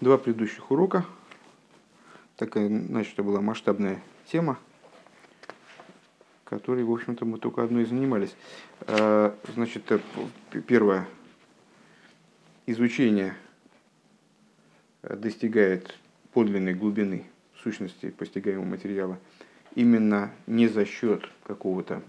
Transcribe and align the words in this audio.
Два 0.00 0.16
предыдущих 0.16 0.70
урока. 0.70 1.04
Такая, 2.36 2.68
значит, 2.68 3.12
это 3.12 3.22
была 3.22 3.42
масштабная 3.42 4.00
тема, 4.24 4.58
которой, 6.44 6.84
в 6.84 6.90
общем-то, 6.90 7.26
мы 7.26 7.38
только 7.38 7.62
одной 7.62 7.82
и 7.82 7.86
занимались. 7.86 8.34
А, 8.86 9.36
значит, 9.54 9.92
э, 9.92 10.00
первое. 10.66 11.06
Изучение 12.64 13.34
достигает 15.02 15.94
подлинной 16.32 16.72
глубины 16.72 17.26
сущности 17.62 18.08
постигаемого 18.08 18.64
материала 18.64 19.18
именно 19.74 20.32
не 20.46 20.66
за 20.68 20.86
счет 20.86 21.28
какого-то 21.44 22.02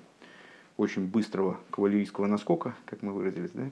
очень 0.78 1.08
быстрого 1.08 1.60
кавалерийского 1.71 2.28
наскока, 2.28 2.73
как 2.86 3.02
мы 3.02 3.12
выразились, 3.12 3.52
да, 3.54 3.70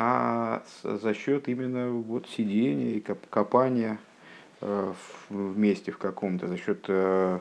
а 0.00 0.62
за 0.84 1.12
счет 1.12 1.48
именно 1.48 1.90
вот 1.90 2.28
сидения 2.28 2.92
и 2.92 3.00
копания 3.00 3.98
э, 4.60 4.92
в 5.28 5.58
месте 5.58 5.90
в 5.90 5.98
каком-то, 5.98 6.46
за 6.46 6.56
счет 6.56 6.84
э, 6.86 7.40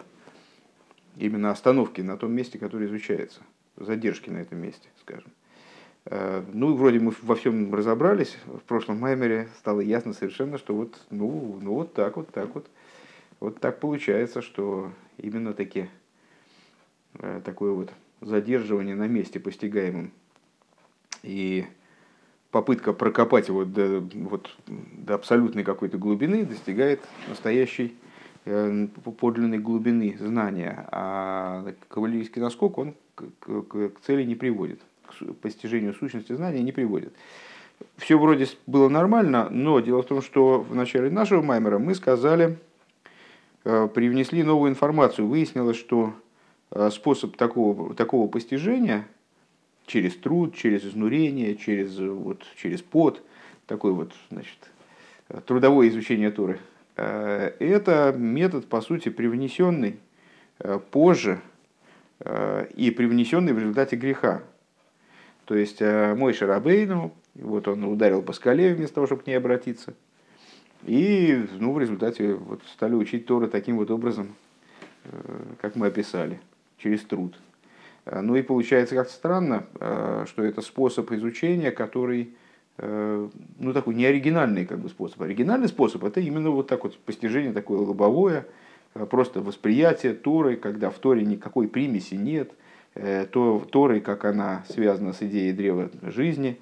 именно 1.17 1.51
остановки 1.51 2.01
на 2.01 2.17
том 2.17 2.33
месте, 2.33 2.57
которое 2.57 2.87
изучается, 2.87 3.41
задержки 3.75 4.31
на 4.31 4.39
этом 4.39 4.57
месте, 4.57 4.89
скажем. 5.01 5.29
Э, 6.05 6.43
ну, 6.51 6.73
вроде 6.73 6.99
мы 6.99 7.13
во 7.21 7.35
всем 7.35 7.71
разобрались. 7.75 8.35
В 8.47 8.61
прошлом 8.61 9.01
маймере 9.01 9.49
стало 9.59 9.81
ясно 9.81 10.13
совершенно, 10.13 10.57
что 10.57 10.73
вот, 10.73 10.99
ну, 11.11 11.59
ну 11.61 11.75
вот 11.75 11.93
так 11.93 12.17
вот, 12.17 12.31
так 12.31 12.55
вот. 12.55 12.67
Вот 13.39 13.59
так 13.59 13.79
получается, 13.79 14.41
что 14.41 14.91
именно 15.19 15.53
таки 15.53 15.91
такое 17.45 17.71
вот 17.71 17.93
задерживание 18.19 18.95
на 18.95 19.07
месте 19.07 19.39
постигаемым 19.39 20.11
и 21.21 21.67
попытка 22.51 22.93
прокопать 22.93 23.49
его 23.49 23.65
до, 23.65 24.03
вот, 24.13 24.55
до 24.67 25.15
абсолютной 25.15 25.63
какой-то 25.63 25.97
глубины 25.97 26.45
достигает 26.45 27.01
настоящей 27.27 27.95
э, 28.45 28.87
подлинной 29.19 29.59
глубины 29.59 30.15
знания, 30.19 30.87
а 30.91 31.73
кавалерийский 31.89 32.41
наскок 32.41 32.77
он 32.77 32.95
к, 33.15 33.23
к, 33.39 33.89
к 33.89 33.99
цели 34.01 34.23
не 34.23 34.35
приводит, 34.35 34.79
к 35.05 35.33
постижению 35.41 35.93
сущности 35.93 36.33
знания 36.33 36.61
не 36.61 36.71
приводит. 36.71 37.13
Все 37.97 38.17
вроде 38.17 38.47
было 38.65 38.89
нормально, 38.89 39.49
но 39.51 39.79
дело 39.81 40.01
в 40.01 40.07
том, 40.07 40.21
что 40.21 40.61
в 40.61 40.73
начале 40.73 41.11
нашего 41.11 41.41
маймера 41.41 41.77
мы 41.77 41.93
сказали, 41.95 42.57
э, 43.65 43.87
привнесли 43.93 44.41
новую 44.41 44.71
информацию. 44.71 45.27
Выяснилось, 45.27 45.77
что 45.77 46.13
э, 46.71 46.89
способ 46.91 47.35
такого, 47.35 47.93
такого 47.93 48.27
постижения– 48.27 49.05
через 49.87 50.15
труд, 50.15 50.55
через 50.55 50.85
изнурение, 50.85 51.55
через, 51.55 51.97
вот, 51.97 52.45
через 52.57 52.83
пот, 52.83 53.23
такой 53.65 53.93
вот, 53.93 54.13
значит, 54.29 54.57
трудовое 55.45 55.87
изучение 55.87 56.29
Торы. 56.29 56.59
Э, 56.97 57.53
это 57.59 58.13
метод, 58.15 58.67
по 58.67 58.81
сути, 58.81 59.09
привнесенный 59.09 59.99
э, 60.59 60.79
позже 60.91 61.39
э, 62.19 62.67
и 62.75 62.91
привнесенный 62.91 63.53
в 63.53 63.59
результате 63.59 63.95
греха. 63.95 64.43
То 65.45 65.55
есть 65.55 65.79
мой 65.79 66.33
Шарабейну, 66.33 67.13
вот 67.35 67.69
он 67.69 67.85
ударил 67.85 68.21
по 68.21 68.33
скале 68.33 68.73
вместо 68.73 68.95
того, 68.95 69.07
чтобы 69.07 69.23
к 69.23 69.27
ней 69.27 69.35
обратиться. 69.35 69.93
И 70.83 71.47
ну, 71.57 71.71
в 71.71 71.79
результате 71.79 72.33
вот, 72.33 72.61
стали 72.73 72.95
учить 72.95 73.25
Торы 73.25 73.47
таким 73.47 73.77
вот 73.77 73.89
образом, 73.89 74.35
как 75.61 75.77
мы 75.77 75.87
описали, 75.87 76.41
через 76.77 77.01
труд. 77.03 77.39
Э, 78.07 78.21
ну 78.21 78.35
и 78.35 78.41
получается 78.41 78.95
как-то 78.95 79.13
странно, 79.13 79.65
э, 79.79 80.25
что 80.27 80.43
это 80.43 80.61
способ 80.61 81.11
изучения, 81.11 81.71
который 81.71 82.29
э, 82.77 83.29
ну, 83.59 83.73
такой 83.73 83.95
неоригинальный 83.95 84.65
как 84.65 84.79
бы, 84.79 84.89
способ. 84.89 85.21
Оригинальный 85.21 85.67
способ– 85.67 86.03
это 86.05 86.19
именно 86.19 86.49
вот 86.49 86.67
так 86.67 86.83
вот 86.83 86.97
постижение 86.99 87.53
такое 87.53 87.79
лобовое, 87.79 88.45
просто 89.09 89.41
восприятие 89.41 90.13
Торы, 90.13 90.55
когда 90.55 90.89
в 90.89 90.95
Торе 90.95 91.23
никакой 91.23 91.67
примеси 91.67 92.15
нет, 92.15 92.51
то 92.95 93.63
Торой, 93.71 93.99
как 93.99 94.25
она 94.25 94.63
связана 94.69 95.13
с 95.13 95.21
идеей 95.21 95.53
древа 95.53 95.91
жизни, 96.01 96.59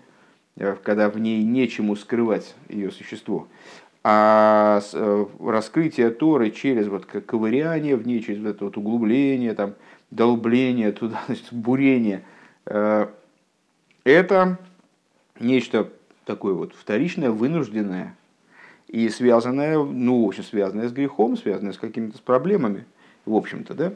когда 0.84 1.10
в 1.10 1.18
ней 1.18 1.42
нечему 1.44 1.96
скрывать 1.96 2.54
ее 2.68 2.92
существо. 2.92 3.48
А 4.04 4.82
раскрытие 5.40 6.10
Торы 6.10 6.52
через 6.52 6.90
вот 6.90 7.06
ковыряние 7.06 7.96
в 7.96 8.06
ней, 8.06 8.22
через 8.22 8.42
вот 8.42 8.50
это 8.50 8.66
вот 8.66 8.78
углубление, 8.78 9.54
там, 9.54 9.76
долбление 10.12 10.92
туда, 10.92 11.22
значит, 11.28 11.48
бурение. 11.52 12.24
Э, 12.66 13.08
это 14.04 14.58
нечто 15.40 15.90
такое 16.26 16.54
вот 16.54 16.74
вторичное, 16.74 17.32
вынужденное 17.32 18.16
и 18.88 19.10
связанное, 19.10 19.78
ну, 19.78 20.26
очень 20.26 20.44
связанное 20.44 20.88
с 20.88 20.92
грехом, 20.92 21.38
связанное 21.38 21.74
с 21.74 21.78
какими-то 21.78 22.18
с 22.18 22.22
проблемами, 22.22 22.86
в 23.26 23.36
общем-то, 23.36 23.74
да. 23.74 23.94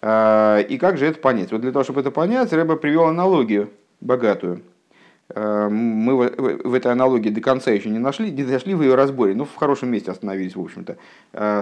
Э, 0.00 0.62
и 0.62 0.78
как 0.78 0.98
же 0.98 1.06
это 1.06 1.18
понять? 1.18 1.52
Вот 1.52 1.60
для 1.60 1.72
того, 1.72 1.84
чтобы 1.84 2.00
это 2.00 2.10
понять, 2.10 2.52
Рэба 2.52 2.76
привел 2.76 3.04
аналогию 3.04 3.70
богатую. 4.00 4.62
Э, 5.28 5.68
мы 5.68 6.16
в 6.16 6.74
этой 6.74 6.92
аналогии 6.92 7.30
до 7.30 7.40
конца 7.40 7.70
еще 7.70 7.88
не 7.90 7.98
нашли, 7.98 8.30
не 8.30 8.44
дошли 8.44 8.74
в 8.74 8.82
ее 8.82 8.94
разборе, 8.94 9.34
но 9.34 9.44
в 9.44 9.54
хорошем 9.54 9.90
месте 9.90 10.10
остановились, 10.10 10.56
в 10.56 10.60
общем-то. 10.60 10.96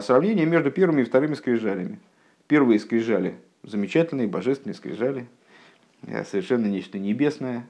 Сравнение 0.03 0.47
между 0.47 0.71
первыми 0.71 1.03
и 1.03 1.05
вторыми 1.05 1.35
скрижалями. 1.35 1.99
Первые 2.47 2.81
скрижали 2.81 3.37
замечательные, 3.63 4.29
божественные 4.29 4.75
скрижали, 4.75 5.27
э, 6.07 6.25
совершенно 6.25 6.67
нечто 6.67 6.99
небесное, 6.99 7.67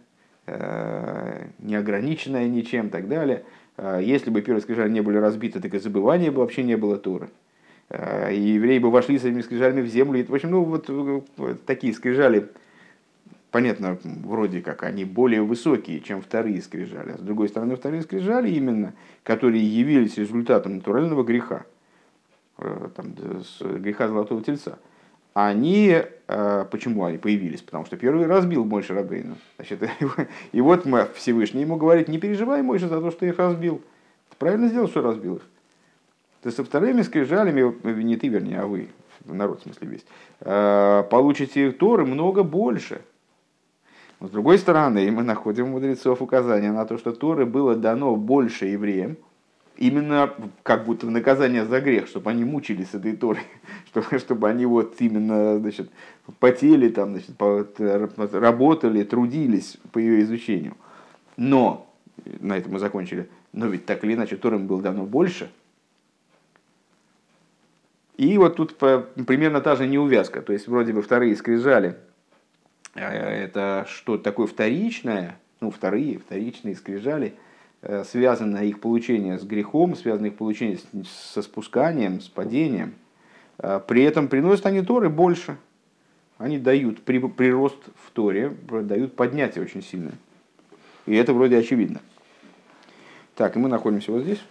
э, 0.46 1.46
неограниченное 1.58 2.48
ничем 2.48 2.88
и 2.88 2.90
так 2.90 3.08
далее. 3.08 3.44
Э, 3.76 4.00
если 4.02 4.30
бы 4.30 4.42
первые 4.42 4.62
скрижали 4.62 4.90
не 4.90 5.00
были 5.00 5.16
разбиты, 5.16 5.60
так 5.60 5.74
и 5.74 5.78
забывания 5.78 6.30
бы 6.30 6.38
вообще 6.38 6.62
не 6.62 6.76
было 6.76 6.96
Торы. 6.96 7.30
И 7.90 8.40
евреи 8.40 8.78
бы 8.78 8.88
вошли 8.88 9.18
с 9.18 9.24
этими 9.24 9.40
скрижалями 9.40 9.80
в 9.80 9.88
землю. 9.88 10.24
В 10.24 10.32
общем, 10.32 10.52
ну 10.52 10.62
вот 10.62 11.64
такие 11.66 11.92
скрижали, 11.92 12.48
понятно, 13.50 13.98
вроде 14.04 14.60
как 14.60 14.84
они 14.84 15.04
более 15.04 15.42
высокие, 15.42 15.98
чем 15.98 16.22
вторые 16.22 16.62
скрижали. 16.62 17.10
А 17.10 17.18
с 17.18 17.20
другой 17.20 17.48
стороны, 17.48 17.74
вторые 17.74 18.02
скрижали 18.02 18.48
именно, 18.48 18.92
которые 19.24 19.64
явились 19.64 20.18
результатом 20.18 20.76
натурального 20.76 21.24
греха, 21.24 21.64
там, 22.58 23.12
греха 23.80 24.06
золотого 24.06 24.40
тельца– 24.40 24.78
они, 25.34 26.02
э, 26.28 26.66
почему 26.70 27.04
они 27.04 27.18
появились? 27.18 27.62
Потому 27.62 27.84
что 27.84 27.96
первый 27.96 28.26
разбил 28.26 28.64
Мойша 28.64 28.94
Рабейну. 28.94 29.36
Значит, 29.56 29.88
и 30.52 30.60
вот 30.60 30.84
мы 30.86 31.08
Всевышний 31.14 31.62
ему 31.62 31.76
говорит, 31.76 32.08
не 32.08 32.18
переживай, 32.18 32.62
Мойша, 32.62 32.88
за 32.88 33.00
то, 33.00 33.10
что 33.10 33.26
их 33.26 33.38
разбил. 33.38 33.80
Ты 34.30 34.36
правильно 34.38 34.68
сделал, 34.68 34.88
что 34.88 35.02
разбил 35.02 35.36
их. 35.36 35.42
Ты 36.42 36.50
со 36.50 36.64
вторыми 36.64 37.02
скрижалями, 37.02 38.02
не 38.02 38.16
ты, 38.16 38.28
вернее, 38.28 38.60
а 38.60 38.66
вы, 38.66 38.88
народ 39.24 39.60
в 39.60 39.62
смысле 39.64 39.88
весь, 39.88 40.04
э, 40.40 41.04
получите 41.10 41.70
Торы 41.72 42.06
много 42.06 42.42
больше. 42.42 43.02
Но 44.20 44.28
с 44.28 44.30
другой 44.30 44.58
стороны, 44.58 45.10
мы 45.10 45.22
находим 45.22 45.66
у 45.66 45.68
мудрецов 45.72 46.22
указания 46.22 46.72
на 46.72 46.84
то, 46.84 46.98
что 46.98 47.12
Торы 47.12 47.46
было 47.46 47.74
дано 47.74 48.16
больше 48.16 48.66
евреям, 48.66 49.16
именно 49.80 50.32
как 50.62 50.84
будто 50.84 51.06
в 51.06 51.10
наказание 51.10 51.64
за 51.64 51.80
грех, 51.80 52.06
чтобы 52.06 52.30
они 52.30 52.44
мучились 52.44 52.92
этой 52.92 53.16
Торой, 53.16 53.42
чтобы, 53.86 54.18
чтобы 54.18 54.48
они 54.48 54.66
вот 54.66 54.94
именно 55.00 55.58
значит, 55.58 55.90
потели, 56.38 56.90
там, 56.90 57.18
значит, 57.18 58.34
работали, 58.34 59.02
трудились 59.02 59.78
по 59.90 59.98
ее 59.98 60.20
изучению. 60.22 60.76
Но, 61.36 61.90
на 62.40 62.58
этом 62.58 62.72
мы 62.72 62.78
закончили, 62.78 63.28
но 63.52 63.66
ведь 63.66 63.86
так 63.86 64.04
или 64.04 64.14
иначе 64.14 64.36
Торам 64.36 64.66
было 64.66 64.82
давно 64.82 65.04
больше. 65.04 65.50
И 68.18 68.36
вот 68.36 68.56
тут 68.56 68.76
примерно 68.76 69.62
та 69.62 69.76
же 69.76 69.86
неувязка. 69.86 70.42
То 70.42 70.52
есть 70.52 70.68
вроде 70.68 70.92
бы 70.92 71.00
вторые 71.00 71.34
скрижали. 71.36 71.96
Э, 72.94 73.08
это 73.08 73.86
что 73.88 74.18
такое 74.18 74.46
вторичное, 74.46 75.38
ну 75.62 75.70
вторые, 75.70 76.18
вторичные 76.18 76.76
скрижали– 76.76 77.34
связано 78.04 78.58
их 78.58 78.80
получение 78.80 79.38
с 79.38 79.42
грехом, 79.42 79.96
связано 79.96 80.26
их 80.26 80.36
получение 80.36 80.78
со 81.32 81.40
спусканием, 81.40 82.20
с 82.20 82.28
падением. 82.28 82.94
Э, 83.58 83.80
при 83.86 84.02
этом 84.02 84.28
приносят 84.28 84.66
они 84.66 84.82
Торы 84.82 85.08
больше. 85.08 85.56
Они 86.38 86.58
дают 86.58 87.02
прирост 87.02 87.78
в 88.02 88.10
Торе, 88.12 88.48
дают 88.48 89.14
поднятие 89.14 89.62
очень 89.62 89.82
сильное. 89.82 90.14
И 91.04 91.14
это 91.14 91.34
вроде 91.34 91.58
очевидно. 91.58 92.00
Так, 93.34 93.56
и 93.56 93.58
мы 93.58 93.68
находимся 93.68 94.10
вот 94.10 94.22
здесь. 94.22 94.42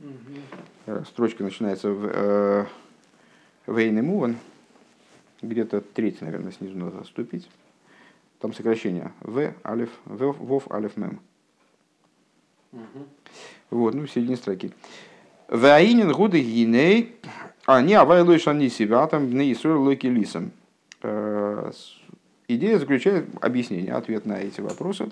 Угу. 0.00 1.04
Строчка 1.04 1.44
начинается 1.44 1.90
в 1.90 2.66
Вейн 3.66 3.98
и 3.98 4.00
Муван. 4.00 4.36
Где-то 5.42 5.82
третий, 5.82 6.24
наверное, 6.24 6.52
снизу 6.52 6.78
надо 6.78 7.00
отступить. 7.00 7.48
Там 8.40 8.52
сокращение. 8.52 9.12
В, 9.20 9.52
алиф, 9.64 9.90
в, 10.04 10.32
вов, 10.32 10.70
алиф, 10.70 10.96
мем. 10.96 11.20
Вот, 13.70 13.94
ну, 13.94 14.06
в 14.06 14.10
середине 14.10 14.36
строки. 14.36 14.72
Ваинин 15.48 16.12
гуды 16.12 16.40
гиней, 16.40 17.16
а 17.66 17.80
не 17.80 17.94
авайлой 17.94 18.38
шани 18.38 18.68
себя, 18.68 19.06
там 19.06 19.30
не 19.30 19.52
исрой 19.52 19.76
лойки 19.76 20.06
лисом. 20.06 20.52
Э, 21.02 21.72
идея 22.46 22.78
заключает 22.78 23.26
объяснение, 23.40 23.94
ответ 23.94 24.26
на 24.26 24.34
эти 24.34 24.60
вопросы, 24.60 25.08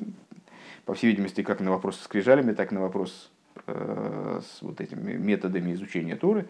по 0.85 0.95
всей 0.95 1.09
видимости, 1.09 1.43
как 1.43 1.61
на 1.61 1.71
вопрос 1.71 2.01
с 2.01 2.07
крижалями, 2.07 2.53
так 2.53 2.73
и 2.73 2.75
на 2.75 2.83
вопрос 2.83 3.31
с 3.67 4.59
вот 4.61 4.81
этими 4.81 5.15
методами 5.15 5.73
изучения 5.73 6.15
Торы, 6.15 6.47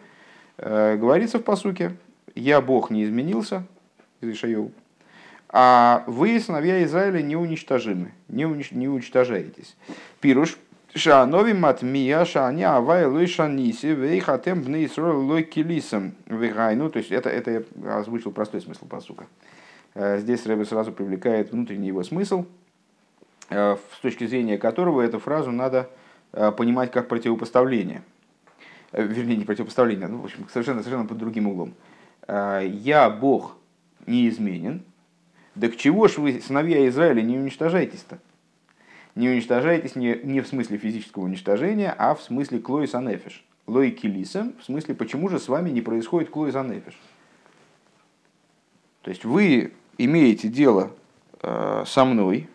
говорится 0.57 1.39
в 1.39 1.43
посуке 1.43 1.95
«Я 2.35 2.61
Бог 2.61 2.91
не 2.91 3.05
изменился», 3.05 3.65
из 4.21 4.29
Ишайоу, 4.29 4.71
а 5.49 6.03
вы, 6.07 6.39
сыновья 6.39 6.83
Израиля, 6.83 7.21
не 7.21 7.35
уничтожимы, 7.35 8.13
не, 8.27 8.45
унич, 8.45 8.71
не 8.71 8.87
уничтожаетесь. 8.87 9.75
Пируш, 10.19 10.57
Шанови 10.95 11.53
матмия 11.53 12.25
шани 12.25 12.63
авай 12.63 13.05
лой 13.05 13.27
шаниси 13.27 13.87
вейхатем 13.87 14.63
бны 14.63 14.89
лой 14.97 15.43
килисом 15.43 16.15
вегайну. 16.25 16.89
То 16.89 16.97
есть 16.97 17.11
это, 17.11 17.29
это 17.29 17.51
я 17.51 17.97
озвучил 17.97 18.31
простой 18.31 18.61
смысл 18.61 18.87
посука. 18.87 19.27
Э, 19.93 20.17
здесь 20.19 20.45
Рэбе 20.45 20.65
сразу 20.65 20.91
привлекает 20.91 21.51
внутренний 21.51 21.87
его 21.87 22.03
смысл, 22.03 22.45
э, 23.49 23.77
с 23.95 23.99
точки 23.99 24.25
зрения 24.25 24.57
которого 24.57 25.01
эту 25.01 25.19
фразу 25.19 25.51
надо 25.51 25.89
э, 26.33 26.51
понимать 26.51 26.91
как 26.91 27.07
противопоставление. 27.07 28.01
Вернее, 28.93 29.35
не 29.35 29.45
противопоставление, 29.45 30.07
ну, 30.07 30.19
в 30.19 30.25
общем, 30.25 30.47
совершенно, 30.51 30.81
совершенно 30.81 31.07
под 31.07 31.17
другим 31.17 31.47
углом. 31.47 31.73
«Я, 32.27 33.09
Бог, 33.09 33.57
неизменен, 34.05 34.83
да 35.57 35.69
к 35.69 35.75
чего 35.75 36.07
ж 36.07 36.17
вы, 36.17 36.41
сыновья 36.41 36.87
Израиля, 36.87 37.21
не 37.21 37.37
уничтожаетесь-то?» 37.37 38.19
не 39.17 39.29
уничтожаетесь 39.29 39.95
не, 39.95 40.19
не 40.23 40.41
в 40.41 40.47
смысле 40.47 40.77
физического 40.77 41.23
уничтожения, 41.23 41.93
а 41.97 42.13
в 42.13 42.21
смысле 42.21 42.59
клоис 42.59 42.93
анефиш. 42.93 43.43
Лой 43.65 43.89
килиса, 43.89 44.53
в 44.61 44.63
смысле, 44.63 44.93
почему 44.93 45.27
же 45.27 45.39
с 45.39 45.49
вами 45.49 45.71
не 45.71 45.81
происходит 45.81 46.29
клоис 46.29 46.55
анефиш. 46.55 46.97
То 49.01 49.09
есть 49.09 49.25
вы 49.25 49.73
имеете 49.97 50.47
дело 50.47 50.91
э, 51.41 51.83
со 51.87 52.05
мной, 52.05 52.47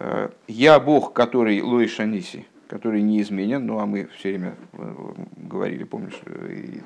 э, 0.00 0.30
я 0.48 0.80
Бог, 0.80 1.12
который 1.12 1.62
лой 1.62 1.86
шаниси, 1.86 2.44
который 2.72 3.02
неизменен, 3.02 3.66
ну 3.66 3.80
а 3.80 3.84
мы 3.84 4.06
все 4.16 4.30
время 4.30 4.56
э, 4.72 4.94
говорили, 5.36 5.84
помнишь, 5.84 6.18
э, 6.24 6.78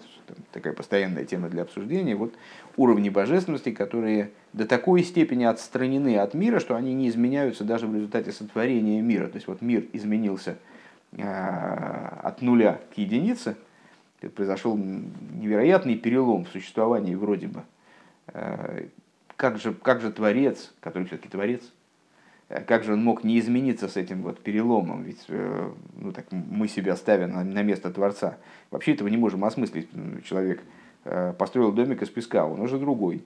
такая 0.51 0.73
постоянная 0.73 1.25
тема 1.25 1.49
для 1.49 1.63
обсуждения, 1.63 2.17
вот 2.17 2.35
уровни 2.77 3.09
божественности, 3.09 3.71
которые 3.71 4.33
до 4.53 4.67
такой 4.67 5.05
степени 5.05 5.45
отстранены 5.45 6.19
от 6.19 6.35
мира, 6.35 6.59
что 6.59 6.75
они 6.75 6.93
не 6.93 7.09
изменяются 7.09 7.63
даже 7.63 7.87
в 7.87 7.95
результате 7.95 8.33
сотворения 8.33 9.01
мира. 9.01 9.29
То 9.29 9.37
есть 9.37 9.47
вот 9.47 9.63
мир 9.63 9.85
изменился 9.93 10.57
э, 11.13 11.23
от 11.23 12.43
нуля 12.43 12.81
к 12.93 12.99
единице, 12.99 13.57
произошел 14.35 14.77
невероятный 14.77 15.95
перелом 15.95 16.47
в 16.47 16.49
существовании 16.49 17.15
вроде 17.15 17.47
бы. 17.47 17.63
Как 19.37 19.59
же, 19.59 19.73
как 19.73 20.01
же 20.01 20.11
Творец, 20.11 20.75
который 20.81 21.05
все-таки 21.05 21.29
Творец, 21.29 21.63
как 22.49 22.85
же 22.85 22.93
он 22.93 23.03
мог 23.03 23.25
не 23.25 23.39
измениться 23.41 23.89
с 23.89 23.97
этим 23.97 24.23
вот 24.23 24.41
переломом? 24.41 25.03
Ведь 25.03 25.25
э, 25.29 25.71
ну, 25.97 26.13
так, 26.13 26.27
мы 26.31 26.69
себя 26.69 26.95
ставим 26.97 27.33
на, 27.33 27.43
на 27.43 27.63
место 27.63 27.91
Творца. 27.91 28.37
Вообще 28.71 28.95
этого 28.95 29.09
не 29.09 29.17
можем 29.17 29.45
осмыслить. 29.45 29.89
Человек 30.25 30.63
э, 31.05 31.33
построил 31.37 31.73
домик 31.73 32.03
из 32.03 32.09
песка, 32.09 32.47
он 32.47 32.61
уже 32.61 32.79
другой. 32.79 33.25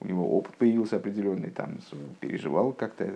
У 0.00 0.08
него 0.08 0.36
опыт 0.36 0.56
появился 0.56 0.96
определенный, 0.96 1.50
там, 1.50 1.78
переживал 2.18 2.72
как-то. 2.72 3.12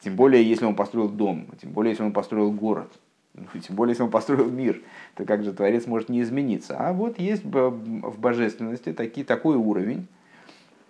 Тем 0.00 0.16
более, 0.16 0.46
если 0.46 0.66
он 0.66 0.74
построил 0.74 1.08
дом, 1.08 1.46
тем 1.62 1.70
более, 1.70 1.92
если 1.92 2.02
он 2.02 2.12
построил 2.12 2.52
город, 2.52 2.92
ну, 3.32 3.46
тем 3.60 3.74
более, 3.74 3.92
если 3.92 4.02
он 4.02 4.10
построил 4.10 4.50
мир, 4.50 4.82
то 5.14 5.24
как 5.24 5.42
же 5.42 5.52
Творец 5.52 5.86
может 5.86 6.08
не 6.08 6.20
измениться? 6.20 6.76
А 6.78 6.92
вот 6.92 7.18
есть 7.18 7.44
в 7.44 8.18
божественности 8.18 8.92
таки, 8.92 9.24
такой 9.24 9.56
уровень, 9.56 10.06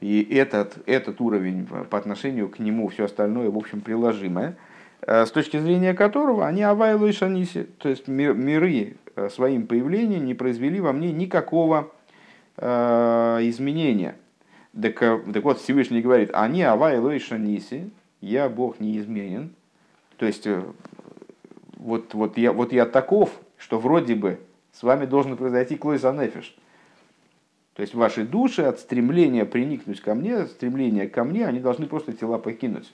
и 0.05 0.35
этот, 0.35 0.77
этот 0.85 1.19
уровень 1.23 1.67
по 1.67 1.97
отношению 1.97 2.51
к 2.51 2.59
нему, 2.59 2.89
все 2.89 3.07
остальное, 3.07 3.49
в 3.49 3.57
общем, 3.57 3.81
приложимое, 3.81 4.59
э, 5.01 5.25
с 5.25 5.31
точки 5.31 5.59
зрения 5.59 5.95
которого 5.95 6.47
они 6.47 6.63
авайлу 6.63 7.07
и 7.07 7.13
шаниси, 7.13 7.67
то 7.79 7.89
есть 7.89 8.07
миры 8.07 8.99
э, 9.17 9.31
своим 9.31 9.67
появлением 9.67 10.27
не 10.27 10.35
произвели 10.35 10.79
во 10.79 10.93
мне 10.93 11.11
никакого 11.11 11.91
э, 12.59 13.39
изменения. 13.45 14.17
Так, 14.79 14.99
так 14.99 15.43
вот, 15.43 15.59
Всевышний 15.61 16.03
говорит, 16.03 16.33
они 16.35 16.63
авайлу 16.65 17.11
и 17.11 17.19
шаниси, 17.19 17.91
я 18.21 18.51
Бог 18.51 18.81
неизменен. 18.81 19.55
То 20.19 20.27
есть, 20.27 20.47
вот, 21.79 22.13
вот, 22.13 22.37
я, 22.37 22.53
вот 22.53 22.75
я 22.75 22.85
таков, 22.85 23.31
что 23.57 23.79
вроде 23.79 24.17
бы 24.17 24.39
с 24.71 24.83
вами 24.83 25.07
должен 25.07 25.39
произойти 25.39 25.77
клойс 25.77 26.05
анефиш. 26.05 26.55
То 27.75 27.83
есть 27.83 27.95
ваши 27.95 28.25
души 28.25 28.63
от 28.63 28.79
стремления 28.79 29.45
приникнуть 29.45 30.01
ко 30.01 30.15
мне, 30.15 30.47
стремления 30.47 31.09
ко 31.09 31.25
мне, 31.25 31.47
они 31.47 31.59
должны 31.59 31.87
просто 31.87 32.13
тела 32.13 32.39
покинуть. 32.39 32.93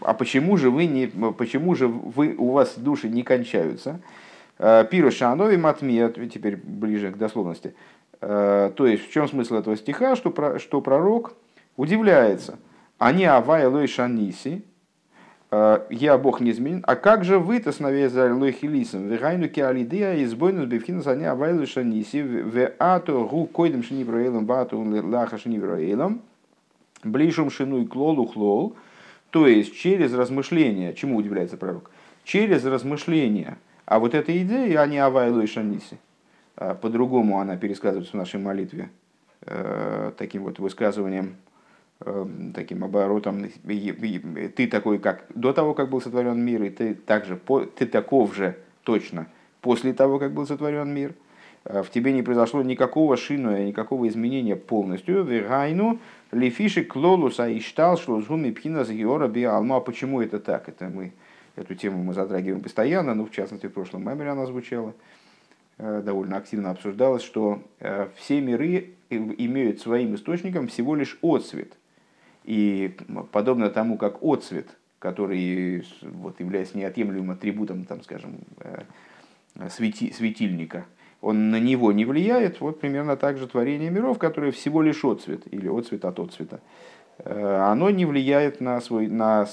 А 0.00 0.14
почему 0.14 0.56
же 0.56 0.70
вы 0.70 0.86
не, 0.86 1.06
почему 1.06 1.74
же 1.74 1.88
вы, 1.88 2.34
у 2.36 2.52
вас 2.52 2.78
души 2.78 3.08
не 3.08 3.22
кончаются? 3.22 4.00
Э, 4.58 4.86
Пиру 4.88 5.10
Шанови 5.10 5.56
Матмия, 5.56 6.08
теперь 6.08 6.56
ближе 6.56 7.10
к 7.10 7.16
дословности. 7.16 7.74
Э, 8.20 8.70
то 8.74 8.86
есть 8.86 9.08
в 9.08 9.12
чем 9.12 9.28
смысл 9.28 9.56
этого 9.56 9.76
стиха, 9.76 10.14
что, 10.14 10.58
что 10.58 10.80
пророк 10.80 11.34
удивляется. 11.76 12.58
Они 12.98 13.24
авай 13.24 13.66
лой 13.66 13.88
шаниси, 13.88 14.64
я 15.90 16.18
Бог 16.18 16.40
не 16.40 16.50
изменен. 16.50 16.82
А 16.86 16.96
как 16.96 17.24
же 17.24 17.38
вы-то 17.38 17.72
снове 17.72 18.08
за 18.08 18.34
лохилисом? 18.34 19.08
Вегайну 19.08 19.48
киалидея 19.48 20.22
избойнус 20.24 20.66
бифхина 20.66 21.02
заня 21.02 21.32
авайлу 21.32 21.66
шаниси 21.66 22.22
в 22.22 22.72
ато 22.78 23.24
гу 23.24 23.46
койдем 23.46 23.82
шинивроэлом 23.82 24.46
вату 24.46 24.80
лаха 24.80 25.38
шинивроэлом 25.38 26.22
ближум 27.04 27.50
шину 27.50 27.82
и 27.82 27.86
клолу 27.86 28.26
хлол. 28.26 28.76
То 29.30 29.46
есть 29.46 29.76
через 29.76 30.14
размышления, 30.14 30.94
чему 30.94 31.16
удивляется 31.16 31.56
пророк? 31.56 31.90
Через 32.24 32.64
размышления 32.64 33.58
а 33.86 34.00
вот 34.00 34.14
эта 34.14 34.36
идея, 34.42 34.80
а 34.80 34.86
не 34.86 34.98
авайлу 34.98 35.40
и 35.40 35.46
шаниси. 35.46 35.98
Э, 36.56 36.74
по-другому 36.74 37.38
она 37.38 37.56
пересказывается 37.56 38.12
в 38.12 38.16
нашей 38.16 38.40
молитве 38.40 38.90
э, 39.42 40.12
таким 40.18 40.42
вот 40.42 40.58
высказыванием 40.58 41.36
таким 42.54 42.84
оборотом. 42.84 43.48
Ты 43.66 44.68
такой, 44.70 44.98
как 44.98 45.24
до 45.34 45.52
того, 45.52 45.74
как 45.74 45.88
был 45.88 46.00
сотворен 46.00 46.38
мир, 46.38 46.62
и 46.62 46.70
ты 46.70 46.94
также 46.94 47.40
ты 47.76 47.86
таков 47.86 48.34
же 48.34 48.56
точно 48.82 49.26
после 49.60 49.92
того, 49.92 50.18
как 50.18 50.32
был 50.32 50.46
сотворен 50.46 50.92
мир. 50.92 51.14
Э, 51.64 51.82
в 51.82 51.90
тебе 51.90 52.12
не 52.12 52.22
произошло 52.22 52.62
никакого 52.62 53.16
шину, 53.16 53.56
никакого 53.56 54.06
изменения 54.08 54.56
полностью. 54.56 55.24
Вегайну 55.24 55.98
лифиши 56.32 56.84
клолуса 56.84 57.48
и 57.48 57.60
штал 57.60 57.98
шлозгуми 57.98 58.50
пхина 58.50 58.84
згиора 58.84 59.28
биалма. 59.28 59.76
А 59.76 59.80
почему 59.80 60.20
это 60.20 60.38
так? 60.38 60.68
Это 60.68 60.88
мы 60.88 61.12
Эту 61.56 61.74
тему 61.74 62.02
мы 62.02 62.12
затрагиваем 62.12 62.62
постоянно, 62.62 63.14
но 63.14 63.24
в 63.24 63.30
частности 63.30 63.66
в 63.66 63.72
прошлом 63.72 64.02
меморе 64.02 64.28
она 64.28 64.44
звучала, 64.44 64.92
э, 65.78 66.02
довольно 66.04 66.36
активно 66.36 66.70
обсуждалось, 66.70 67.22
что 67.22 67.62
э, 67.80 68.08
все 68.16 68.42
миры 68.42 68.90
имеют 69.08 69.80
своим 69.80 70.14
источником 70.14 70.68
всего 70.68 70.94
лишь 70.94 71.18
отцвет– 71.22 71.72
и 72.46 72.96
подобно 73.32 73.70
тому, 73.70 73.98
как 73.98 74.22
отцвет, 74.22 74.68
который 74.98 75.84
вот, 76.02 76.40
является 76.40 76.78
неотъемлемым 76.78 77.32
атрибутом, 77.32 77.84
там, 77.84 78.02
скажем, 78.02 78.38
э, 78.60 78.82
свети, 79.68 80.12
светильника, 80.12 80.86
он 81.20 81.50
на 81.50 81.58
него 81.58 81.92
не 81.92 82.04
влияет, 82.04 82.60
вот 82.60 82.80
примерно 82.80 83.16
так 83.16 83.36
же 83.36 83.48
творение 83.48 83.90
миров, 83.90 84.18
которое 84.18 84.52
всего 84.52 84.80
лишь 84.80 85.04
отцвет, 85.04 85.42
или 85.50 85.68
отцвет 85.68 86.04
от 86.04 86.20
отцвета, 86.20 86.60
э, 87.18 87.56
оно 87.64 87.90
не 87.90 88.04
влияет 88.04 88.60
на, 88.60 88.80
свой, 88.80 89.08
на 89.08 89.46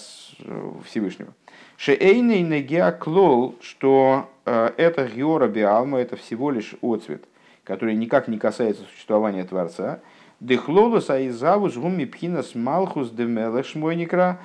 Всевышнего. 0.86 1.34
Шеэйней 1.78 2.42
негеа 2.42 2.92
клол, 2.92 3.56
что 3.60 4.30
э, 4.46 4.72
это 4.78 5.08
геора 5.08 5.48
биалма, 5.48 5.98
это 5.98 6.16
всего 6.16 6.52
лишь 6.52 6.76
отцвет, 6.82 7.24
который 7.64 7.96
никак 7.96 8.28
не 8.28 8.38
касается 8.38 8.84
существования 8.84 9.44
Творца, 9.44 10.00
Дехлолус 10.44 11.10
аизавус 11.10 11.78
гуми 11.78 12.04
пхинас 12.06 12.54
малхус 12.54 13.12
де 13.12 13.24
мелech 13.24 13.66
шмойникра 13.66 14.42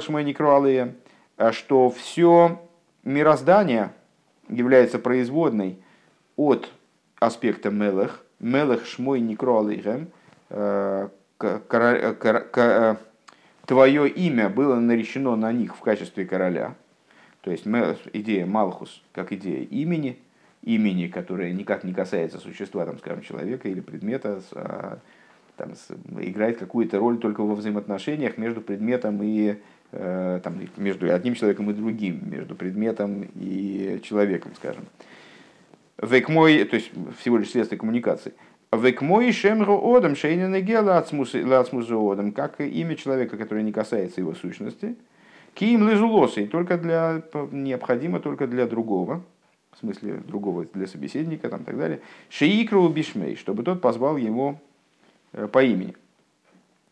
шмойникра 0.00 0.56
алея, 0.56 0.94
э, 1.36 1.52
что 1.52 1.88
все 1.88 2.60
мироздание 3.04 3.92
является 4.48 4.98
производной 4.98 5.78
от 6.34 6.68
аспекта 7.20 7.70
мелех, 7.70 8.24
мелех 8.40 8.86
шмой 8.86 9.20
э, 12.56 12.96
твое 13.66 14.08
имя 14.08 14.48
было 14.48 14.74
наречено 14.74 15.36
на 15.36 15.52
них 15.52 15.76
в 15.76 15.80
качестве 15.80 16.26
короля, 16.26 16.74
то 17.42 17.52
есть 17.52 17.66
идея 18.12 18.46
Малхус 18.46 19.00
как 19.12 19.32
идея 19.32 19.62
имени, 19.62 20.18
имени, 20.64 21.08
которое 21.08 21.52
никак 21.52 21.84
не 21.84 21.92
касается 21.92 22.38
существа, 22.38 22.86
там, 22.86 22.98
скажем, 22.98 23.22
человека 23.22 23.68
или 23.68 23.80
предмета, 23.80 24.42
а, 24.52 24.98
там, 25.56 25.72
играет 26.18 26.58
какую-то 26.58 26.98
роль 26.98 27.18
только 27.18 27.42
во 27.42 27.54
взаимоотношениях 27.54 28.38
между 28.38 28.60
предметом 28.60 29.22
и 29.22 29.56
э, 29.92 30.40
там, 30.42 30.60
между 30.76 31.12
одним 31.14 31.34
человеком 31.34 31.70
и 31.70 31.74
другим, 31.74 32.28
между 32.28 32.56
предметом 32.56 33.28
и 33.36 34.00
человеком, 34.02 34.52
скажем. 34.56 34.84
Век 36.02 36.28
мой, 36.28 36.64
то 36.64 36.74
есть 36.74 36.90
всего 37.20 37.38
лишь 37.38 37.50
следствие 37.50 37.78
коммуникации. 37.78 38.32
Век 38.72 39.00
мой 39.00 39.30
шемру 39.30 39.80
одам 39.96 40.16
шейнен 40.16 40.52
одам, 42.10 42.32
как 42.32 42.60
имя 42.60 42.96
человека, 42.96 43.36
которое 43.36 43.62
не 43.62 43.72
касается 43.72 44.20
его 44.20 44.34
сущности. 44.34 44.96
Киим 45.54 45.88
лежулосы, 45.88 46.46
только 46.46 46.78
для, 46.78 47.22
необходимо 47.52 48.18
только 48.18 48.48
для 48.48 48.66
другого. 48.66 49.22
В 49.74 49.78
смысле 49.78 50.14
другого 50.18 50.64
для 50.72 50.86
собеседника 50.86 51.48
там, 51.48 51.64
так 51.64 51.76
далее, 51.76 52.00
шиикру 52.28 52.88
бишмей, 52.88 53.36
чтобы 53.36 53.62
тот 53.62 53.80
позвал 53.80 54.16
его 54.16 54.60
э, 55.32 55.46
по 55.48 55.62
имени. 55.62 55.94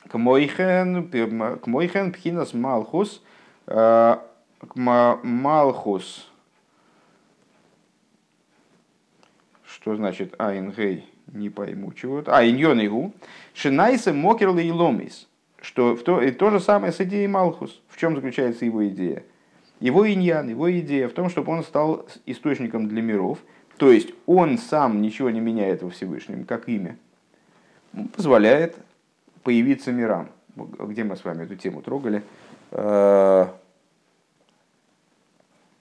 К 0.09 0.19
мойхен, 0.19 1.11
пхинас 2.13 2.55
малхус, 2.55 3.23
э, 3.67 4.17
малхус, 4.75 6.29
что 9.65 9.97
значит 9.97 10.35
айнгей, 10.39 11.07
не 11.29 11.51
пойму 11.51 11.93
чего. 11.93 12.23
А, 12.27 12.45
иньон 12.47 12.85
игу. 12.85 13.13
Шинайса 13.55 14.13
мокерл 14.13 14.59
и 14.59 14.71
ломис. 14.71 15.29
Что 15.61 15.95
в 15.95 16.03
то, 16.03 16.21
и 16.21 16.33
то 16.33 16.51
же 16.51 16.59
самое 16.61 16.93
с 16.93 17.01
идеей 17.01 17.29
Малхус. 17.29 17.81
В 17.89 17.97
чем 17.97 18.17
заключается 18.17 18.65
его 18.65 18.87
идея? 18.89 19.23
Его 19.83 20.09
иньян, 20.09 20.49
его 20.49 20.71
идея 20.79 21.09
в 21.09 21.13
том, 21.13 21.29
чтобы 21.29 21.51
он 21.51 21.65
стал 21.65 22.07
источником 22.25 22.87
для 22.87 23.03
миров. 23.03 23.41
То 23.79 23.91
есть 23.91 24.15
он 24.27 24.57
сам 24.57 25.03
ничего 25.03 25.29
не 25.31 25.41
меняет 25.41 25.83
во 25.83 25.91
Всевышнем, 25.91 26.45
как 26.45 26.69
имя. 26.69 26.97
Позволяет 28.15 28.77
появиться 29.43 29.91
мирам. 29.91 30.29
Где 30.55 31.03
мы 31.03 31.17
с 31.17 31.25
вами 31.25 31.43
эту 31.43 31.57
тему 31.57 31.83
трогали? 31.83 32.23
Э, 32.71 33.49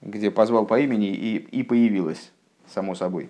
где 0.02 0.32
позвал 0.32 0.66
по 0.66 0.80
имени 0.80 1.10
и, 1.10 1.36
и 1.36 1.62
появилась, 1.62 2.32
само 2.66 2.96
собой. 2.96 3.30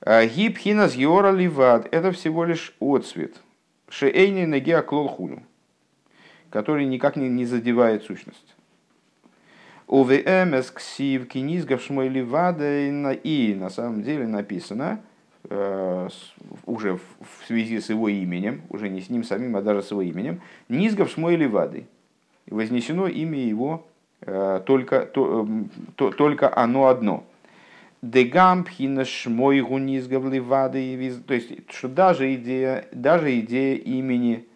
А 0.00 0.24
Гибхинас 0.24 0.94
Йора 0.94 1.32
Ливад– 1.32 1.86
это 1.92 2.12
всего 2.12 2.46
лишь 2.46 2.74
отцвет. 2.80 3.36
Шеэйни 3.90 4.46
Негеа 4.46 4.80
Клолхуну, 4.80 5.42
который 6.48 6.86
никак 6.86 7.16
не, 7.16 7.28
не 7.28 7.44
задевает 7.44 8.04
сущность. 8.04 8.56
ОВМС 9.90 10.70
Ксив 10.70 11.26
Кинизгав 11.26 11.82
Шмой 11.82 12.08
Ливада 12.08 12.86
и 13.12 13.54
на 13.54 13.70
самом 13.70 14.02
деле 14.02 14.26
написано 14.26 15.00
э, 15.48 16.08
уже 16.64 16.96
в 16.96 17.46
связи 17.46 17.80
с 17.80 17.90
его 17.90 18.08
именем, 18.08 18.62
уже 18.68 18.88
не 18.88 19.00
с 19.00 19.10
ним 19.10 19.24
самим, 19.24 19.56
а 19.56 19.62
даже 19.62 19.82
с 19.82 19.90
его 19.90 20.02
именем, 20.02 20.40
Низгав 20.68 21.10
Шмой 21.10 21.34
Ливады. 21.34 21.86
Вознесено 22.46 23.08
имя 23.08 23.38
его 23.38 23.86
э, 24.20 24.62
только, 24.64 25.06
то, 25.06 25.48
э, 25.48 25.64
то, 25.96 26.12
только 26.12 26.56
оно 26.56 26.86
одно– 26.86 27.24
Дегампхина 28.02 29.04
шмой 29.04 29.60
гуниз 29.60 30.08
вады 30.08 31.20
То 31.26 31.34
есть, 31.34 31.70
что 31.70 31.88
даже 31.88 32.34
идея, 32.34 32.86
даже 32.92 33.38
идея 33.40 33.76
имени, 33.76 34.46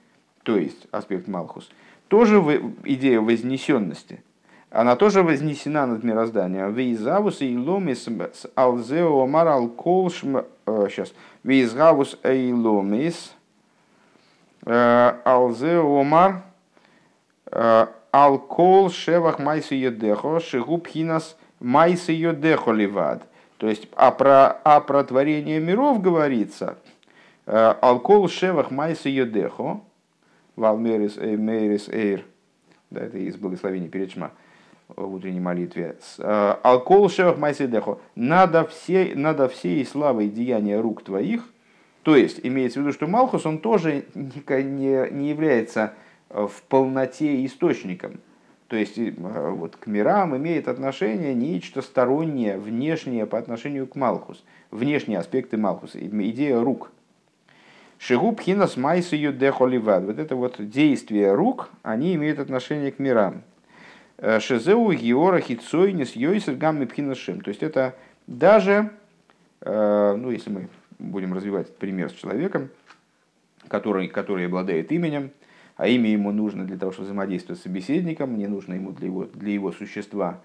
то 0.44 0.56
есть 0.56 0.86
аспект 0.90 1.28
Малхус, 1.28 1.68
тоже 2.08 2.36
идея 2.84 3.20
вознесенности, 3.20 4.22
она 4.74 4.96
тоже 4.96 5.22
вознесена 5.22 5.86
над 5.86 6.02
мирозданием. 6.02 6.72
Вейзавус 6.72 7.40
и 7.42 7.56
ломис 7.56 8.08
алзео 8.56 9.22
омар 9.22 9.46
алкол 9.46 10.10
сейчас. 10.10 11.10
Э, 11.10 11.12
Вейзавус 11.44 12.18
и 12.24 12.52
ломис 12.52 13.32
э, 14.66 15.14
алзео 15.24 16.00
омар 16.00 16.42
э, 17.52 17.86
алкол 18.10 18.90
шевах 18.90 19.38
майсу 19.38 19.76
едехо 19.76 20.40
шигубхинас 20.40 21.36
майсу 21.60 22.10
едехо 22.10 22.72
ливад. 22.72 23.22
То 23.58 23.68
есть, 23.68 23.86
а 23.94 24.10
про, 24.10 24.58
а 24.64 24.80
про 24.80 25.04
творение 25.04 25.60
миров 25.60 26.02
говорится, 26.02 26.76
Алкол 27.46 28.28
шевах 28.28 28.72
майса 28.72 29.08
йодехо, 29.08 29.80
валмерис 30.56 31.16
эйр, 31.88 32.24
да, 32.90 33.02
это 33.02 33.18
из 33.18 33.36
благословения 33.36 33.88
перед 33.88 34.10
шма 34.10 34.32
в 34.88 35.14
утренней 35.14 35.40
молитве. 35.40 35.96
Э, 36.18 36.56
Алкол 36.62 37.08
шевах 37.08 37.38
майса 37.38 37.64
йодехо, 37.64 37.98
надо 38.14 38.64
всей, 38.66 39.14
надо 39.14 39.48
всей 39.48 39.84
славой 39.84 40.28
деяния 40.28 40.80
рук 40.80 41.02
твоих, 41.02 41.48
то 42.04 42.16
есть, 42.16 42.40
имеется 42.42 42.78
в 42.78 42.82
виду, 42.82 42.92
что 42.92 43.06
Малхус, 43.06 43.46
он 43.46 43.58
тоже 43.58 44.04
не, 44.14 45.10
не 45.10 45.30
является 45.30 45.94
э, 46.28 46.46
в 46.46 46.62
полноте 46.64 47.44
источником. 47.46 48.20
То 48.68 48.76
есть 48.76 48.98
а, 48.98 49.50
вот, 49.50 49.76
к 49.76 49.86
мирам 49.86 50.36
имеет 50.36 50.68
отношение 50.68 51.34
нечто 51.34 51.80
стороннее, 51.80 52.58
внешнее 52.58 53.24
по 53.24 53.38
отношению 53.38 53.86
к 53.86 53.96
Малхус. 53.96 54.44
Внешние 54.70 55.18
аспекты 55.18 55.56
Малхуса, 55.56 55.98
идея 55.98 56.60
рук. 56.60 56.92
Шигуб 57.98 58.40
хинас 58.40 58.76
майсу 58.76 59.16
юдехоливад. 59.16 60.04
Вот 60.04 60.18
это 60.18 60.36
вот 60.36 60.56
действие 60.58 61.32
рук, 61.32 61.70
они 61.82 62.14
имеют 62.16 62.38
отношение 62.38 62.92
к 62.92 62.98
мирам. 62.98 63.42
Э, 64.18 64.40
Шезеу 64.40 64.92
геора 64.92 65.40
хитсойнис 65.40 66.16
йойсер 66.16 66.54
гамми 66.54 66.84
пхинашим. 66.84 67.40
То 67.40 67.48
есть 67.48 67.62
это 67.62 67.94
даже, 68.26 68.90
э, 69.60 70.16
ну 70.16 70.30
если 70.30 70.50
мы 70.50 70.68
будем 70.98 71.34
развивать 71.34 71.76
пример 71.76 72.10
с 72.10 72.14
человеком, 72.14 72.70
который, 73.68 74.08
который 74.08 74.46
обладает 74.46 74.92
именем, 74.92 75.30
а 75.76 75.88
имя 75.88 76.10
ему 76.10 76.30
нужно 76.30 76.64
для 76.64 76.76
того, 76.76 76.92
чтобы 76.92 77.06
взаимодействовать 77.06 77.60
с 77.60 77.64
собеседником, 77.64 78.38
не 78.38 78.46
нужно 78.46 78.74
ему 78.74 78.92
для 78.92 79.06
его, 79.06 79.24
для 79.24 79.52
его 79.52 79.72
существа. 79.72 80.40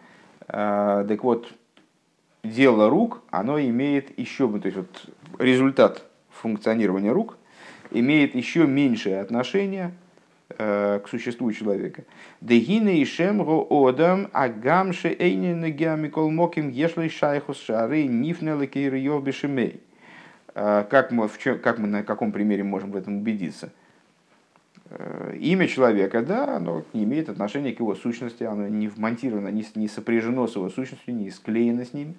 А, 0.47 1.05
так 1.05 1.23
вот, 1.23 1.53
дело 2.43 2.89
рук, 2.89 3.21
оно 3.29 3.59
имеет 3.59 4.17
еще, 4.17 4.47
то 4.47 4.65
есть 4.65 4.77
вот 4.77 5.09
результат 5.37 6.05
функционирования 6.31 7.11
рук 7.11 7.37
имеет 7.91 8.33
еще 8.33 8.65
меньшее 8.65 9.19
отношение 9.19 9.87
э, 9.87 10.08
к 10.57 11.03
существу 11.07 11.51
человека. 11.51 12.03
Дегина 12.41 12.89
и 12.89 13.05
шемго 13.05 13.65
одам 13.69 14.29
агамше 14.33 15.15
эйнин 15.17 15.63
геамикол 15.71 16.31
моким 16.31 16.69
ешлей 16.69 17.09
шайхус 17.09 17.61
шары 17.61 18.03
нифнелы 18.03 18.67
кейриев 18.67 19.23
бешемей. 19.23 19.81
А, 20.55 20.83
как 20.83 21.11
мы, 21.11 21.27
в 21.27 21.37
чем, 21.37 21.59
как 21.59 21.77
мы 21.79 21.87
на 21.87 22.03
каком 22.03 22.31
примере 22.31 22.63
можем 22.63 22.91
в 22.91 22.95
этом 22.95 23.19
убедиться? 23.19 23.71
Э, 24.89 25.35
имя 25.39 25.67
человека, 25.67 26.21
да, 26.21 26.57
оно 26.57 26.83
не 26.93 27.03
имеет 27.03 27.29
отношения 27.29 27.73
к 27.73 27.79
его 27.79 27.95
сущности, 27.95 28.43
оно 28.43 28.67
не 28.67 28.87
вмонтировано, 28.87 29.49
не, 29.49 29.65
не 29.75 29.87
сопряжено 29.87 30.47
с 30.47 30.55
его 30.55 30.69
сущностью, 30.69 31.15
не 31.15 31.29
склеено 31.29 31.85
с 31.85 31.93
ним. 31.93 32.15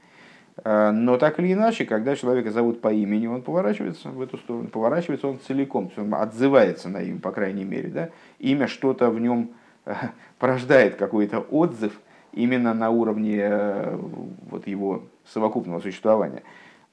Э, 0.64 0.90
но 0.90 1.16
так 1.18 1.38
или 1.38 1.52
иначе, 1.52 1.84
когда 1.84 2.16
человека 2.16 2.50
зовут 2.50 2.80
по 2.80 2.92
имени, 2.92 3.26
он 3.26 3.42
поворачивается 3.42 4.08
в 4.08 4.20
эту 4.20 4.38
сторону, 4.38 4.68
поворачивается 4.68 5.28
он 5.28 5.38
целиком, 5.38 5.90
он 5.96 6.14
отзывается 6.14 6.88
на 6.88 7.02
имя, 7.02 7.20
по 7.20 7.32
крайней 7.32 7.64
мере. 7.64 7.88
Да? 7.88 8.10
Имя 8.38 8.66
что-то 8.66 9.10
в 9.10 9.20
нем 9.20 9.50
э, 9.86 9.94
порождает 10.38 10.96
какой-то 10.96 11.40
отзыв 11.40 12.00
именно 12.32 12.74
на 12.74 12.90
уровне 12.90 13.98
вот 14.50 14.66
его 14.66 15.02
совокупного 15.26 15.80
существования. 15.80 16.42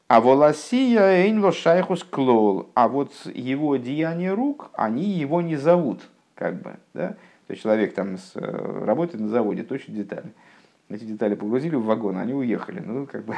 А 0.08 0.22
волосия 0.22 1.26
эйнло 1.26 1.52
шайхус 1.52 2.04
клол. 2.04 2.70
А 2.74 2.88
вот 2.88 3.12
его 3.26 3.76
деяния 3.76 4.34
рук, 4.34 4.70
они 4.74 5.04
его 5.04 5.42
не 5.42 5.58
зовут. 5.58 6.02
Как 6.34 6.62
бы, 6.62 6.78
да? 6.94 7.10
То 7.48 7.54
есть 7.54 7.64
человек 7.64 7.94
там 7.94 8.16
э, 8.36 8.84
работает 8.86 9.22
на 9.22 9.30
заводе, 9.30 9.64
точит 9.64 9.94
детали. 9.94 10.34
Эти 10.90 11.04
детали 11.04 11.36
погрузили 11.36 11.76
в 11.76 11.84
вагон, 11.84 12.18
они 12.18 12.34
уехали. 12.34 12.80
Ну, 12.80 13.06
как 13.08 13.26
бы, 13.26 13.36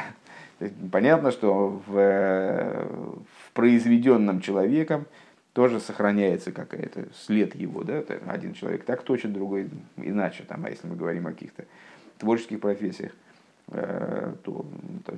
понятно, 0.92 1.32
что 1.32 1.82
в, 1.86 1.96
э, 1.96 2.86
в 2.86 3.52
произведенном 3.52 4.40
человеком 4.40 5.06
тоже 5.52 5.80
сохраняется 5.80 6.52
какая-то 6.52 7.08
след 7.26 7.56
его. 7.56 7.82
Да? 7.82 8.04
Один 8.26 8.54
человек 8.54 8.84
так 8.84 9.02
точит, 9.02 9.32
другой 9.32 9.68
иначе. 9.96 10.44
Там, 10.46 10.64
а 10.64 10.70
если 10.70 10.86
мы 10.86 10.94
говорим 10.94 11.26
о 11.26 11.32
каких-то 11.32 11.64
творческих 12.18 12.60
профессиях. 12.60 13.12
Э, 13.72 14.34
то, 14.44 14.64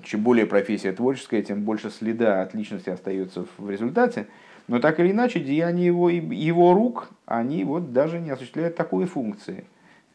чем 0.05 0.23
более 0.23 0.47
профессия 0.47 0.93
творческая, 0.93 1.43
тем 1.43 1.63
больше 1.63 1.91
следа 1.91 2.43
от 2.43 2.55
личности 2.55 2.91
остается 2.91 3.47
в 3.59 3.71
результате. 3.71 4.27
Но 4.69 4.79
так 4.79 5.01
или 5.01 5.11
иначе, 5.11 5.41
деяния 5.41 5.87
его, 5.87 6.09
его 6.09 6.73
рук, 6.73 7.11
они 7.27 7.65
вот 7.65 7.93
даже 7.93 8.21
не 8.21 8.31
осуществляют 8.31 8.77
такой 8.77 9.07
функции. 9.07 9.65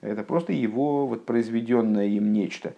Это 0.01 0.23
просто 0.23 0.53
его 0.53 1.07
вот 1.07 1.25
произведенное 1.25 2.07
им 2.07 2.31
нечто. 2.31 2.73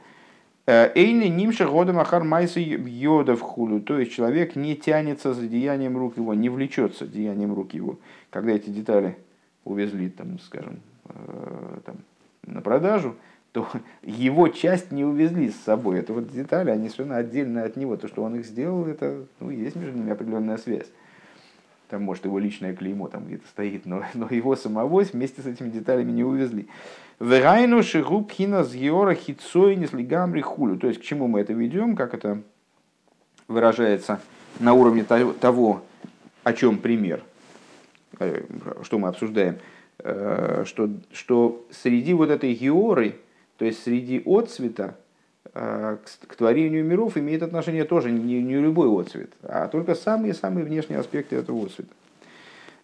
Э, 0.65 0.91
Эйни 0.93 1.29
нимша 1.29 1.67
годом 1.67 1.99
ахар 1.99 2.23
майса 2.23 2.59
йода 2.59 3.35
в 3.35 3.41
хулю. 3.41 3.81
То 3.81 3.99
есть 3.99 4.11
человек 4.11 4.55
не 4.55 4.75
тянется 4.75 5.33
за 5.33 5.47
деянием 5.47 5.97
рук 5.97 6.17
его, 6.17 6.33
не 6.33 6.49
влечется 6.49 7.07
деянием 7.07 7.53
рук 7.53 7.73
его. 7.73 7.97
Когда 8.29 8.51
эти 8.51 8.69
детали 8.69 9.17
увезли, 9.65 10.09
там, 10.09 10.39
скажем, 10.39 10.79
э, 11.05 11.79
там, 11.85 11.95
на 12.45 12.61
продажу, 12.61 13.15
то 13.51 13.67
его 14.03 14.47
часть 14.49 14.91
не 14.91 15.03
увезли 15.03 15.49
с 15.49 15.55
собой. 15.55 15.99
Это 15.99 16.13
вот 16.13 16.31
детали, 16.31 16.69
они 16.69 16.89
совершенно 16.89 17.17
отдельно 17.17 17.63
от 17.63 17.75
него. 17.75 17.97
То, 17.97 18.07
что 18.07 18.23
он 18.23 18.35
их 18.35 18.45
сделал, 18.45 18.85
это 18.85 19.25
ну, 19.39 19.49
есть 19.49 19.75
между 19.75 19.97
ними 19.97 20.11
определенная 20.11 20.57
связь. 20.57 20.87
Там, 21.89 22.03
может, 22.03 22.25
его 22.25 22.37
личное 22.37 22.75
клеймо 22.75 23.07
там 23.07 23.25
где-то 23.25 23.47
стоит, 23.47 23.85
но, 23.85 24.03
но 24.13 24.27
его 24.29 24.55
самого 24.55 25.01
вместе 25.01 25.41
с 25.41 25.45
этими 25.45 25.69
деталями 25.69 26.11
не 26.11 26.23
увезли. 26.23 26.67
Верайну 27.19 27.83
шигуб 27.83 28.31
хина 28.31 28.63
згиора 28.63 29.13
хитсой 29.13 29.75
несли 29.75 30.05
гамри 30.05 30.41
хулю. 30.41 30.77
То 30.77 30.87
есть, 30.87 31.01
к 31.01 31.03
чему 31.03 31.27
мы 31.27 31.41
это 31.41 31.51
ведем, 31.51 31.95
как 31.95 32.13
это 32.13 32.41
выражается 33.47 34.21
на 34.59 34.73
уровне 34.73 35.03
того, 35.03 35.81
о 36.43 36.53
чем 36.53 36.77
пример, 36.77 37.21
э, 38.19 38.43
что 38.83 38.99
мы 38.99 39.09
обсуждаем, 39.09 39.57
э, 39.99 40.63
что, 40.65 40.89
что 41.11 41.65
среди 41.71 42.13
вот 42.13 42.29
этой 42.29 42.53
георы, 42.53 43.15
то 43.57 43.65
есть 43.65 43.83
среди 43.83 44.21
отцвета 44.25 44.95
к, 45.51 45.99
к 46.27 46.35
творению 46.35 46.85
миров 46.85 47.17
имеет 47.17 47.41
отношение 47.41 47.83
тоже 47.83 48.11
не, 48.11 48.41
не 48.41 48.55
любой 48.55 48.87
отцвет, 49.01 49.31
а 49.41 49.67
только 49.67 49.95
самые-самые 49.95 50.63
внешние 50.63 50.99
аспекты 50.99 51.37
этого 51.37 51.65
отцвета. 51.65 51.91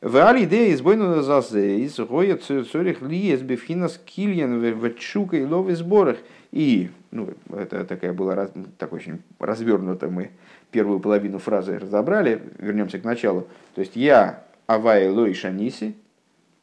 В 0.05 0.23
алиде 0.23 0.71
избойну 0.71 1.23
зазе 1.23 1.79
из 1.79 1.97
гоя 1.97 2.37
цорих 2.37 3.01
лиес 3.01 3.41
бифхинас 3.41 3.99
кильян 4.05 4.59
в 4.59 4.89
чука 4.99 5.35
и 5.35 5.73
сборах. 5.73 6.17
И, 6.51 6.91
ну, 7.09 7.29
это 7.49 7.83
такая 7.85 8.13
была, 8.13 8.47
так 8.77 8.93
очень 8.93 9.23
развернуто 9.39 10.07
мы 10.09 10.29
первую 10.69 10.99
половину 10.99 11.39
фразы 11.39 11.79
разобрали, 11.79 12.39
вернемся 12.59 12.99
к 12.99 13.03
началу. 13.03 13.47
То 13.73 13.81
есть 13.81 13.95
я 13.95 14.43
авай 14.67 15.09
лой 15.09 15.33
шаниси, 15.33 15.95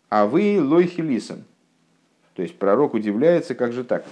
а 0.09 0.27
вы 0.27 0.61
лой 0.63 0.87
хилисом. 0.87 1.43
То 2.35 2.43
есть 2.43 2.57
пророк 2.57 2.95
удивляется, 2.95 3.57
как 3.57 3.73
же 3.73 3.83
так, 3.83 4.05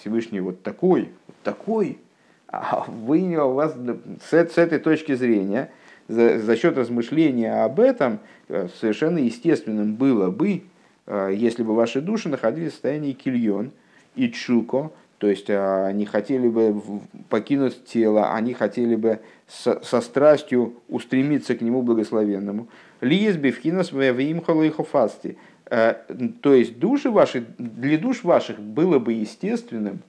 Всевышний 0.00 0.40
вот 0.40 0.62
такой, 0.62 1.10
такой, 1.44 1.98
а 2.46 2.86
вы, 2.88 3.36
у 3.36 3.52
вас 3.52 3.74
с, 3.74 4.32
с 4.32 4.56
этой 4.56 4.78
точки 4.78 5.14
зрения– 5.14 5.70
за, 6.12 6.38
за 6.38 6.56
счет 6.56 6.76
размышления 6.76 7.64
об 7.64 7.80
этом 7.80 8.20
э, 8.48 8.68
совершенно 8.80 9.18
естественным 9.18 9.94
было 9.94 10.30
бы, 10.30 10.62
э, 11.06 11.32
если 11.34 11.62
бы 11.62 11.74
ваши 11.74 12.00
души 12.00 12.28
находились 12.28 12.70
в 12.70 12.74
состоянии 12.74 13.12
кильон 13.12 13.72
и 14.14 14.30
чуко, 14.30 14.92
то 15.18 15.28
есть 15.28 15.48
э, 15.48 15.86
они 15.86 16.04
хотели 16.04 16.48
бы 16.48 16.80
покинуть 17.28 17.84
тело, 17.84 18.34
они 18.34 18.52
хотели 18.52 18.94
бы 18.94 19.20
со, 19.48 19.82
со 19.82 20.00
страстью 20.00 20.74
устремиться 20.88 21.54
к 21.54 21.62
нему 21.62 21.82
благословенному. 21.82 22.68
Лиес 23.00 23.36
бифхинас 23.36 23.92
веимхалайхофасти. 23.92 25.36
То 25.68 26.54
есть 26.54 26.78
души 26.78 27.10
ваши, 27.10 27.46
для 27.56 27.96
душ 27.96 28.24
ваших 28.24 28.60
было 28.60 28.98
бы 28.98 29.14
естественным 29.14 30.00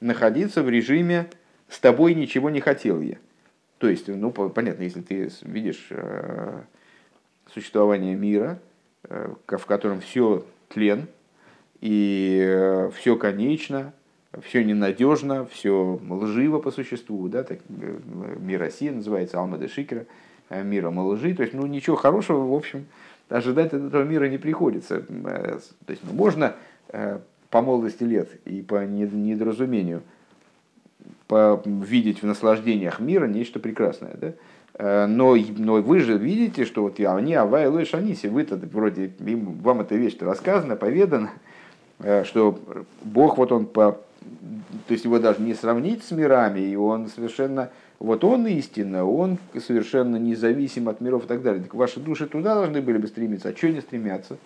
находиться 0.00 0.62
в 0.62 0.70
режиме 0.70 1.26
«с 1.68 1.78
тобой 1.78 2.14
ничего 2.14 2.48
не 2.48 2.60
хотел 2.60 3.02
я». 3.02 3.16
То 3.78 3.88
есть, 3.88 4.08
ну, 4.08 4.30
понятно, 4.30 4.82
если 4.82 5.00
ты 5.00 5.30
видишь 5.42 5.88
э, 5.90 6.60
существование 7.52 8.14
мира, 8.14 8.58
э, 9.04 9.34
в 9.46 9.66
котором 9.66 10.00
все 10.00 10.44
тлен, 10.68 11.06
и 11.80 12.42
э, 12.46 12.90
все 12.94 13.16
конечно, 13.16 13.92
все 14.42 14.64
ненадежно, 14.64 15.44
все 15.46 16.00
лживо 16.08 16.60
по 16.60 16.70
существу, 16.70 17.28
да, 17.28 17.42
так, 17.42 17.58
мир 17.68 18.60
России 18.60 18.88
называется 18.88 19.38
Алмада 19.38 19.68
Шикера, 19.68 20.06
миром 20.50 20.98
лжи, 20.98 21.34
то 21.34 21.42
есть, 21.42 21.54
ну, 21.54 21.66
ничего 21.66 21.96
хорошего, 21.96 22.46
в 22.46 22.54
общем, 22.54 22.86
ожидать 23.28 23.72
от 23.72 23.82
этого 23.82 24.04
мира 24.04 24.28
не 24.28 24.38
приходится. 24.38 25.00
То 25.00 25.60
есть, 25.88 26.02
ну, 26.04 26.12
можно 26.12 26.54
по 27.50 27.62
молодости 27.62 28.04
лет 28.04 28.28
и 28.44 28.62
по 28.62 28.84
недоразумению– 28.84 30.02
видеть 31.30 32.22
в 32.22 32.26
наслаждениях 32.26 33.00
мира 33.00 33.26
нечто 33.26 33.58
прекрасное. 33.58 34.16
Да? 34.20 34.32
Э, 34.74 35.06
но, 35.06 35.36
но 35.36 35.74
вы 35.74 36.00
же 36.00 36.18
видите, 36.18 36.64
что 36.64 36.82
вот 36.82 36.98
они, 37.00 37.34
Авай, 37.34 37.68
Лой, 37.68 37.84
Шаниси, 37.84 38.26
вы-то 38.26 38.56
вроде, 38.56 39.12
им, 39.20 39.58
вам 39.62 39.80
эта 39.80 39.94
вещь-то 39.94 40.26
рассказана, 40.26 40.76
поведана, 40.76 41.30
э, 42.00 42.24
что 42.24 42.58
Бог 43.02 43.38
вот 43.38 43.52
он 43.52 43.66
по... 43.66 44.00
То 44.86 44.92
есть 44.92 45.04
его 45.04 45.18
даже 45.18 45.40
не 45.40 45.54
сравнить 45.54 46.02
с 46.04 46.10
мирами, 46.10 46.60
и 46.60 46.76
он 46.76 47.08
совершенно... 47.08 47.70
Вот 48.00 48.24
он 48.24 48.46
истинно, 48.48 49.04
он 49.04 49.38
совершенно 49.66 50.16
независим 50.16 50.88
от 50.88 51.00
миров 51.00 51.24
и 51.24 51.26
так 51.28 51.42
далее. 51.42 51.62
Так 51.62 51.74
ваши 51.74 52.00
души 52.00 52.26
туда 52.26 52.54
должны 52.54 52.82
были 52.82 52.98
бы 52.98 53.06
стремиться, 53.06 53.50
а 53.50 53.56
что 53.56 53.70
не 53.70 53.80
стремятся? 53.80 54.36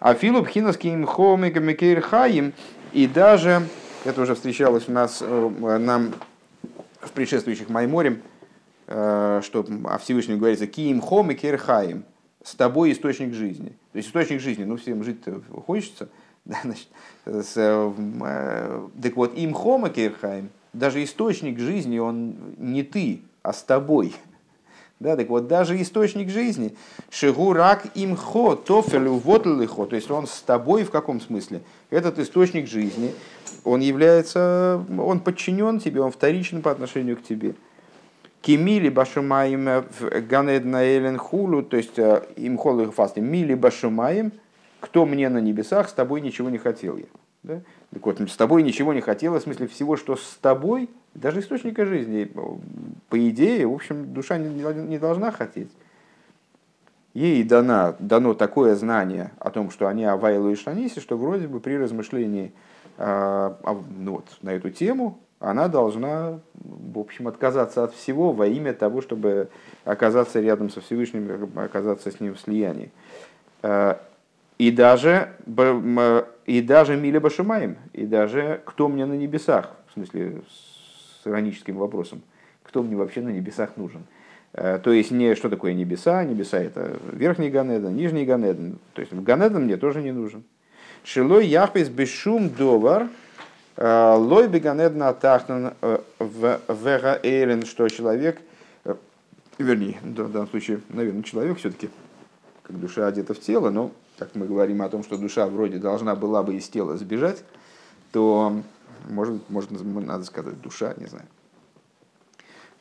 А 0.00 0.14
Филуп 0.14 0.48
Хинаским 0.48 1.04
Хомикамикейр 1.06 2.00
Хаим, 2.00 2.54
и 2.92 3.06
даже 3.06 3.62
это 4.04 4.22
уже 4.22 4.34
встречалось 4.34 4.88
у 4.88 4.92
нас, 4.92 5.22
э, 5.22 5.78
нам 5.78 6.14
в 7.00 7.10
предшествующих 7.12 7.68
Майморе, 7.68 8.20
э, 8.86 9.40
что 9.42 9.66
о 9.84 9.98
Всевышнем 9.98 10.38
говорится 10.38 10.66
«Киим 10.66 11.00
хом 11.00 11.30
и 11.30 11.34
керхаим» 11.34 12.04
с 12.42 12.54
тобой 12.54 12.92
источник 12.92 13.32
жизни. 13.32 13.70
То 13.92 13.98
есть 13.98 14.08
источник 14.08 14.40
жизни, 14.40 14.64
ну 14.64 14.76
всем 14.76 15.02
жить 15.02 15.22
хочется. 15.66 16.08
Да, 16.44 16.58
значит, 16.62 16.88
с, 17.24 17.54
э, 17.56 18.88
так 19.02 19.16
вот, 19.16 19.34
им 19.34 19.54
хома 19.54 19.88
керхаим, 19.88 20.50
даже 20.74 21.02
источник 21.02 21.58
жизни, 21.58 21.98
он 21.98 22.34
не 22.58 22.82
ты, 22.82 23.22
а 23.42 23.54
с 23.54 23.62
тобой. 23.62 24.14
Да, 25.00 25.16
так 25.16 25.28
вот, 25.28 25.48
даже 25.48 25.80
источник 25.82 26.30
жизни, 26.30 26.76
шигурак 27.10 27.86
имхо, 27.94 28.54
тофелю 28.54 29.14
вотлихо, 29.14 29.86
то 29.86 29.96
есть 29.96 30.10
он 30.10 30.26
с 30.26 30.40
тобой 30.40 30.84
в 30.84 30.90
каком 30.90 31.20
смысле? 31.20 31.62
Этот 31.90 32.18
источник 32.20 32.68
жизни, 32.68 33.12
он 33.64 33.80
является, 33.80 34.84
он 34.98 35.20
подчинен 35.20 35.80
тебе, 35.80 36.00
он 36.00 36.12
вторичен 36.12 36.62
по 36.62 36.70
отношению 36.70 37.16
к 37.16 37.22
тебе. 37.22 37.54
Кимили 38.40 38.88
башумаем 38.88 39.84
ганед 40.28 40.64
на 40.64 41.18
хулу, 41.18 41.62
то 41.62 41.76
есть 41.76 41.98
э, 41.98 42.22
им 42.36 42.56
холы 42.56 42.90
фасты, 42.90 43.20
мили 43.20 43.54
башумаем, 43.54 44.32
кто 44.80 45.06
мне 45.06 45.28
на 45.28 45.38
небесах, 45.38 45.88
с 45.88 45.92
тобой 45.92 46.20
ничего 46.20 46.50
не 46.50 46.58
хотел 46.58 46.98
я. 46.98 47.06
Да? 47.42 47.62
Так 47.94 48.04
вот, 48.04 48.20
с 48.20 48.36
тобой 48.36 48.64
ничего 48.64 48.92
не 48.92 49.00
хотел, 49.00 49.38
в 49.38 49.40
смысле 49.40 49.68
всего, 49.68 49.96
что 49.96 50.16
с 50.16 50.36
тобой, 50.40 50.90
даже 51.14 51.40
источника 51.40 51.86
жизни, 51.86 52.28
по 53.08 53.28
идее, 53.28 53.66
в 53.68 53.72
общем, 53.72 54.12
душа 54.12 54.36
не, 54.36 54.48
не 54.88 54.98
должна 54.98 55.30
хотеть. 55.30 55.70
Ей 57.14 57.44
дано, 57.44 57.94
дано 58.00 58.34
такое 58.34 58.74
знание 58.74 59.30
о 59.38 59.50
том, 59.50 59.70
что 59.70 59.86
они 59.86 60.04
Авайлу 60.04 60.50
и 60.50 60.56
Шаниси, 60.56 60.98
что 60.98 61.16
вроде 61.16 61.46
бы 61.46 61.60
при 61.60 61.78
размышлении 61.78 62.52
а, 62.98 63.56
а, 63.62 63.80
ну 63.96 64.14
вот, 64.14 64.26
на 64.42 64.50
эту 64.50 64.70
тему, 64.70 65.20
она 65.38 65.68
должна, 65.68 66.40
в 66.54 66.98
общем, 66.98 67.28
отказаться 67.28 67.84
от 67.84 67.94
всего 67.94 68.32
во 68.32 68.48
имя 68.48 68.72
того, 68.72 69.02
чтобы 69.02 69.50
оказаться 69.84 70.40
рядом 70.40 70.68
со 70.68 70.80
Всевышним, 70.80 71.48
оказаться 71.54 72.10
с 72.10 72.18
ним 72.18 72.34
в 72.34 72.40
слиянии. 72.40 72.90
И 74.58 74.70
даже, 74.70 75.32
и 76.46 76.60
даже 76.62 76.96
Миля 76.96 77.20
Башимаем, 77.20 77.76
и 77.92 78.06
даже 78.06 78.62
кто 78.64 78.88
мне 78.88 79.06
на 79.06 79.14
небесах, 79.14 79.70
в 79.88 79.94
смысле 79.94 80.42
с 80.48 81.26
ироническим 81.26 81.76
вопросом, 81.76 82.22
кто 82.62 82.82
мне 82.82 82.96
вообще 82.96 83.20
на 83.20 83.30
небесах 83.30 83.76
нужен. 83.76 84.04
То 84.52 84.92
есть, 84.92 85.10
не 85.10 85.34
что 85.34 85.48
такое 85.48 85.74
небеса, 85.74 86.22
небеса 86.22 86.58
это 86.58 86.96
верхний 87.12 87.50
Ганеден, 87.50 87.96
нижний 87.96 88.24
Ганеден, 88.24 88.78
то 88.92 89.00
есть 89.00 89.12
Ганеден 89.12 89.64
мне 89.64 89.76
тоже 89.76 90.00
не 90.00 90.12
нужен. 90.12 90.44
Шилой 91.04 91.46
яхпис 91.46 91.90
бешум 91.90 92.48
довар, 92.48 93.08
э, 93.76 94.14
лой 94.16 94.48
беганедна 94.48 95.12
тахтан 95.12 95.74
э, 95.82 95.98
в 96.18 96.60
вега 96.68 97.20
эйлен, 97.22 97.66
что 97.66 97.86
человек, 97.90 98.40
э, 98.86 98.94
вернее, 99.58 99.98
в 100.02 100.32
данном 100.32 100.48
случае, 100.48 100.80
наверное, 100.88 101.22
человек 101.22 101.58
все-таки, 101.58 101.90
как 102.62 102.80
душа 102.80 103.06
одета 103.06 103.34
в 103.34 103.40
тело, 103.40 103.68
но 103.68 103.92
как 104.18 104.34
мы 104.34 104.46
говорим 104.46 104.82
о 104.82 104.88
том, 104.88 105.02
что 105.02 105.16
душа 105.16 105.46
вроде 105.46 105.78
должна 105.78 106.14
была 106.14 106.42
бы 106.42 106.56
из 106.56 106.68
тела 106.68 106.96
сбежать, 106.96 107.44
то 108.12 108.62
может, 109.08 109.48
может, 109.50 109.70
надо 109.70 110.24
сказать 110.24 110.60
душа, 110.60 110.94
не 110.96 111.06
знаю. 111.06 111.26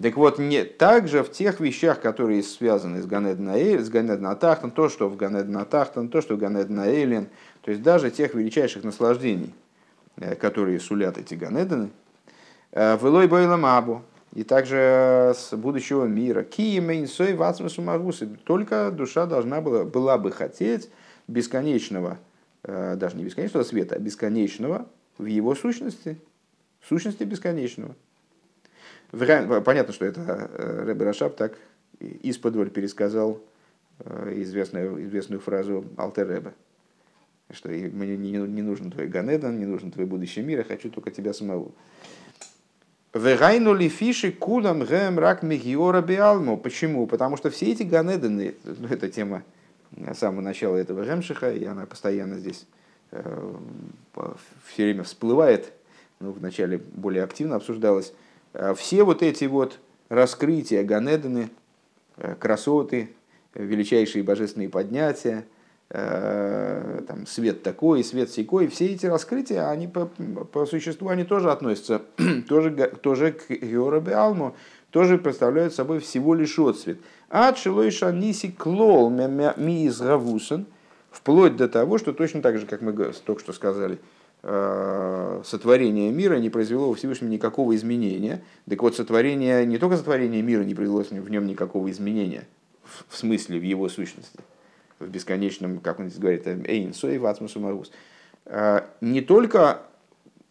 Так 0.01 0.17
вот, 0.17 0.39
не, 0.39 0.63
также 0.63 1.23
в 1.23 1.31
тех 1.31 1.59
вещах, 1.59 2.01
которые 2.01 2.43
связаны 2.43 3.01
с 3.01 3.05
Ганедна 3.05 4.31
Атахтан, 4.31 4.71
то, 4.71 4.89
что 4.89 5.07
в 5.07 5.15
Ганедна 5.15 5.61
Атахтан, 5.61 6.09
то, 6.09 6.21
что 6.21 6.35
в 6.35 6.39
Ганедна 6.39 6.87
Эйлен, 6.87 7.29
то 7.61 7.71
есть 7.71 7.83
даже 7.83 8.11
тех 8.11 8.33
величайших 8.33 8.83
наслаждений, 8.83 9.53
э, 10.17 10.35
которые 10.35 10.79
сулят 10.79 11.17
эти 11.17 11.35
Ганеданы, 11.35 11.89
э, 12.71 12.97
в 12.97 13.05
Илой 13.05 13.27
Бойламабу, 13.27 14.01
и 14.33 14.43
также 14.43 15.33
с 15.35 15.55
будущего 15.55 16.05
мира. 16.05 16.43
Киемейнсой 16.43 17.35
вацмасумагусы. 17.35 18.27
Только 18.43 18.91
душа 18.91 19.25
должна 19.25 19.61
была, 19.61 19.83
была 19.83 20.17
бы 20.17 20.31
хотеть 20.31 20.89
бесконечного, 21.27 22.19
э, 22.63 22.95
даже 22.95 23.17
не 23.17 23.23
бесконечного 23.23 23.63
света, 23.63 23.95
а 23.95 23.99
бесконечного 23.99 24.87
в 25.17 25.25
его 25.25 25.55
сущности, 25.55 26.19
сущности 26.87 27.23
бесконечного. 27.23 27.95
Понятно, 29.11 29.93
что 29.93 30.05
это 30.05 30.49
Рэбе 30.85 31.05
Рашаб 31.05 31.35
так 31.35 31.57
из-под 31.99 32.73
пересказал 32.73 33.39
известную, 33.99 35.05
известную 35.05 35.39
фразу 35.39 35.85
Алтер 35.97 36.27
Рэбе 36.27 36.53
что 37.51 37.69
мне 37.69 38.17
не, 38.17 38.31
не 38.31 38.61
нужен 38.61 38.91
твой 38.91 39.07
Ганедан, 39.07 39.57
не 39.57 39.65
нужен 39.65 39.91
твой 39.91 40.05
будущий 40.05 40.41
мир, 40.41 40.59
я 40.59 40.63
хочу 40.63 40.89
только 40.89 41.11
тебя 41.11 41.33
самого. 41.33 41.71
Вегайну 43.13 43.73
ли 43.75 43.89
фиши 43.89 44.31
кулам 44.31 44.83
гэм 44.83 45.19
рак 45.19 45.43
мегиора 45.43 46.01
биалму. 46.01 46.57
Почему? 46.57 47.05
Потому 47.05 47.37
что 47.37 47.51
все 47.51 47.71
эти 47.71 47.83
Ганеданы, 47.83 48.55
ну, 48.63 48.87
это 48.87 49.09
тема 49.09 49.43
с 49.97 50.17
самого 50.17 50.41
начала 50.41 50.75
этого 50.75 51.05
Гемшиха, 51.05 51.51
и 51.51 51.65
она 51.65 51.85
постоянно 51.85 52.37
здесь 52.39 52.65
э, 53.11 53.55
все 54.65 54.83
время 54.83 55.03
всплывает, 55.03 55.73
ну, 56.19 56.31
вначале 56.31 56.77
более 56.77 57.23
активно 57.23 57.57
обсуждалась. 57.57 58.13
Э, 58.53 58.73
все 58.75 59.03
вот 59.03 59.21
эти 59.21 59.45
вот 59.45 59.79
раскрытия 60.09 60.83
Ганеданы, 60.83 61.49
э, 62.17 62.35
красоты, 62.39 63.09
величайшие 63.53 64.23
божественные 64.23 64.69
поднятия, 64.69 65.45
э, 65.89 67.01
там, 67.07 67.27
свет 67.27 67.63
такой, 67.63 68.03
свет 68.03 68.29
секой, 68.31 68.67
все 68.67 68.87
эти 68.87 69.05
раскрытия, 69.05 69.69
они 69.69 69.87
по, 69.87 70.05
по 70.05 70.65
существу, 70.65 71.09
они 71.09 71.23
тоже 71.23 71.51
относятся 71.51 72.01
тоже, 72.47 72.71
тоже 73.01 73.33
к 73.33 73.49
Георобе 73.49 74.15
Алму, 74.15 74.55
тоже 74.91 75.17
представляют 75.17 75.73
собой 75.73 75.99
всего 75.99 76.35
лишь 76.35 76.57
отцвет. 76.59 76.99
А 77.35 77.55
Шилойша 77.55 78.11
Ниси 78.11 78.51
Клол 78.51 79.09
Ми 79.09 79.85
из 79.85 79.99
Гавусен, 79.99 80.67
вплоть 81.09 81.55
до 81.55 81.67
того, 81.67 81.97
что 81.97 82.13
точно 82.13 82.43
так 82.43 82.59
же, 82.59 82.67
как 82.67 82.81
мы 82.81 82.93
только 82.93 83.41
что 83.41 83.53
сказали, 83.53 83.97
э, 84.43 85.41
сотворение 85.43 86.11
мира 86.11 86.35
не 86.35 86.51
произвело 86.51 86.89
во 86.89 86.93
Всевышнем 86.93 87.31
никакого 87.31 87.75
изменения. 87.75 88.43
Так 88.69 88.83
вот, 88.83 88.95
сотворение, 88.95 89.65
не 89.65 89.79
только 89.79 89.97
сотворение 89.97 90.43
мира 90.43 90.61
не 90.61 90.75
произвело 90.75 91.01
в 91.01 91.31
нем 91.31 91.47
никакого 91.47 91.89
изменения, 91.89 92.47
в 93.07 93.17
смысле, 93.17 93.57
в 93.57 93.63
его 93.63 93.89
сущности, 93.89 94.39
в 94.99 95.07
бесконечном, 95.07 95.79
как 95.79 95.99
он 95.99 96.09
здесь 96.09 96.19
говорит, 96.19 96.45
эйн, 96.45 96.93
сой, 96.93 97.17
ватмусу. 97.17 97.83
А, 98.45 98.85
не 99.01 99.21
только 99.21 99.81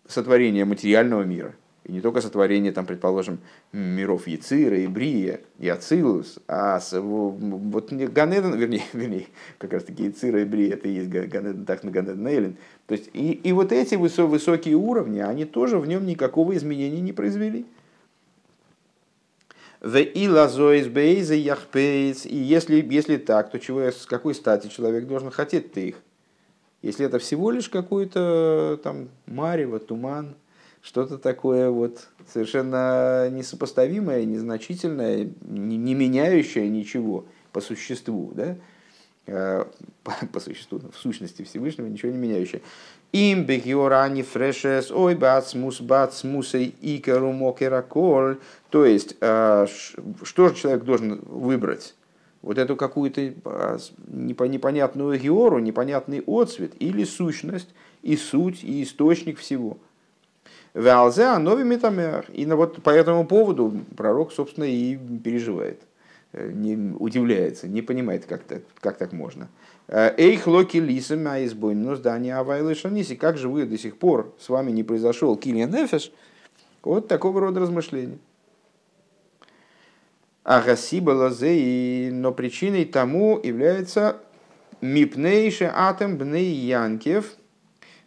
сотворение 0.09 0.65
материального 0.65 1.23
мира, 1.23 1.55
и 1.85 1.93
не 1.93 2.01
только 2.01 2.21
сотворение, 2.21 2.71
там, 2.71 2.87
предположим, 2.87 3.41
миров 3.73 4.29
Яцира, 4.29 4.79
и 4.79 4.87
Брия, 4.87 5.41
и 5.59 5.69
Ацилус, 5.69 6.39
а 6.47 6.79
с, 6.79 6.99
вот 7.01 7.93
Ганеден, 7.93 8.55
вернее, 8.55 8.85
вернее, 8.93 9.27
как 9.59 9.73
раз 9.73 9.85
таки 9.85 10.05
Яцира 10.05 10.43
и 10.43 10.45
Брия, 10.45 10.75
это 10.75 10.89
и 10.89 10.93
есть 10.93 11.09
Ганеден, 11.09 11.65
так 11.65 11.83
на 11.83 11.91
Ганеден 11.91 12.27
Эйлен. 12.27 12.57
То 12.87 12.95
есть, 12.95 13.11
и, 13.13 13.33
и 13.33 13.53
вот 13.53 13.73
эти 13.73 13.97
высокие 13.97 14.77
уровни, 14.77 15.19
они 15.19 15.45
тоже 15.45 15.79
в 15.79 15.87
нем 15.87 16.07
никакого 16.07 16.57
изменения 16.57 17.01
не 17.01 17.13
произвели. 17.13 17.67
И 19.85 19.97
если, 22.37 22.95
если 22.95 23.17
так, 23.17 23.51
то 23.51 23.59
чего, 23.59 23.81
с 23.81 24.07
какой 24.07 24.37
стати 24.37 24.69
человек 24.69 25.09
должен 25.09 25.33
хотеть-то 25.33 25.81
их? 25.81 25.97
Если 26.83 27.05
это 27.07 27.19
всего 27.19 27.51
лишь 27.51 27.69
какой-то 27.69 28.79
там 28.85 29.09
марево, 29.27 29.81
туман, 29.81 30.37
что-то 30.83 31.17
такое 31.17 31.71
вот 31.71 32.09
совершенно 32.33 33.31
несопоставимое, 33.31 34.25
незначительное, 34.25 35.31
не, 35.43 35.77
не 35.77 35.95
меняющее 35.95 36.69
ничего 36.69 37.25
по 37.53 37.61
существу, 37.61 38.33
да? 38.35 38.57
Э, 39.27 39.65
по, 40.03 40.13
по 40.33 40.41
существу, 40.41 40.81
в 40.81 40.99
сущности 40.99 41.43
Всевышнего 41.43 41.87
ничего 41.87 42.11
не 42.11 42.19
меняющее. 42.19 42.63
Им 43.13 43.45
бегиорани 43.45 44.23
фрешес, 44.23 44.91
ой 44.91 45.15
бацмус 45.15 45.81
бацмусей 45.81 46.75
икару 46.81 47.31
мокераколь. 47.33 48.39
То 48.71 48.85
есть, 48.85 49.17
э, 49.21 49.67
что 50.25 50.49
же 50.49 50.55
человек 50.57 50.83
должен 50.83 51.21
выбрать? 51.21 51.95
Вот 52.41 52.59
эту 52.59 52.75
какую-то 52.75 53.35
а, 53.45 53.79
непонятную 54.09 55.17
геору, 55.17 55.61
непонятный 55.61 56.25
отцвет 56.27 56.73
или 56.81 57.05
сущность, 57.05 57.69
и 58.03 58.17
суть, 58.17 58.65
и 58.65 58.83
источник 58.83 59.39
всего. 59.39 59.79
Валзе, 60.75 61.25
а 61.25 61.39
новыми 61.39 61.75
метамер. 61.75 62.27
И 62.33 62.47
вот 62.47 62.83
по 62.83 62.91
этому 62.91 63.27
поводу 63.27 63.73
пророк, 63.97 64.33
собственно, 64.33 64.65
и 64.65 64.97
переживает. 64.97 65.83
Э, 66.33 66.51
не 66.51 66.95
удивляется, 66.99 67.69
не 67.69 67.83
понимает, 67.83 68.25
как 68.25 68.43
так, 68.43 68.63
как 68.81 68.97
так 68.97 69.13
можно. 69.13 69.49
Эйх 69.89 70.47
локи 70.47 70.79
лисам 70.79 71.27
а 71.29 71.45
избойну 71.45 71.95
здание 71.97 72.37
авайлы 72.37 72.75
шаниси. 72.75 73.17
Как 73.17 73.37
же 73.37 73.49
вы 73.49 73.67
до 73.67 73.77
сих 73.77 73.99
пор 73.99 74.35
с 74.39 74.49
вами 74.49 74.71
не 74.71 74.83
произошел 74.83 75.37
килия 75.37 75.67
нефеш? 75.67 76.11
Вот 76.83 77.09
такого 77.09 77.41
рода 77.41 77.61
размышления. 77.61 78.19
Агасиба 80.43 81.11
лазей, 81.11 82.11
но 82.11 82.33
причиной 82.33 82.85
тому 82.85 83.39
является 83.41 84.17
мипнейше 84.81 85.71
атом 85.73 86.17
бней 86.17 86.53
янкев 86.53 87.35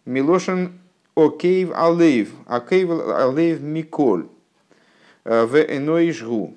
милошин 0.04 0.80
окейв 1.16 1.72
алейв, 1.74 2.34
окейв 2.46 2.92
алейв 2.92 3.62
миколь, 3.62 4.28
в 5.24 5.56
эноишгу. 5.56 6.56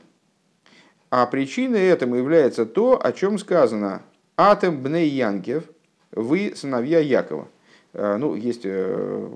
А 1.11 1.27
причиной 1.27 1.87
этому 1.87 2.17
является 2.17 2.67
то, 2.67 3.01
о 3.03 3.13
чем 3.13 3.39
сказано 3.39 4.03
«Атом 4.37 4.83
бней 4.83 5.09
Янкев, 5.09 5.65
вы 6.13 6.53
сыновья 6.55 7.01
Якова». 7.01 7.49
Э, 7.95 8.17
ну, 8.17 8.35
есть, 8.35 8.63
э, 8.65 9.31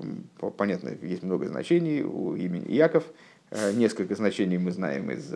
понятно, 0.56 0.90
есть 1.00 1.22
много 1.22 1.48
значений 1.48 2.02
у 2.02 2.36
имени 2.36 2.72
Яков. 2.72 3.04
Э, 3.50 3.72
несколько 3.72 4.14
значений 4.14 4.58
мы 4.58 4.70
знаем 4.70 5.10
из 5.10 5.32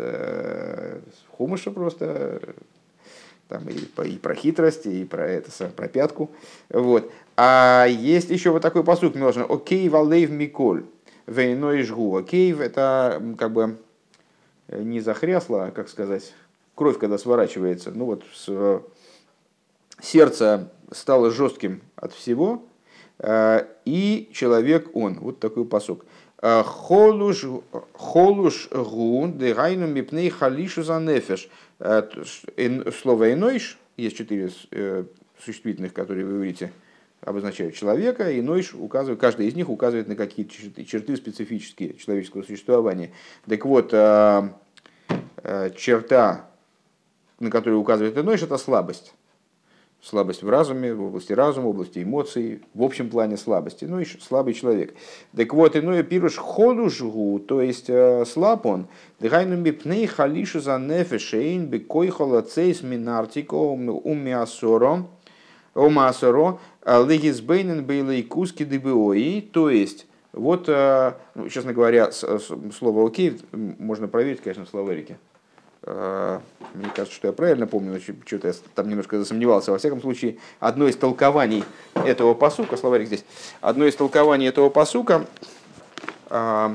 Хумыша 1.31 1.71
просто, 1.71 2.41
там 3.49 3.69
и, 3.69 4.09
и 4.09 4.17
про 4.19 4.35
хитрость, 4.35 4.87
и 4.87 5.05
про 5.05 5.27
это, 5.27 5.51
про 5.69 5.89
пятку. 5.89 6.31
Вот. 6.69 7.11
А 7.37 7.87
есть 7.89 8.31
еще 8.31 8.51
вот 8.51 8.63
такой 8.63 8.83
посук, 8.83 9.15
можно 9.15 9.45
«Окей, 9.45 9.89
валейв 9.89 10.31
миколь». 10.31 10.85
Вейной 11.27 11.83
жгу. 11.83 12.17
Окей, 12.17 12.55
это 12.55 13.21
как 13.37 13.53
бы 13.53 13.79
не 14.69 15.01
захрясло, 15.01 15.59
а, 15.59 15.71
как 15.71 15.89
сказать, 15.89 16.33
кровь, 16.75 16.99
когда 16.99 17.19
сворачивается, 17.19 17.91
ну 17.91 18.05
вот 18.05 18.23
с, 18.33 18.81
сердце 20.01 20.71
стало 20.93 21.31
жестким 21.31 21.83
от 21.97 22.13
всего, 22.13 22.65
э, 23.19 23.67
и 23.85 24.31
человек 24.33 24.95
он. 24.95 25.19
Вот 25.19 25.41
такой 25.41 25.65
посок. 25.65 26.05
Э, 26.43 26.63
холуш 26.65 27.45
гу 28.71 29.29
дегайну 29.35 29.87
мипней 29.87 30.31
халишу 30.31 30.83
за 30.83 31.01
нефеш. 31.01 31.49
Э, 31.79 32.03
слово 33.03 33.33
«инойш», 33.33 33.79
есть 33.97 34.17
четыре 34.17 34.51
существительных, 35.39 35.93
которые 35.93 36.27
вы 36.27 36.45
видите, 36.45 36.73
обозначают 37.21 37.75
человека, 37.75 38.39
иной 38.39 38.65
указывает, 38.75 39.21
каждый 39.21 39.49
из 39.49 39.55
них 39.55 39.69
указывает 39.69 40.09
на 40.09 40.17
какие-то 40.17 40.53
черты, 40.53 40.85
черты 40.85 41.17
специфические 41.17 41.95
человеческого 41.95 42.43
существования. 42.43 43.13
Так 43.47 43.65
вот, 43.65 43.91
э, 43.93 44.51
э, 45.43 45.71
черта, 45.77 46.49
на 47.41 47.51
которую 47.51 47.81
указывает 47.81 48.17
иной, 48.17 48.37
это 48.37 48.57
слабость. 48.59 49.15
Слабость 50.09 50.45
в 50.45 50.49
разуме, 50.49 50.95
в 50.95 51.03
области 51.03 51.33
разума, 51.33 51.67
в 51.67 51.71
области 51.71 52.01
эмоций, 52.01 52.63
в 52.75 52.85
общем 52.85 53.11
плане 53.11 53.37
слабости. 53.37 53.87
Ну 53.87 53.99
и 53.99 54.05
слабый 54.05 54.55
человек. 54.55 54.95
Так 55.37 55.53
вот, 55.53 55.75
иной 55.75 56.05
пируш 56.05 56.37
ходу 56.37 56.89
жгу, 56.89 57.41
то 57.41 57.61
есть 57.61 57.91
э, 57.91 58.25
слаб 58.25 58.67
он. 58.67 58.87
Дыхайну 59.19 59.57
мипней 59.57 60.07
халишу 60.07 60.61
за 60.61 60.79
нефешейн 60.79 61.67
бекой 61.67 62.11
холоцейс 62.11 62.83
минартико 62.83 63.55
умиасоро 63.55 65.07
Омасоро, 65.75 66.61
Легисбейнен 66.85 67.85
Бейлей 67.85 68.23
Куски 68.23 68.65
Дебиои, 68.65 69.41
то 69.41 69.71
есть, 69.71 70.07
вот, 70.33 70.69
э, 70.69 71.15
ну, 71.35 71.49
честно 71.49 71.73
говоря, 71.73 72.13
слово 72.13 73.07
«окей» 73.09 73.41
можно 73.53 74.07
проверить, 74.07 74.41
конечно, 74.41 74.67
в 74.67 74.69
словарике. 74.69 75.19
Э, 75.83 76.41
мне 76.75 76.89
кажется, 76.95 77.15
что 77.15 77.29
я 77.29 77.33
правильно 77.33 77.67
помню, 77.67 78.01
что-то 78.01 78.49
я 78.49 78.55
там 78.75 78.89
немножко 78.89 79.19
засомневался. 79.19 79.73
Во 79.73 79.79
всяком 79.79 80.01
случае, 80.01 80.39
одно 80.61 80.89
из 80.89 80.97
толкований 80.97 81.65
этого 81.95 82.35
посука, 82.35 82.77
словарик 82.77 83.07
здесь, 83.07 83.25
одно 83.61 83.87
из 83.87 83.95
толкований 83.97 84.49
этого 84.49 84.69
посука, 84.69 85.27
э, 86.31 86.75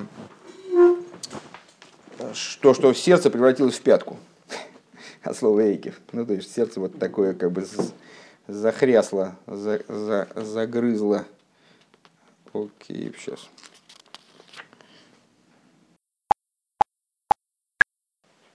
что, 2.34 2.74
что 2.74 2.94
сердце 2.94 3.30
превратилось 3.30 3.76
в 3.76 3.82
пятку 3.82 4.18
от 5.24 5.38
слова 5.38 5.60
«эйкев». 5.62 6.00
Ну, 6.12 6.26
то 6.26 6.34
есть 6.34 6.54
сердце 6.54 6.80
вот 6.80 6.98
такое 6.98 7.34
как 7.34 7.52
бы 7.52 7.66
захрясло, 8.48 9.34
за, 9.48 9.82
за, 9.88 10.28
загрызло. 10.36 11.26
Окей, 12.54 13.14
сейчас. 13.18 13.50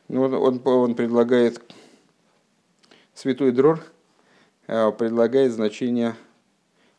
Он, 0.08 0.34
он, 0.34 0.60
он 0.64 0.94
предлагает, 0.94 1.60
святой 3.14 3.52
дрор 3.52 3.80
э, 4.66 4.92
предлагает 4.92 5.52
значение 5.52 6.14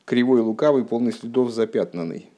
кривой 0.05 0.41
лукавый, 0.41 0.85
полный 0.85 1.11
следов 1.11 1.51
запятнанный. 1.51 2.29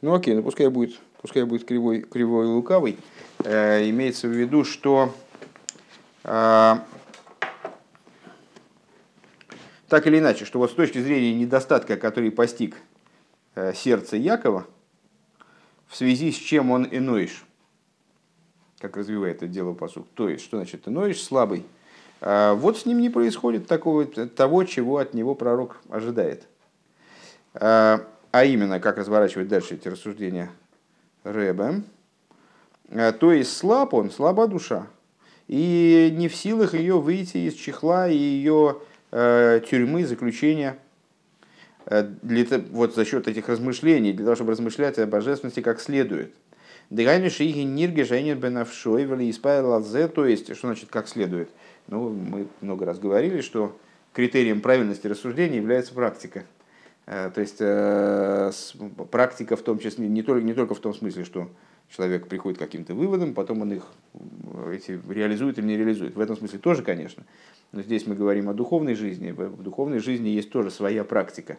Ну 0.00 0.14
окей, 0.14 0.34
ну 0.34 0.42
пускай 0.42 0.68
будет, 0.68 0.98
пускай 1.20 1.42
будет 1.42 1.64
кривой, 1.64 2.02
кривой 2.02 2.46
лукавый. 2.46 2.98
Э, 3.44 3.88
имеется 3.88 4.28
в 4.28 4.32
виду, 4.32 4.64
что 4.64 5.12
а, 6.22 6.84
так 9.88 10.06
или 10.06 10.18
иначе, 10.18 10.44
что 10.44 10.58
вот 10.58 10.70
с 10.70 10.74
точки 10.74 10.98
зрения 10.98 11.34
недостатка, 11.34 11.96
который 11.96 12.30
постиг 12.30 12.76
э, 13.54 13.72
сердце 13.74 14.18
Якова, 14.18 14.66
в 15.88 15.96
связи 15.96 16.30
с 16.30 16.36
чем 16.36 16.70
он 16.70 16.86
иноиш, 16.90 17.44
как 18.78 18.96
развивает 18.96 19.38
это 19.38 19.48
дело 19.48 19.72
посуд, 19.72 20.06
то 20.14 20.28
есть, 20.28 20.44
что 20.44 20.58
значит 20.58 20.86
иноиш, 20.86 21.22
слабый, 21.22 21.64
а, 22.20 22.54
вот 22.54 22.78
с 22.78 22.86
ним 22.86 23.00
не 23.00 23.10
происходит 23.10 23.66
такого, 23.66 24.04
того, 24.06 24.64
чего 24.64 24.98
от 24.98 25.14
него 25.14 25.34
пророк 25.34 25.80
ожидает. 25.88 26.46
А, 27.54 28.06
а 28.30 28.44
именно, 28.44 28.78
как 28.78 28.98
разворачивать 28.98 29.48
дальше 29.48 29.74
эти 29.74 29.88
рассуждения 29.88 30.50
Рэбе, 31.24 31.82
то 32.88 33.32
есть 33.32 33.56
слаб 33.56 33.94
он, 33.94 34.10
слаба 34.10 34.46
душа, 34.46 34.86
и 35.46 36.14
не 36.16 36.28
в 36.28 36.36
силах 36.36 36.74
ее 36.74 37.00
выйти 37.00 37.38
из 37.38 37.54
чехла 37.54 38.08
и 38.08 38.16
ее 38.16 38.78
э, 39.10 39.60
тюрьмы, 39.68 40.06
заключения 40.06 40.78
для, 41.90 42.46
вот 42.70 42.94
за 42.94 43.04
счет 43.04 43.28
этих 43.28 43.48
размышлений, 43.48 44.12
для 44.12 44.24
того, 44.24 44.36
чтобы 44.36 44.52
размышлять 44.52 44.98
о 44.98 45.06
божественности 45.06 45.60
как 45.60 45.80
следует. 45.80 46.34
Дыгайну 46.90 47.28
шиги 47.28 47.64
нирге 47.64 48.04
женер 48.04 48.36
бенавшой 48.36 49.06
то 49.06 50.26
есть, 50.26 50.56
что 50.56 50.66
значит 50.68 50.88
как 50.90 51.08
следует? 51.08 51.50
Ну, 51.86 52.10
мы 52.10 52.46
много 52.60 52.86
раз 52.86 52.98
говорили, 52.98 53.40
что 53.40 53.76
критерием 54.12 54.60
правильности 54.60 55.06
рассуждения 55.06 55.56
является 55.56 55.92
практика. 55.94 56.44
Э, 57.06 57.30
то 57.34 57.40
есть 57.40 57.56
э, 57.60 58.50
практика 59.10 59.56
в 59.56 59.62
том 59.62 59.78
числе, 59.78 60.08
не 60.08 60.22
только, 60.22 60.44
не 60.44 60.54
только 60.54 60.74
в 60.74 60.80
том 60.80 60.94
смысле, 60.94 61.24
что 61.24 61.48
человек 61.88 62.26
приходит 62.26 62.58
к 62.58 62.60
каким-то 62.62 62.94
выводам, 62.94 63.32
потом 63.34 63.62
он 63.62 63.72
их 63.72 63.86
эти, 64.72 65.00
реализует 65.08 65.58
или 65.58 65.66
не 65.66 65.76
реализует. 65.76 66.16
В 66.16 66.20
этом 66.20 66.36
смысле 66.36 66.58
тоже, 66.58 66.82
конечно. 66.82 67.24
Но 67.72 67.82
здесь 67.82 68.06
мы 68.06 68.14
говорим 68.14 68.48
о 68.48 68.54
духовной 68.54 68.94
жизни. 68.94 69.30
В 69.30 69.62
духовной 69.62 69.98
жизни 69.98 70.28
есть 70.28 70.50
тоже 70.50 70.70
своя 70.70 71.04
практика. 71.04 71.56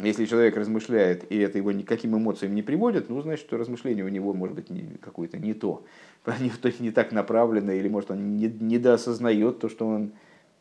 Если 0.00 0.26
человек 0.26 0.56
размышляет, 0.56 1.30
и 1.32 1.38
это 1.38 1.58
его 1.58 1.72
никаким 1.72 2.16
эмоциям 2.16 2.54
не 2.54 2.62
приводит, 2.62 3.08
ну, 3.08 3.20
значит, 3.22 3.46
что 3.46 3.56
размышление 3.56 4.04
у 4.04 4.08
него 4.08 4.34
может 4.34 4.54
быть 4.54 4.68
не, 4.68 4.82
какое-то 5.00 5.38
не 5.38 5.54
то. 5.54 5.84
Не, 6.40 6.50
то, 6.50 6.70
не 6.78 6.90
так 6.90 7.10
направлено, 7.12 7.72
или 7.72 7.88
может 7.88 8.10
он 8.10 8.36
не, 8.36 8.48
недоосознает 8.48 9.60
то, 9.60 9.70
что 9.70 9.86
он 9.86 10.12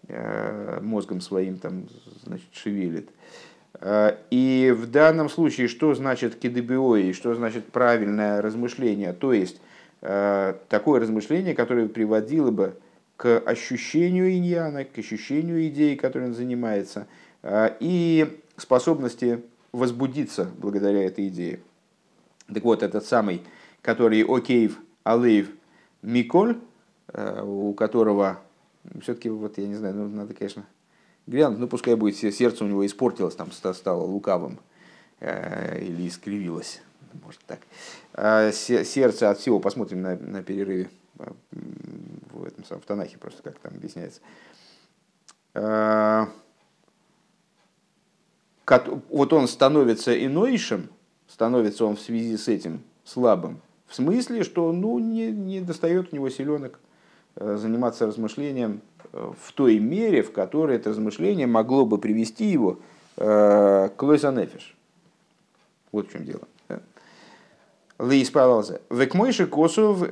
э, 0.08 0.80
мозгом 0.82 1.20
своим 1.20 1.58
там, 1.58 1.90
значит, 2.24 2.48
шевелит. 2.54 3.10
Э, 3.82 4.16
и 4.32 4.74
в 4.78 4.90
данном 4.90 5.28
случае, 5.28 5.68
что 5.68 5.94
значит 5.94 6.36
кедебиои, 6.36 7.12
что 7.12 7.36
значит 7.36 7.66
правильное 7.66 8.42
размышление, 8.42 9.12
то 9.12 9.34
есть 9.34 9.60
э, 10.02 10.54
такое 10.70 11.02
размышление, 11.02 11.54
которое 11.54 11.90
приводило 11.90 12.52
бы 12.52 12.78
к 13.18 13.40
ощущению 13.40 14.32
иньяна, 14.32 14.86
к 14.86 14.98
ощущению 14.98 15.68
идеи, 15.68 15.96
которой 15.96 16.28
он 16.28 16.34
занимается, 16.34 17.08
э, 17.44 17.76
и 17.82 18.40
способности 18.58 19.44
возбудиться 19.72 20.50
благодаря 20.58 21.04
этой 21.04 21.28
идее. 21.28 21.60
Так 22.54 22.64
вот, 22.64 22.84
этот 22.84 23.06
самый, 23.06 23.44
который 23.82 24.24
Окейв, 24.24 24.80
Алейв, 25.04 25.50
Миколь, 26.02 26.58
у 27.14 27.74
которого 27.74 28.40
все-таки, 29.02 29.30
вот 29.30 29.58
я 29.58 29.68
не 29.68 29.76
знаю, 29.76 29.96
ну, 29.96 30.08
надо, 30.08 30.34
конечно, 30.34 30.66
глянуть, 31.26 31.60
ну 31.60 31.68
пускай 31.68 31.96
будет, 31.96 32.16
сердце 32.16 32.64
у 32.64 32.68
него 32.68 32.86
испортилось, 32.86 33.36
там 33.36 33.52
стало 33.52 34.04
лукавым 34.04 34.60
э, 35.20 35.84
или 35.84 36.08
искривилось, 36.08 36.82
может 37.24 37.42
так. 37.46 37.60
А 38.14 38.52
сердце 38.52 39.30
от 39.30 39.40
всего, 39.40 39.60
посмотрим 39.60 40.02
на, 40.02 40.16
на 40.16 40.42
перерыве 40.42 40.90
э, 41.20 41.32
в 42.32 42.46
этом 42.46 42.64
самом, 42.64 42.82
в 42.82 42.86
Танахе 42.86 43.18
просто, 43.18 43.44
как 43.44 43.60
там 43.60 43.74
объясняется. 43.76 44.22
Вот 49.10 49.34
он 49.34 49.48
становится 49.48 50.26
инойшим, 50.26 50.90
становится 51.28 51.86
он 51.86 51.96
в 51.96 52.02
связи 52.02 52.36
с 52.38 52.48
этим 52.48 52.82
слабым, 53.06 53.62
в 53.88 53.96
смысле, 53.96 54.44
что 54.44 54.72
ну, 54.74 55.00
не, 55.00 55.32
не 55.32 55.62
достает 55.62 56.12
у 56.12 56.16
него 56.16 56.30
силенок 56.30 56.80
э, 57.36 57.58
заниматься 57.58 58.06
размышлением 58.06 58.82
в 59.14 59.54
той 59.54 59.80
мере, 59.80 60.22
в 60.22 60.32
которой 60.32 60.76
это 60.76 60.90
размышление 60.90 61.48
могло 61.48 61.86
бы 61.86 61.98
привести 61.98 62.46
его 62.46 62.80
э, 63.16 63.90
к 63.96 64.04
лойзанефиш. 64.04 64.76
Вот 65.92 66.10
в 66.10 66.12
чем 66.12 66.26
дело. 66.26 66.42
Лейс 68.00 68.30
Павлзе. 68.30 68.82
Век 68.92 69.16
мойши 69.16 69.48
косов 69.48 70.04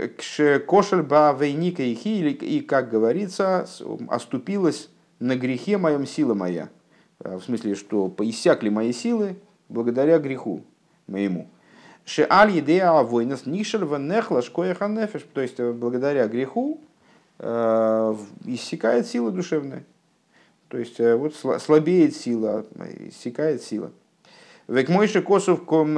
кошель 0.68 1.04
ба 1.04 1.38
вейника 1.40 1.84
и 1.84 1.94
и, 1.94 2.62
как 2.62 2.90
говорится, 2.90 3.68
оступилась 4.08 4.90
на 5.20 5.36
грехе 5.36 5.78
моем 5.78 6.08
сила 6.08 6.34
моя. 6.34 6.70
Э, 7.20 7.38
в 7.38 7.44
смысле, 7.44 7.76
что 7.76 8.08
поиссякли 8.08 8.70
мои 8.70 8.92
силы 8.92 9.36
благодаря 9.70 10.20
греху 10.20 10.62
моему. 11.08 11.48
Шеаль 12.06 12.52
едеа 12.52 13.04
войнас 13.04 13.46
нишель 13.46 13.86
ванехла 13.86 14.42
шкоя 14.42 14.76
нефеш. 14.88 15.26
То 15.34 15.42
есть, 15.42 15.60
э, 15.60 15.72
благодаря 15.72 16.28
греху 16.28 16.80
Э, 17.38 18.16
иссякает 18.46 19.08
сила 19.08 19.32
душевная. 19.32 19.84
То 20.70 20.78
есть 20.78 21.00
э, 21.00 21.16
вот 21.16 21.36
слабеет 21.36 22.16
сила, 22.16 22.66
иссякает 23.00 23.62
сила. 23.62 23.92
Век 24.68 24.90
мойши 24.90 25.22
косов 25.22 25.64
ком 25.64 25.98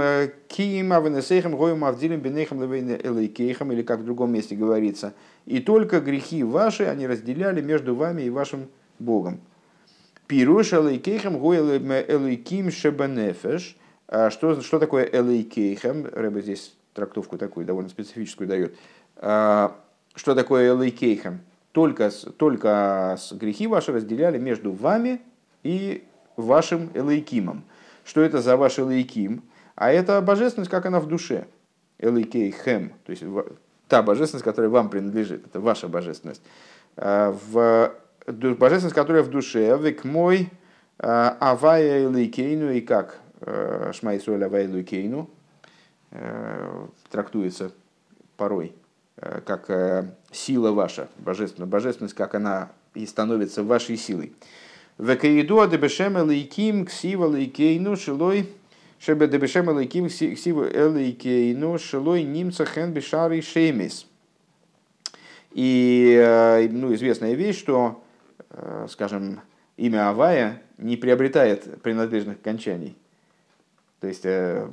киим 0.49 0.91
авенесейхам 0.91 1.55
гоем 1.55 1.85
авдилем 1.85 2.19
бенейхам 2.19 2.65
элейкейхам, 2.65 3.71
или 3.71 3.81
как 3.81 3.99
в 3.99 4.03
другом 4.03 4.33
месте 4.33 4.55
говорится, 4.55 5.13
и 5.45 5.59
только 5.59 6.01
грехи 6.01 6.43
ваши 6.43 6.83
они 6.83 7.07
разделяли 7.07 7.61
между 7.61 7.95
вами 7.95 8.23
и 8.23 8.29
вашим 8.29 8.67
Богом. 8.99 9.39
Пируш 10.27 10.73
элейкейхам 10.73 11.39
гоем 11.39 11.91
элейким 11.91 12.71
шебанефеш. 12.71 13.77
А 14.07 14.29
что, 14.29 14.61
что 14.61 14.79
такое 14.79 15.09
элейкейхам? 15.11 16.05
Рэба 16.05 16.41
здесь 16.41 16.75
трактовку 16.93 17.37
такую 17.37 17.65
довольно 17.65 17.89
специфическую 17.89 18.47
дает 18.47 18.75
а, 19.17 19.75
что 20.15 20.35
такое 20.35 20.75
Элейкейхам? 20.75 21.41
Только, 21.71 22.09
только 22.37 23.17
грехи 23.31 23.67
ваши 23.67 23.91
разделяли 23.91 24.37
между 24.39 24.71
вами 24.71 25.21
и 25.63 26.07
вашим 26.35 26.89
Элейкимом. 26.93 27.63
Что 28.03 28.21
это 28.21 28.41
за 28.41 28.57
ваш 28.57 28.79
Элейким? 28.79 29.43
А 29.75 29.91
это 29.91 30.21
божественность, 30.21 30.71
как 30.71 30.85
она 30.85 30.99
в 30.99 31.07
душе. 31.07 31.45
Элейкейхем, 31.99 32.93
то 33.05 33.11
есть 33.11 33.23
та 33.87 34.03
божественность, 34.03 34.43
которая 34.43 34.69
вам 34.69 34.89
принадлежит, 34.89 35.45
это 35.45 35.59
ваша 35.59 35.87
божественность. 35.87 36.41
А, 36.95 37.35
в 37.51 37.93
божественность, 38.27 38.95
которая 38.95 39.23
в 39.23 39.29
душе, 39.29 39.77
век 39.77 40.03
мой 40.03 40.49
а, 40.99 41.37
авая 41.39 42.05
элейкейну, 42.07 42.71
и 42.71 42.81
как 42.81 43.19
а, 43.41 43.91
шмайсуэль 43.93 44.43
авая 44.43 44.65
элейкейну, 44.65 45.29
трактуется 47.09 47.71
порой 48.37 48.73
Э, 49.19 49.41
как 49.43 49.69
э, 49.69 50.05
сила 50.31 50.71
ваша, 50.71 51.07
божественная 51.17 51.67
божественность, 51.67 52.13
как 52.13 52.35
она 52.35 52.71
и 52.93 53.05
становится 53.07 53.63
вашей 53.63 53.97
силой. 53.97 54.33
Векаиду 54.99 55.59
адебешем 55.59 56.19
элейким 56.19 56.85
ксива 56.85 57.27
лейкейну 57.27 57.95
шилой 57.95 58.47
шебе 58.99 59.27
дебешем 59.27 59.71
элейким 59.71 60.07
ксива 60.07 60.69
элейкейну 60.69 61.79
шилой 61.79 62.23
нимца 62.23 62.65
хен 62.65 62.93
бешарый 62.93 63.41
шеймис. 63.41 64.05
И 65.51 66.15
э, 66.19 66.67
ну, 66.69 66.93
известная 66.93 67.33
вещь, 67.33 67.57
что, 67.57 68.03
скажем, 68.87 69.41
имя 69.77 70.09
Авая 70.09 70.61
не 70.77 70.97
приобретает 70.97 71.81
принадлежных 71.81 72.37
окончаний. 72.37 72.95
То 73.99 74.07
есть, 74.07 74.25
э, 74.25 74.69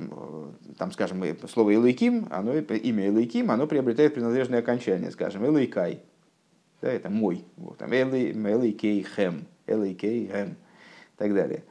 там, 0.77 0.91
скажем, 0.91 1.23
слово 1.47 1.73
Элейким, 1.73 2.27
оно, 2.29 2.53
имя 2.55 3.07
Элейким, 3.07 3.49
оно 3.49 3.65
приобретает 3.65 4.13
принадлежное 4.13 4.59
окончание, 4.59 5.09
скажем, 5.09 5.45
Элейкай. 5.45 6.01
Да, 6.81 6.91
это 6.91 7.09
мой. 7.09 7.43
Вот, 7.57 7.77
там, 7.77 7.91
Элейкей 7.91 9.01
Хэм, 9.01 9.45
Элейкей 9.65 10.27
Хэм 10.27 10.49
и 10.49 11.17
так 11.17 11.33
далее. 11.33 11.63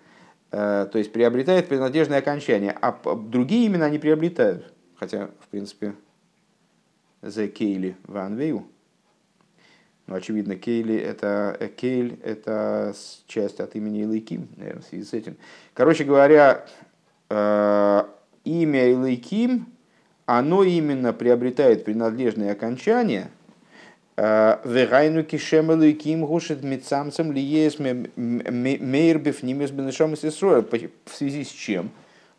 Э, 0.50 0.88
то 0.90 0.98
есть, 0.98 1.12
приобретает 1.12 1.68
принадлежное 1.68 2.18
окончание, 2.18 2.76
а 2.80 2.92
другие 3.14 3.68
имена 3.68 3.88
не 3.88 3.98
приобретают. 3.98 4.72
Хотя, 4.96 5.28
в 5.38 5.48
принципе, 5.48 5.94
The 7.22 7.46
Кейли 7.48 7.96
Ван 8.04 8.36
Вейу. 8.36 8.66
Ну, 10.06 10.16
очевидно, 10.16 10.56
Кейли 10.56 10.96
это, 10.96 11.56
э, 11.58 11.68
Кейль 11.68 12.18
это 12.22 12.94
часть 13.26 13.60
от 13.60 13.74
имени 13.74 14.04
Элейким, 14.04 14.48
наверное, 14.56 14.82
в 14.82 14.86
связи 14.86 15.04
с 15.04 15.12
этим. 15.14 15.36
Короче 15.72 16.04
говоря, 16.04 16.66
Э, 17.30 18.04
имя 18.44 18.90
Илайким, 18.92 19.66
оно 20.26 20.62
именно 20.62 21.12
приобретает 21.12 21.84
принадлежные 21.84 22.52
окончания. 22.52 23.28
Э, 24.16 24.58
Верайну 24.64 25.24
кишем 25.24 25.72
Илайким 25.72 26.24
гушит 26.26 26.62
мецамцем 26.62 27.32
лиес 27.32 27.78
мейрбев 27.80 29.42
нимес 29.42 29.70
бенешом 29.70 30.12
В 30.12 31.14
связи 31.16 31.44
с 31.44 31.48
чем? 31.48 31.90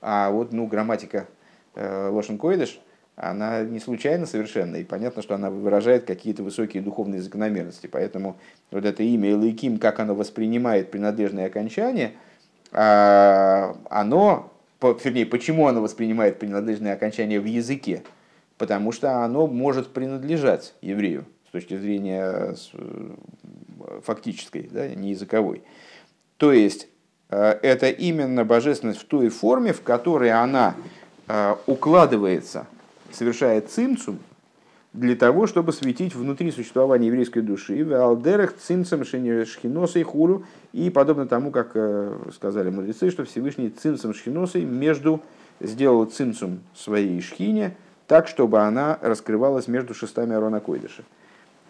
А 0.02 0.30
вот 0.30 0.54
ну, 0.54 0.68
грамматика 0.68 1.28
э, 1.74 2.10
Лошен 2.10 2.38
Койдыш, 2.38 2.80
она 3.16 3.64
не 3.64 3.80
случайна 3.80 4.26
совершенно, 4.26 4.76
и 4.76 4.84
понятно, 4.84 5.22
что 5.22 5.36
она 5.36 5.50
выражает 5.50 6.06
какие-то 6.06 6.44
высокие 6.44 6.84
духовные 6.84 7.22
закономерности. 7.22 7.88
Поэтому 7.88 8.36
вот 8.72 8.86
это 8.86 9.04
имя 9.04 9.32
Илайким, 9.32 9.78
как 9.78 10.00
оно 10.00 10.16
воспринимает 10.16 10.92
принадлежные 10.92 11.48
окончания, 11.48 12.14
оно 12.72 14.52
вернее, 15.04 15.26
почему 15.26 15.68
оно 15.68 15.82
воспринимает 15.82 16.40
принадлежное 16.40 16.94
окончание 16.94 17.40
в 17.40 17.46
языке? 17.46 18.04
Потому 18.58 18.92
что 18.92 19.24
оно 19.24 19.48
может 19.48 19.94
принадлежать 19.94 20.74
еврею 20.82 21.26
с 21.48 21.52
точки 21.52 21.78
зрения 21.78 22.56
фактической, 24.04 24.70
да, 24.72 24.88
не 24.88 25.12
языковой. 25.12 25.64
То 26.38 26.52
есть, 26.52 26.88
э, 27.30 27.60
это 27.62 27.90
именно 27.90 28.46
божественность 28.46 29.02
в 29.02 29.06
той 29.06 29.30
форме, 29.30 29.74
в 29.74 29.82
которой 29.82 30.32
она 30.32 30.76
э, 31.28 31.56
укладывается, 31.66 32.68
совершает 33.16 33.70
цимцум 33.70 34.20
для 34.96 35.16
того, 35.16 35.46
чтобы 35.46 35.74
светить 35.74 36.16
внутри 36.16 36.52
существования 36.52 37.08
еврейской 37.08 37.42
души, 37.42 37.84
в 37.84 37.94
алдерах 37.94 38.56
цинцем 38.56 39.04
шхиноса 39.04 40.00
и 40.00 40.04
хулю, 40.04 40.46
и 40.72 40.90
подобно 40.90 41.28
тому, 41.28 41.52
как 41.52 41.72
э, 41.74 42.18
сказали 42.34 42.70
мудрецы, 42.70 43.12
что 43.12 43.26
Всевышний 43.26 43.70
цинцем 43.70 44.14
шхиносой 44.14 44.64
между 44.64 45.22
сделал 45.60 46.06
цинцум 46.06 46.60
своей 46.74 47.20
шхине, 47.22 47.76
так, 48.08 48.28
чтобы 48.28 48.62
она 48.62 48.98
раскрывалась 49.02 49.68
между 49.68 49.94
шестами 49.94 50.34
Арона 50.34 50.60
Койдыша. 50.60 51.04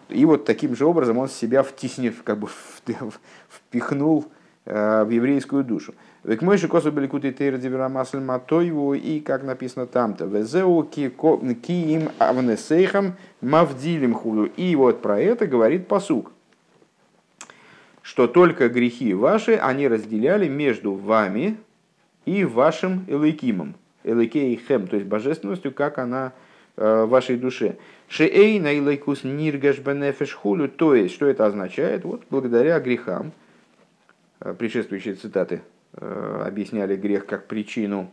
И 0.08 0.24
вот 0.24 0.44
таким 0.44 0.76
же 0.76 0.86
образом 0.86 1.18
он 1.18 1.28
себя 1.28 1.62
втиснев, 1.62 2.22
как 2.22 2.38
бы 2.38 2.48
впихнул 3.48 4.26
э, 4.64 5.04
в 5.04 5.10
еврейскую 5.10 5.64
душу. 5.64 5.94
Век 6.26 6.42
мой 6.42 6.58
же 6.58 6.66
косу 6.66 6.90
были 6.90 7.06
куты 7.06 7.30
тейр 7.30 7.56
масль 7.88 8.18
матойву, 8.18 8.94
и 8.94 9.20
как 9.20 9.44
написано 9.44 9.86
там-то, 9.86 10.24
везеу 10.24 10.82
ки 10.82 11.08
им 11.68 12.08
авнесейхам 12.18 13.14
мавдилим 13.40 14.12
худу. 14.12 14.46
И 14.56 14.74
вот 14.74 15.02
про 15.02 15.20
это 15.20 15.46
говорит 15.46 15.86
посук, 15.86 16.32
что 18.02 18.26
только 18.26 18.68
грехи 18.68 19.14
ваши 19.14 19.54
они 19.54 19.86
разделяли 19.86 20.48
между 20.48 20.94
вами 20.94 21.58
и 22.24 22.44
вашим 22.44 23.04
элейкимом, 23.06 23.76
элейкейхем, 24.02 24.88
то 24.88 24.96
есть 24.96 25.08
божественностью, 25.08 25.72
как 25.72 25.98
она 25.98 26.32
э, 26.76 27.04
в 27.04 27.08
вашей 27.08 27.36
душе. 27.36 27.76
Шеэй 28.08 28.58
на 28.58 28.72
илайкус 28.72 29.22
ниргаш 29.22 29.78
бенефеш 29.78 30.32
хулю, 30.32 30.68
то 30.68 30.96
есть, 30.96 31.14
что 31.14 31.26
это 31.26 31.46
означает? 31.46 32.02
Вот 32.02 32.24
благодаря 32.30 32.80
грехам, 32.80 33.30
э, 34.40 34.52
предшествующие 34.58 35.14
цитаты 35.14 35.62
объясняли 35.96 36.96
грех 36.96 37.26
как 37.26 37.46
причину 37.46 38.10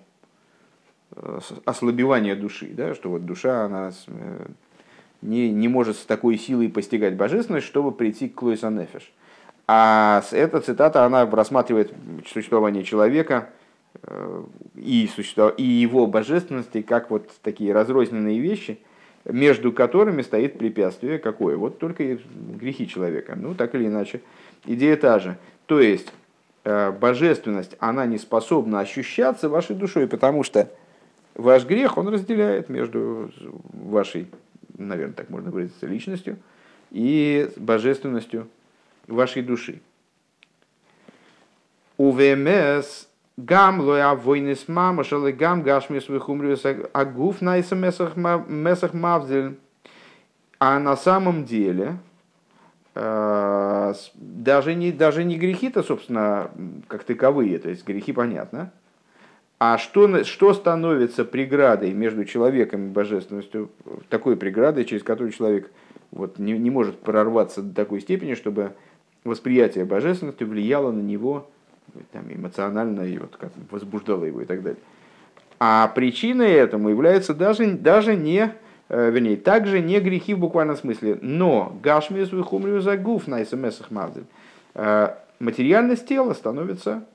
э, 1.15 1.39
ослабевания 1.65 2.35
души, 2.35 2.69
да, 2.71 2.93
что 2.93 3.09
вот 3.09 3.25
душа 3.25 3.65
она 3.65 3.91
э, 4.07 4.45
не, 5.21 5.51
не 5.51 5.67
может 5.67 5.97
с 5.97 6.05
такой 6.05 6.37
силой 6.37 6.69
постигать 6.69 7.15
божественность, 7.15 7.67
чтобы 7.67 7.91
прийти 7.91 8.29
к 8.29 8.41
Луиса 8.41 8.69
Нефеш. 8.69 9.11
А 9.67 10.23
эта 10.31 10.61
цитата, 10.61 11.05
она 11.05 11.25
рассматривает 11.25 11.93
существование 12.27 12.83
человека 12.83 13.49
и, 14.75 15.09
существо, 15.15 15.49
и 15.49 15.63
его 15.63 16.05
божественности 16.05 16.81
как 16.81 17.09
вот 17.09 17.29
такие 17.41 17.73
разрозненные 17.73 18.39
вещи, 18.39 18.79
между 19.23 19.71
которыми 19.71 20.21
стоит 20.21 20.57
препятствие 20.57 21.17
какое? 21.17 21.55
Вот 21.55 21.79
только 21.79 22.17
грехи 22.59 22.89
человека. 22.89 23.37
Ну, 23.37 23.55
так 23.55 23.73
или 23.75 23.87
иначе, 23.87 24.19
идея 24.65 24.97
та 24.97 25.19
же. 25.19 25.37
То 25.65 25.79
есть, 25.79 26.11
Э, 26.11 26.22
божественность, 26.63 27.75
она 27.79 28.05
не 28.05 28.17
способна 28.17 28.79
ощущаться 28.79 29.49
вашей 29.49 29.75
душой, 29.75 30.07
потому 30.07 30.43
что 30.43 30.69
ваш 31.35 31.65
грех, 31.65 31.97
он 31.97 32.07
разделяет 32.07 32.69
между 32.69 33.31
вашей, 33.73 34.27
наверное, 34.77 35.13
так 35.13 35.29
можно 35.29 35.51
выразиться, 35.51 35.85
личностью 35.87 36.37
и 36.91 37.49
божественностью 37.57 38.47
вашей 39.07 39.41
души. 39.41 39.81
УВМС 41.97 43.07
гам 43.35 43.81
лоя 43.81 44.13
войнес 44.13 44.67
мама 44.67 45.03
шалы 45.03 45.31
гам 45.31 45.63
гашмис 45.63 46.07
вихумриус 46.07 46.63
агуф 46.93 47.41
найса 47.41 47.75
месах 47.75 48.93
мавзель. 48.93 49.57
А 50.59 50.79
на 50.79 50.95
самом 50.95 51.43
деле, 51.43 51.97
Э, 52.12 52.12
даже 52.95 54.75
не, 54.75 54.91
даже 54.91 55.23
не 55.23 55.37
грехи-то, 55.37 55.81
собственно, 55.81 56.51
как 56.87 57.03
таковые, 57.03 57.57
то 57.57 57.69
есть 57.69 57.85
грехи 57.85 58.13
понятно, 58.13 58.71
а 59.59 59.77
что, 59.77 60.23
что 60.23 60.53
становится 60.53 61.25
преградой 61.25 61.93
между 61.93 62.25
человеком 62.25 62.87
и 62.87 62.89
божественностью, 62.89 63.71
такой 64.09 64.35
преградой, 64.35 64.85
через 64.85 65.03
которую 65.03 65.31
человек 65.31 65.71
вот, 66.11 66.37
не, 66.37 66.53
не 66.53 66.69
может 66.69 66.99
прорваться 66.99 67.61
до 67.61 67.73
такой 67.73 68.01
степени, 68.01 68.35
чтобы 68.35 68.73
восприятие 69.23 69.85
божественности 69.85 70.43
влияло 70.43 70.91
на 70.91 71.01
него 71.01 71.49
там, 72.11 72.31
эмоционально 72.31 73.01
и 73.01 73.17
вот, 73.17 73.37
как 73.37 73.51
возбуждало 73.71 74.25
его 74.25 74.41
и 74.41 74.45
так 74.45 74.61
далее. 74.61 74.81
А 75.59 75.87
причиной 75.87 76.51
этому 76.51 76.89
является 76.89 77.33
даже, 77.33 77.71
даже 77.71 78.15
не 78.15 78.53
Э, 78.53 78.62
вернее, 78.89 79.37
также 79.37 79.81
не 79.81 79.99
грехи 79.99 80.33
в 80.33 80.39
буквальном 80.39 80.75
смысле, 80.75 81.17
но 81.21 81.77
гашмиус 81.81 82.31
вихумрию 82.31 82.81
загуф 82.81 83.27
на 83.27 83.43
смсах 83.43 83.91
мавзель. 83.91 84.25
Э, 84.75 85.15
материальность 85.39 86.07
тела 86.07 86.33
становится 86.33 87.05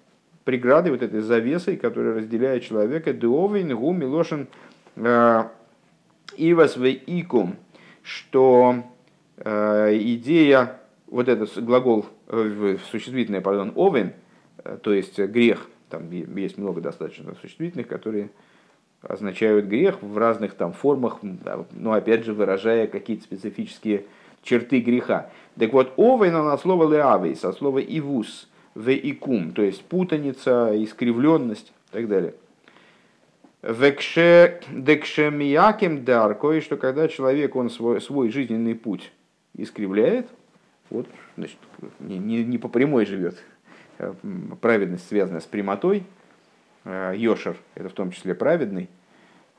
преградой, 0.44 0.92
вот 0.92 1.02
этой 1.02 1.20
завесой, 1.20 1.76
которая 1.76 2.14
разделяет 2.14 2.64
человека, 2.64 3.12
дуовин, 3.12 3.76
гу, 3.76 3.92
милошин, 3.92 4.48
э, 4.96 5.44
ивас 6.36 6.76
икум, 6.76 7.56
что 8.02 8.84
идея, 9.40 10.80
вот 11.06 11.28
этот 11.28 11.56
глагол, 11.62 12.06
существительный, 12.90 13.40
пардон, 13.40 13.72
овен, 13.76 14.12
то 14.82 14.92
есть 14.92 15.16
грех, 15.16 15.68
там 15.88 16.10
есть 16.10 16.58
много 16.58 16.80
достаточно 16.80 17.34
существительных, 17.40 17.86
которые 17.86 18.30
означают 19.02 19.66
грех 19.66 20.02
в 20.02 20.16
разных 20.18 20.54
там 20.54 20.72
формах, 20.72 21.18
но 21.72 21.92
опять 21.92 22.24
же 22.24 22.32
выражая 22.34 22.86
какие-то 22.86 23.24
специфические 23.24 24.04
черты 24.42 24.80
греха. 24.80 25.30
Так 25.58 25.72
вот, 25.72 25.92
овен 25.96 26.32
на 26.32 26.56
слово 26.58 26.92
леавейс, 26.92 27.44
от 27.44 27.56
слова 27.56 27.78
ивус, 27.78 28.48
веикум, 28.74 29.52
то 29.52 29.62
есть 29.62 29.84
путаница, 29.84 30.72
искривленность 30.74 31.72
и 31.90 31.92
так 31.92 32.08
далее. 32.08 32.34
Векше 33.62 34.60
декшемияким 34.70 36.04
дар, 36.04 36.34
кое-что, 36.34 36.76
когда 36.76 37.08
человек 37.08 37.56
он 37.56 37.70
свой, 37.70 38.00
свой 38.00 38.30
жизненный 38.30 38.76
путь 38.76 39.12
искривляет, 39.56 40.28
вот, 40.90 41.06
значит, 41.36 41.58
не, 41.98 42.18
не, 42.18 42.44
не 42.44 42.58
по 42.58 42.68
прямой 42.68 43.04
живет, 43.04 43.42
а 43.98 44.14
праведность 44.60 45.08
связана 45.08 45.40
с 45.40 45.44
прямотой, 45.44 46.04
Э, 46.04 46.17
Йошер, 46.84 47.56
это 47.74 47.88
в 47.88 47.92
том 47.92 48.10
числе 48.10 48.34
праведный, 48.34 48.88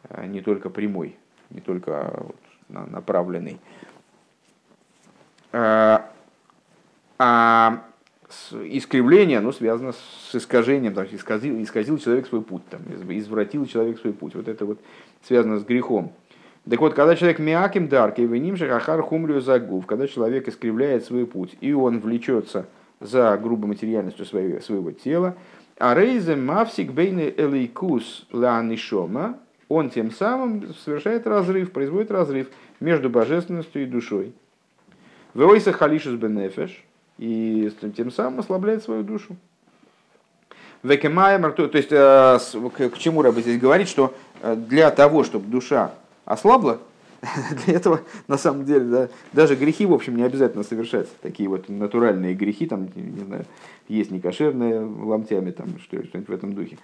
э, 0.09 0.25
не 0.25 0.41
только 0.41 0.69
прямой, 0.69 1.15
не 1.49 1.61
только 1.61 2.13
вот 2.17 2.35
направленный. 2.69 3.59
Э, 5.51 5.99
а 7.17 7.83
искривление 8.51 9.39
ну, 9.39 9.51
связано 9.51 9.93
с 9.93 10.35
искажением, 10.35 10.93
там, 10.93 11.05
исказил, 11.11 11.61
исказил 11.61 11.97
человек 11.97 12.27
свой 12.27 12.41
путь, 12.41 12.63
там, 12.69 12.81
извратил 13.09 13.65
человек 13.65 13.99
свой 13.99 14.13
путь. 14.13 14.35
Вот 14.35 14.47
это 14.47 14.65
вот 14.65 14.79
связано 15.23 15.59
с 15.59 15.63
грехом. 15.63 16.13
Так 16.69 16.79
вот, 16.79 16.93
когда 16.93 17.15
человек 17.15 17.39
миаким 17.39 17.87
дарки, 17.87 18.21
виним 18.21 18.55
ахар 18.71 19.01
хумрию 19.01 19.41
загув, 19.41 19.85
когда 19.85 20.07
человек 20.07 20.47
искривляет 20.47 21.05
свой 21.05 21.25
путь, 21.25 21.55
и 21.61 21.73
он 21.73 21.99
влечется 21.99 22.67
за 22.99 23.37
грубой 23.37 23.69
материальностью 23.69 24.25
своего, 24.25 24.59
своего 24.59 24.91
тела, 24.91 25.35
а 25.79 25.95
рейзе 25.95 26.35
мавсик 26.35 26.91
бейны 26.91 27.33
элейкус 27.35 28.25
ланишома, 28.31 29.39
он 29.69 29.89
тем 29.89 30.11
самым 30.11 30.73
совершает 30.73 31.25
разрыв, 31.25 31.71
производит 31.71 32.11
разрыв 32.11 32.47
между 32.79 33.09
божественностью 33.09 33.83
и 33.83 33.85
душой. 33.85 34.33
Войса 35.33 35.71
халишус 35.71 36.15
бенефеш, 36.15 36.83
и 37.17 37.71
тем 37.95 38.11
самым 38.11 38.39
ослабляет 38.39 38.83
свою 38.83 39.03
душу. 39.03 39.37
Векемаймер, 40.83 41.51
то 41.51 41.69
есть 41.73 41.91
э, 41.91 42.39
к 42.89 42.97
чему 42.97 43.21
Рэба 43.21 43.41
здесь 43.41 43.59
говорит, 43.59 43.87
что 43.89 44.13
э, 44.41 44.55
для 44.55 44.91
того, 44.91 45.23
чтобы 45.23 45.47
душа 45.47 45.91
ослабла, 46.25 46.79
Для 47.65 47.75
этого, 47.75 48.01
на 48.27 48.37
самом 48.37 48.65
деле, 48.65 48.85
да, 48.85 49.09
даже 49.33 49.55
грехи, 49.55 49.85
в 49.85 49.93
общем, 49.93 50.15
не 50.15 50.23
обязательно 50.23 50.63
совершать. 50.63 51.07
Такие 51.21 51.49
вот 51.49 51.67
натуральные 51.67 52.33
грехи, 52.33 52.65
там, 52.65 52.87
не 52.95 53.23
знаю, 53.23 53.45
есть 53.87 54.11
некошерные 54.11 54.79
ломтями, 54.79 55.51
там, 55.51 55.79
что-нибудь 55.79 56.27
в 56.27 56.31
этом 56.31 56.53
духе. 56.53 56.77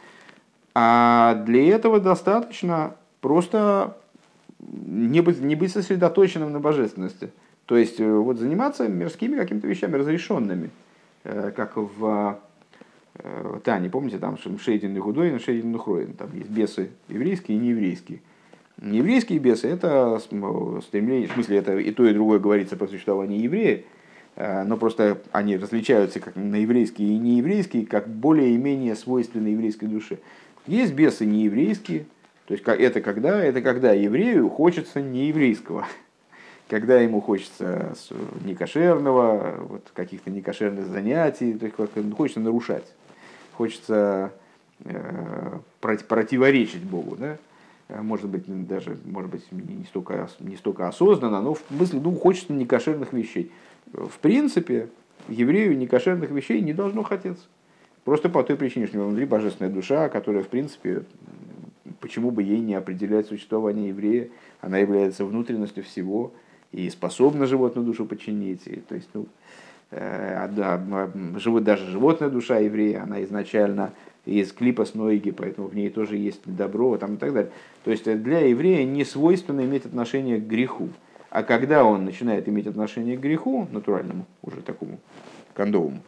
А 0.74 1.36
для 1.45 1.76
этого 1.76 2.02
достаточно 2.02 2.95
просто 3.21 3.95
не 4.60 5.21
быть, 5.21 5.39
не 5.41 5.56
быть 5.56 5.71
сосредоточенным 5.71 6.52
на 6.52 6.60
божественности. 6.60 7.32
То 7.65 7.78
есть, 7.78 8.00
э, 8.00 8.12
вот 8.12 8.38
заниматься 8.38 8.88
мирскими 8.88 9.38
какими-то 9.38 9.67
вещами 9.67 9.95
разрешенными, 9.95 10.70
э, 11.24 11.51
как 11.55 11.78
в 11.78 12.39
э, 13.18 13.59
Тане, 13.64 13.89
помните, 13.89 14.18
там 14.18 14.38
Шейдин 14.38 14.95
и 14.95 14.99
Худой, 14.99 15.39
Шейдин 15.39 15.74
и 15.74 15.80
Хроин, 15.80 16.14
там 16.14 16.30
есть 16.34 16.49
бесы 16.49 16.91
еврейские 17.07 17.57
и 17.57 17.62
нееврейские. 17.62 18.22
Еврейские 18.82 19.39
бесы– 19.39 19.67
это 19.69 20.19
стремление, 20.19 21.28
в 21.30 21.34
смысле, 21.34 21.57
это 21.57 21.78
и 21.78 21.91
то, 21.91 22.05
и 22.05 22.13
другое 22.13 22.39
говорится 22.39 22.76
про 22.76 22.88
существование 22.88 23.39
еврея, 23.39 23.84
э, 24.36 24.63
но 24.63 24.76
просто 24.76 25.21
они 25.32 25.55
различаются 25.55 26.19
как 26.19 26.36
на 26.36 26.57
еврейские 26.57 27.13
и 27.13 27.17
нееврейские, 27.17 27.86
как 27.86 28.09
более-менее 28.09 28.95
свойственны 28.95 29.49
еврейской 29.49 29.86
душе. 29.86 30.17
Есть 30.67 30.93
бесы 30.93 31.26
нееврейские, 31.26 32.05
то 32.47 32.53
есть 32.53 32.65
это 32.67 32.99
когда? 32.99 33.41
Это 33.41 33.61
когда 33.61 33.93
еврею 33.93 34.49
хочется 34.49 35.01
нееврейского, 35.01 35.88
когда 36.69 36.99
ему 36.99 37.21
хочется 37.21 37.95
некошерного, 38.43 39.55
вот, 39.69 39.89
каких-то 39.93 40.30
некошерных 40.30 40.88
занятий, 40.88 41.53
то 41.53 41.65
есть 41.65 41.78
хочется 42.17 42.41
нарушать, 42.41 42.91
хочется 43.53 44.34
э, 44.84 45.59
противоречить 45.80 46.84
Богу. 46.84 47.15
Да? 47.15 47.38
Может 47.89 48.29
быть, 48.29 48.43
даже, 48.67 48.97
может 49.05 49.31
быть, 49.31 49.51
не 49.51 49.86
столько, 49.86 50.27
не 50.39 50.55
столько 50.55 50.88
осознанно, 50.88 51.41
но 51.41 51.53
в 51.53 51.63
смысле, 51.69 51.99
ну, 52.01 52.15
хочется 52.15 52.53
некошерных 52.53 53.13
вещей. 53.13 53.51
В 53.93 54.17
принципе, 54.19 54.89
еврею 55.27 55.77
некошерных 55.77 56.31
вещей 56.31 56.61
не 56.61 56.73
должно 56.73 57.03
хотеться. 57.03 57.45
Просто 58.03 58.29
по 58.29 58.43
той 58.43 58.55
причине, 58.55 58.88
что 58.88 58.97
у 58.97 58.99
него 58.99 59.09
внутри 59.09 59.25
божественная 59.25 59.71
душа, 59.71 60.09
которая, 60.09 60.43
в 60.43 60.47
принципе, 60.47 61.03
почему 61.99 62.31
бы 62.31 62.43
ей 62.43 62.59
не 62.59 62.75
определять 62.75 63.27
существование 63.27 63.89
еврея, 63.89 64.29
она 64.61 64.77
является 64.77 65.25
внутренностью 65.25 65.83
всего 65.83 66.31
и 66.71 66.89
способна 66.89 67.47
животную 67.47 67.86
душу 67.86 68.05
подчинить. 68.05 68.67
И, 68.67 68.75
то 68.75 68.95
есть, 68.95 69.09
ну, 69.13 69.27
э, 69.91 70.49
да, 70.51 71.09
живут 71.38 71.63
даже 71.63 71.89
животная 71.89 72.29
душа 72.29 72.57
еврея, 72.57 73.03
она 73.03 73.23
изначально 73.23 73.93
из 74.26 74.51
клипа 74.51 74.86
с 74.86 74.93
Нойги, 74.93 75.32
поэтому 75.32 75.67
в 75.67 75.76
ней 75.76 75.89
тоже 75.89 76.17
есть 76.17 76.41
добро 76.45 76.97
там, 76.97 77.15
и 77.15 77.17
так 77.17 77.34
далее. 77.34 77.51
То 77.84 77.91
есть 77.91 78.03
для 78.03 78.39
еврея 78.39 78.86
не 78.86 79.05
свойственно 79.05 79.61
иметь 79.61 79.86
отношение 79.86 80.39
к 80.39 80.43
греху. 80.43 80.89
А 81.30 81.43
когда 81.43 81.84
он 81.84 82.05
начинает 82.05 82.47
иметь 82.47 82.67
отношение 82.67 83.17
к 83.17 83.21
греху, 83.21 83.67
натуральному, 83.71 84.26
уже 84.41 84.61
такому 84.61 84.99
кондовому, 85.53 86.01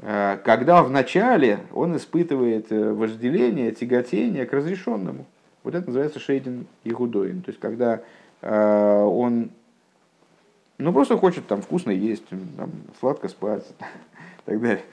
э, 0.00 0.38
когда 0.44 0.82
вначале 0.82 1.60
он 1.72 1.96
испытывает 1.96 2.70
э, 2.70 2.92
вожделение, 2.92 3.72
тяготение 3.72 4.46
к 4.46 4.52
разрешенному. 4.52 5.26
Вот 5.62 5.74
это 5.74 5.86
называется 5.86 6.20
шейдин 6.20 6.66
Игудоин. 6.84 7.40
То 7.40 7.50
есть 7.50 7.60
когда 7.60 8.02
э, 8.42 9.02
он 9.02 9.50
ну, 10.78 10.92
просто 10.92 11.16
хочет 11.16 11.46
там 11.46 11.62
вкусно 11.62 11.90
есть, 11.90 12.24
там, 12.56 12.70
сладко 13.00 13.28
спать 13.28 13.64
и 14.46 14.50
так 14.50 14.60
далее. 14.60 14.84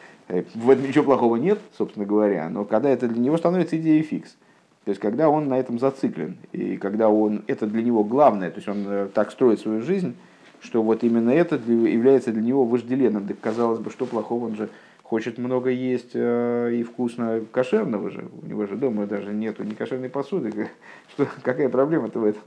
В 0.54 0.70
этом 0.70 0.88
ничего 0.88 1.04
плохого 1.04 1.36
нет, 1.36 1.60
собственно 1.78 2.06
говоря, 2.06 2.50
но 2.50 2.64
когда 2.64 2.90
это 2.90 3.08
для 3.08 3.22
него 3.22 3.38
становится 3.38 3.78
идеей 3.78 4.04
фикс. 4.04 4.38
То 4.86 4.90
есть, 4.90 5.02
когда 5.02 5.30
он 5.30 5.48
на 5.48 5.60
этом 5.60 5.78
зациклен, 5.78 6.38
и 6.54 6.78
когда 6.78 7.10
он, 7.10 7.44
это 7.48 7.68
для 7.68 7.84
него 7.84 8.04
главное, 8.04 8.50
то 8.50 8.58
есть 8.58 8.68
он 8.68 8.84
э, 8.88 9.10
так 9.14 9.32
строит 9.32 9.60
свою 9.60 9.82
жизнь, 9.82 10.16
что 10.60 10.82
вот 10.82 11.04
именно 11.04 11.30
это 11.30 11.56
является 11.56 12.32
для 12.32 12.42
него 12.42 12.66
вожделенным. 12.66 13.28
Так 13.28 13.40
казалось 13.40 13.80
бы, 13.80 13.92
что 13.92 14.08
плохого, 14.08 14.46
он 14.46 14.56
же 14.56 14.70
хочет 15.04 15.38
много 15.38 15.70
есть 15.70 16.12
э, 16.14 16.72
и 16.74 16.84
вкусно 16.84 17.42
кошерного 17.52 18.10
же. 18.10 18.26
У 18.42 18.46
него 18.48 18.66
же 18.66 18.76
дома 18.76 19.06
даже 19.06 19.34
нету 19.34 19.64
ни 19.64 19.74
кошерной 19.74 20.10
посуды. 20.10 20.70
Что, 21.10 21.28
какая 21.44 21.70
проблема-то 21.70 22.20
в 22.20 22.26
этом? 22.26 22.42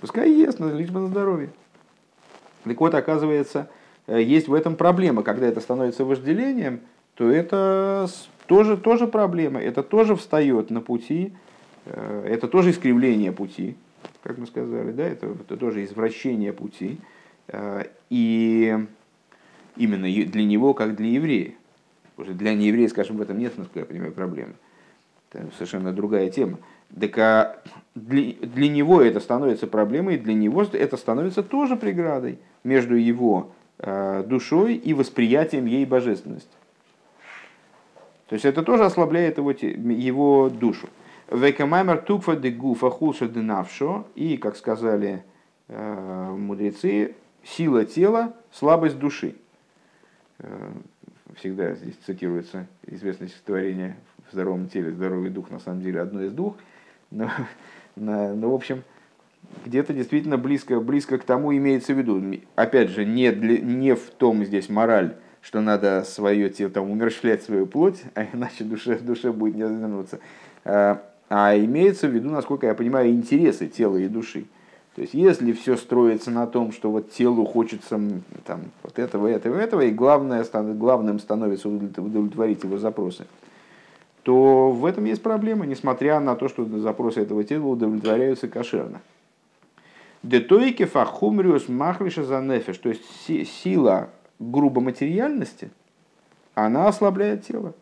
Пускай 0.00 0.30
ест, 0.30 0.60
но 0.60 0.70
лишь 0.70 0.90
бы 0.90 1.00
на 1.00 1.06
здоровье. 1.08 1.50
Так 2.64 2.80
вот, 2.80 2.94
оказывается, 2.94 3.68
э, 4.06 4.22
есть 4.22 4.48
в 4.48 4.54
этом 4.54 4.76
проблема. 4.76 5.22
Когда 5.22 5.46
это 5.46 5.60
становится 5.60 6.04
вожделением, 6.04 6.80
то 7.14 7.30
это 7.30 8.08
тоже, 8.46 8.76
тоже 8.76 9.06
проблема. 9.06 9.60
Это 9.60 9.82
тоже 9.82 10.16
встает 10.16 10.70
на 10.70 10.80
пути 10.80 11.32
Э, 11.86 12.24
это 12.26 12.48
тоже 12.48 12.70
искривление 12.70 13.32
пути, 13.32 13.76
как 14.22 14.38
мы 14.38 14.46
сказали, 14.46 14.92
да, 14.92 15.04
это, 15.04 15.26
это 15.26 15.56
тоже 15.56 15.84
извращение 15.84 16.52
пути. 16.52 16.98
Э, 17.48 17.84
и 18.10 18.76
именно 19.76 20.04
для 20.04 20.44
него, 20.44 20.74
как 20.74 20.96
для 20.96 21.08
еврея. 21.08 21.52
Уже 22.16 22.34
для 22.34 22.54
нееврея, 22.54 22.88
скажем, 22.88 23.16
в 23.16 23.22
этом 23.22 23.38
нет, 23.38 23.56
насколько 23.56 23.80
я 23.80 23.86
понимаю, 23.86 24.12
проблемы. 24.12 24.52
Это 25.32 25.48
совершенно 25.54 25.92
другая 25.92 26.28
тема. 26.28 26.58
Так 26.98 27.18
а 27.18 27.62
для, 27.94 28.32
для 28.40 28.68
него 28.68 29.00
это 29.00 29.20
становится 29.20 29.66
проблемой, 29.66 30.18
для 30.18 30.34
него 30.34 30.62
это 30.62 30.96
становится 30.96 31.42
тоже 31.42 31.76
преградой 31.76 32.38
между 32.64 32.94
его 32.94 33.52
э, 33.78 34.24
душой 34.26 34.74
и 34.74 34.94
восприятием 34.94 35.66
ей 35.66 35.84
божественности. 35.84 36.50
То 38.28 38.34
есть 38.34 38.44
это 38.44 38.62
тоже 38.62 38.84
ослабляет 38.84 39.38
его, 39.38 39.50
его 39.50 40.50
душу. 40.50 40.88
Векамаймер 41.30 41.98
тукфа 41.98 42.36
де 42.36 42.50
гуфа 42.50 42.90
хулша 42.90 43.28
де 43.28 43.40
навшо. 43.40 44.06
И, 44.14 44.36
как 44.36 44.56
сказали 44.56 45.24
э, 45.68 46.34
мудрецы, 46.36 47.16
сила 47.42 47.84
тела, 47.84 48.34
слабость 48.52 48.98
души. 48.98 49.34
Э, 50.38 50.70
всегда 51.36 51.74
здесь 51.74 51.94
цитируется 52.06 52.66
известное 52.86 53.28
стихотворение 53.28 53.96
в 54.28 54.32
здоровом 54.32 54.68
теле, 54.68 54.92
здоровый 54.92 55.30
дух, 55.30 55.50
на 55.50 55.58
самом 55.58 55.82
деле 55.82 56.00
одно 56.00 56.22
из 56.22 56.32
двух. 56.32 56.56
Но, 57.10 57.30
но, 57.96 58.34
но 58.34 58.50
в 58.50 58.54
общем, 58.54 58.82
где-то 59.64 59.92
действительно 59.92 60.38
близко, 60.38 60.80
близко 60.80 61.18
к 61.18 61.24
тому 61.24 61.54
имеется 61.56 61.92
в 61.94 61.98
виду. 61.98 62.22
Опять 62.54 62.90
же, 62.90 63.04
не, 63.04 63.32
для, 63.32 63.58
не 63.58 63.94
в 63.94 64.10
том 64.10 64.44
здесь 64.44 64.68
мораль, 64.68 65.16
что 65.42 65.60
надо 65.60 66.04
свое 66.04 66.50
тело, 66.50 66.70
там, 66.70 66.90
умерщвлять 66.90 67.42
свою 67.42 67.66
плоть, 67.66 68.02
а 68.14 68.24
иначе 68.32 68.64
душе, 68.64 68.98
душе 68.98 69.32
будет 69.32 69.56
не 69.56 69.64
развернуться. 69.64 70.20
Э, 70.64 70.96
а 71.28 71.56
имеется 71.56 72.08
в 72.08 72.10
виду, 72.10 72.30
насколько 72.30 72.66
я 72.66 72.74
понимаю, 72.74 73.10
интересы 73.10 73.68
тела 73.68 73.96
и 73.96 74.08
души. 74.08 74.46
То 74.96 75.02
есть, 75.02 75.14
если 75.14 75.52
все 75.52 75.76
строится 75.76 76.30
на 76.30 76.46
том, 76.46 76.72
что 76.72 76.90
вот 76.90 77.12
телу 77.12 77.44
хочется 77.44 78.00
там, 78.44 78.62
вот 78.82 78.98
этого, 78.98 79.28
этого, 79.28 79.56
этого, 79.56 79.82
и 79.82 79.92
главное, 79.92 80.44
главным 80.74 81.20
становится 81.20 81.68
удовлетворить 81.68 82.64
его 82.64 82.76
запросы, 82.76 83.26
то 84.22 84.70
в 84.70 84.84
этом 84.84 85.04
есть 85.04 85.22
проблема, 85.22 85.66
несмотря 85.66 86.20
на 86.20 86.36
то, 86.36 86.48
что 86.48 86.64
запросы 86.78 87.20
этого 87.20 87.42
тела 87.44 87.66
удовлетворяются 87.66 88.48
кошерно. 88.48 89.00
Детойки 90.22 90.84
фахумриус 90.84 91.68
махлиша 91.68 92.24
за 92.24 92.40
нефиш, 92.40 92.78
то 92.78 92.90
есть 92.90 93.02
сила 93.26 94.10
грубо 94.38 94.80
материальности, 94.80 95.70
она 96.54 96.88
ослабляет 96.88 97.46
тело 97.46 97.74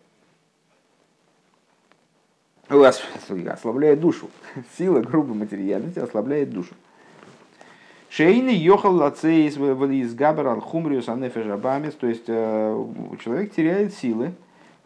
ослабляет 2.68 4.00
душу. 4.00 4.30
Сила 4.78 5.00
грубой 5.00 5.36
материальности 5.36 5.98
ослабляет 5.98 6.50
душу. 6.50 6.74
Шейны 8.10 8.50
йохал 8.50 8.94
лацеис 8.94 9.56
из 9.56 10.14
габаран 10.14 10.60
хумриус 10.60 11.08
анефежабамис, 11.08 11.94
то 11.94 12.06
есть 12.06 12.24
э, 12.26 12.84
человек 13.22 13.52
теряет 13.52 13.92
силы, 13.94 14.32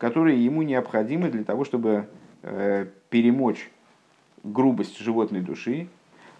которые 0.02 0.44
ему 0.44 0.62
необходимы 0.62 1.30
для 1.30 1.44
того, 1.44 1.64
чтобы 1.64 2.08
э, 2.42 2.86
перемочь 3.08 3.70
грубость 4.42 4.98
животной 4.98 5.42
души, 5.42 5.86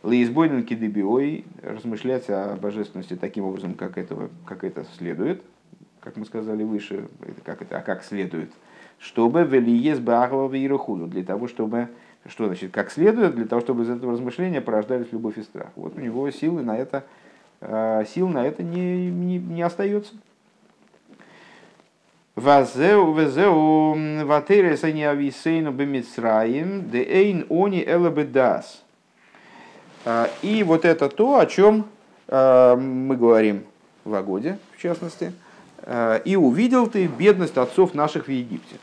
леизбойнен 0.03 0.65
кидебиой, 0.65 1.45
размышлять 1.63 2.29
о 2.29 2.57
божественности 2.57 3.15
таким 3.15 3.45
образом, 3.45 3.75
как, 3.75 3.99
этого, 3.99 4.31
как 4.45 4.65
это 4.65 4.85
следует, 4.99 5.43
как 6.01 6.17
мы 6.17 6.27
сказали 6.27 6.65
выше, 6.65 7.09
как 7.45 7.63
это, 7.63 7.79
а 7.79 7.83
как 7.83 8.03
следует– 8.03 8.51
чтобы 9.03 9.43
велиес 9.43 9.99
бахова 9.99 10.53
и 10.55 10.69
для 11.09 11.25
того, 11.25 11.49
чтобы, 11.49 11.89
что 12.27 12.47
значит, 12.47 12.71
как 12.73 12.91
следует, 12.91 13.35
для 13.35 13.47
того, 13.47 13.61
чтобы 13.61 13.83
из 13.83 13.91
этого 13.91 14.13
размышления 14.13 14.61
порождались 14.61 15.11
любовь 15.13 15.39
и 15.39 15.43
страх. 15.43 15.71
Вот 15.75 15.97
у 15.97 16.01
него 16.01 16.31
силы 16.31 16.63
на 16.63 16.79
это, 16.79 17.05
э, 17.61 18.05
сил 18.15 18.29
на 18.29 18.47
это 18.47 18.63
не, 18.63 19.11
не, 19.11 19.39
не 19.39 19.63
остается. 19.63 20.15
Вазеу 22.35 23.12
везеу 23.12 24.24
ватерес 24.24 24.85
они 24.85 25.05
ависейну 25.05 25.70
бемицраим 25.70 26.89
де 26.89 27.03
эйн 27.03 27.47
они 27.51 27.85
элабедас. 27.85 28.83
Э, 30.05 30.28
и 30.41 30.62
вот 30.62 30.85
это 30.85 31.09
то, 31.09 31.39
о 31.39 31.47
чем 31.47 31.87
э, 32.28 32.76
мы 32.76 33.16
говорим 33.16 33.64
в 34.05 34.14
Агоде, 34.14 34.59
в 34.76 34.80
частности. 34.80 35.33
И 36.24 36.37
увидел 36.37 36.87
ты 36.87 37.09
бедность 37.09 37.57
отцов 37.57 37.93
наших 37.93 38.26
в 38.26 38.30
Египте. 38.30 38.76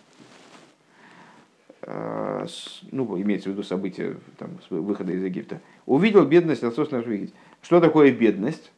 Э, 1.91 2.45
ну, 2.91 3.19
имеется 3.19 3.49
в 3.49 3.53
виду 3.53 3.63
события 3.63 4.15
там, 4.37 4.51
выхода 4.69 5.11
из 5.11 5.23
Египта, 5.23 5.59
увидел 5.87 6.23
бедность 6.23 6.63
отцов 6.63 6.91
нашего 6.91 7.13
Египта. 7.13 7.35
Что 7.63 7.79
такое 7.79 8.11
бедность? 8.11 8.71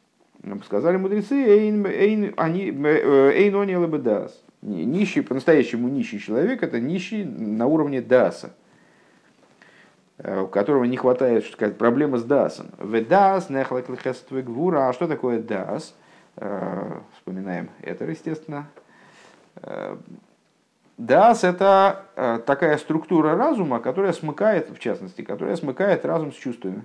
Сказали 0.64 0.96
мудрецы, 0.96 1.34
эйн, 1.34 1.84
эйн, 1.84 2.32
они, 2.38 2.70
э, 2.70 3.32
эйн 3.34 3.60
они 3.60 3.76
лабедас. 3.76 4.40
Нищий, 4.62 5.22
по-настоящему 5.22 5.88
нищий 5.88 6.20
человек, 6.20 6.62
это 6.62 6.80
нищий 6.80 7.24
на 7.24 7.66
уровне 7.66 8.00
даса, 8.00 8.54
э, 10.18 10.40
у 10.40 10.46
которого 10.46 10.84
не 10.84 10.96
хватает, 10.96 11.44
что 11.44 11.54
сказать, 11.54 11.76
проблема 11.76 12.18
с 12.18 12.24
дасом. 12.24 12.70
Ведас, 12.78 13.50
гвура. 14.42 14.88
А 14.88 14.92
что 14.92 15.08
такое 15.08 15.40
дас? 15.40 15.94
Вспоминаем 17.14 17.68
это, 17.82 18.06
естественно 18.06 18.66
Дас– 20.98 21.42
это 21.44 22.04
э, 22.14 22.38
такая 22.46 22.76
структура 22.76 23.34
разума, 23.34 23.80
которая 23.80 24.12
смыкает, 24.12 24.70
в 24.70 24.78
частности, 24.78 25.22
которая 25.22 25.56
смыкает 25.56 26.04
разум 26.04 26.32
с 26.32 26.36
чувствами. 26.36 26.84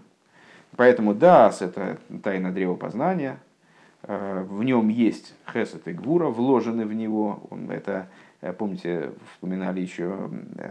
Поэтому 0.75 1.13
дас– 1.13 1.61
это 1.61 1.97
тайна 2.23 2.51
древа 2.51 2.75
познания, 2.75 3.38
э, 3.38 3.46
в 4.07 4.63
нем 4.63 4.87
есть 4.87 5.35
хесед 5.51 5.87
и 5.87 5.91
гвура, 5.91 6.27
вложены 6.27 6.85
в 6.85 6.93
него. 6.93 7.41
Это, 7.69 8.07
э, 8.39 8.53
помните, 8.53 9.11
вспоминали 9.33 9.81
еще 9.81 10.29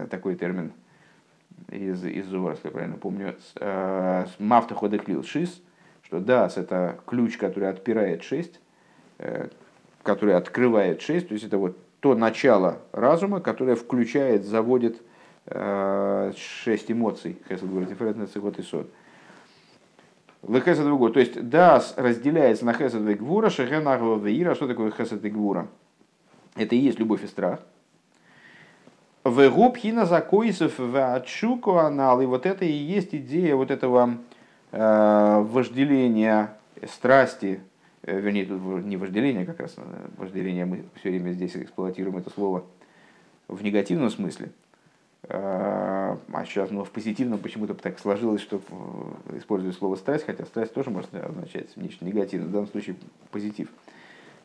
такой 0.09 0.35
термин 0.35 0.71
из, 1.69 2.03
из 2.03 2.25
Зора, 2.25 2.53
если 2.53 2.67
я 2.67 2.71
правильно 2.71 2.97
помню, 2.97 3.35
мафта 4.39 4.73
ходеклил 4.73 5.23
шис, 5.23 5.61
что 6.01 6.19
дас– 6.19 6.57
это 6.59 6.99
ключ, 7.05 7.37
который 7.37 7.69
отпирает 7.69 8.23
шесть, 8.23 8.59
который 10.01 10.35
открывает 10.35 11.01
шесть, 11.01 11.27
то 11.27 11.33
есть 11.33 11.45
это 11.45 11.57
вот 11.57 11.77
то 11.99 12.15
начало 12.15 12.79
разума, 12.91 13.39
которое 13.41 13.75
включает, 13.75 14.45
заводит 14.45 15.01
шесть 15.45 16.91
эмоций, 16.91 17.37
хесед 17.49 17.89
тиферет 17.89 18.17
нецегот 18.17 18.59
и 18.59 18.61
сот. 18.61 18.89
Лехесед 20.47 20.85
гвура. 20.85 21.11
То 21.11 21.19
есть 21.19 21.49
дас 21.49 21.93
разделяется 21.97 22.65
на 22.65 22.73
хесед 22.73 23.07
и 23.07 23.13
гвура, 23.13 23.49
шехен 23.49 23.87
веира. 24.19 24.55
Что 24.55 24.67
такое 24.67 24.91
хесед 24.91 25.23
и? 25.29 25.67
Это 26.55 26.75
и 26.75 26.79
есть 26.79 26.99
любовь 26.99 27.23
и 27.23 27.27
страх. 27.27 27.59
Вегуб 29.25 29.77
хина 29.77 30.05
закоисов 30.05 30.77
в 30.77 31.21
анал. 31.79 32.21
И 32.21 32.25
вот 32.25 32.45
это 32.45 32.65
и 32.65 32.71
есть 32.71 33.13
идея 33.13 33.55
вот 33.55 33.71
этого 33.71 34.17
э, 34.71 35.45
вожделения 35.49 36.53
страсти, 36.89 37.59
э, 38.03 38.19
вернее, 38.19 38.45
тут 38.45 38.85
не 38.85 38.97
вожделение, 38.97 39.45
как 39.45 39.59
раз 39.59 39.75
э, 39.77 39.81
вожделение, 40.17 40.65
мы 40.65 40.85
все 40.95 41.09
время 41.09 41.31
здесь 41.31 41.55
эксплуатируем 41.55 42.17
это 42.17 42.29
слово 42.29 42.63
в 43.47 43.63
негативном 43.63 44.09
смысле, 44.09 44.51
а 46.31 46.45
сейчас 46.45 46.71
ну, 46.71 46.83
в 46.83 46.91
позитивном 46.91 47.39
почему-то 47.39 47.73
так 47.73 47.99
сложилось, 47.99 48.41
что 48.41 48.61
использую 49.35 49.73
слово 49.73 49.95
страсть, 49.95 50.25
хотя 50.25 50.45
страсть 50.45 50.73
тоже 50.73 50.89
может 50.89 51.13
означать 51.13 51.75
нечто 51.75 52.05
негативное, 52.05 52.47
в 52.47 52.51
данном 52.51 52.67
случае 52.67 52.95
позитив. 53.31 53.67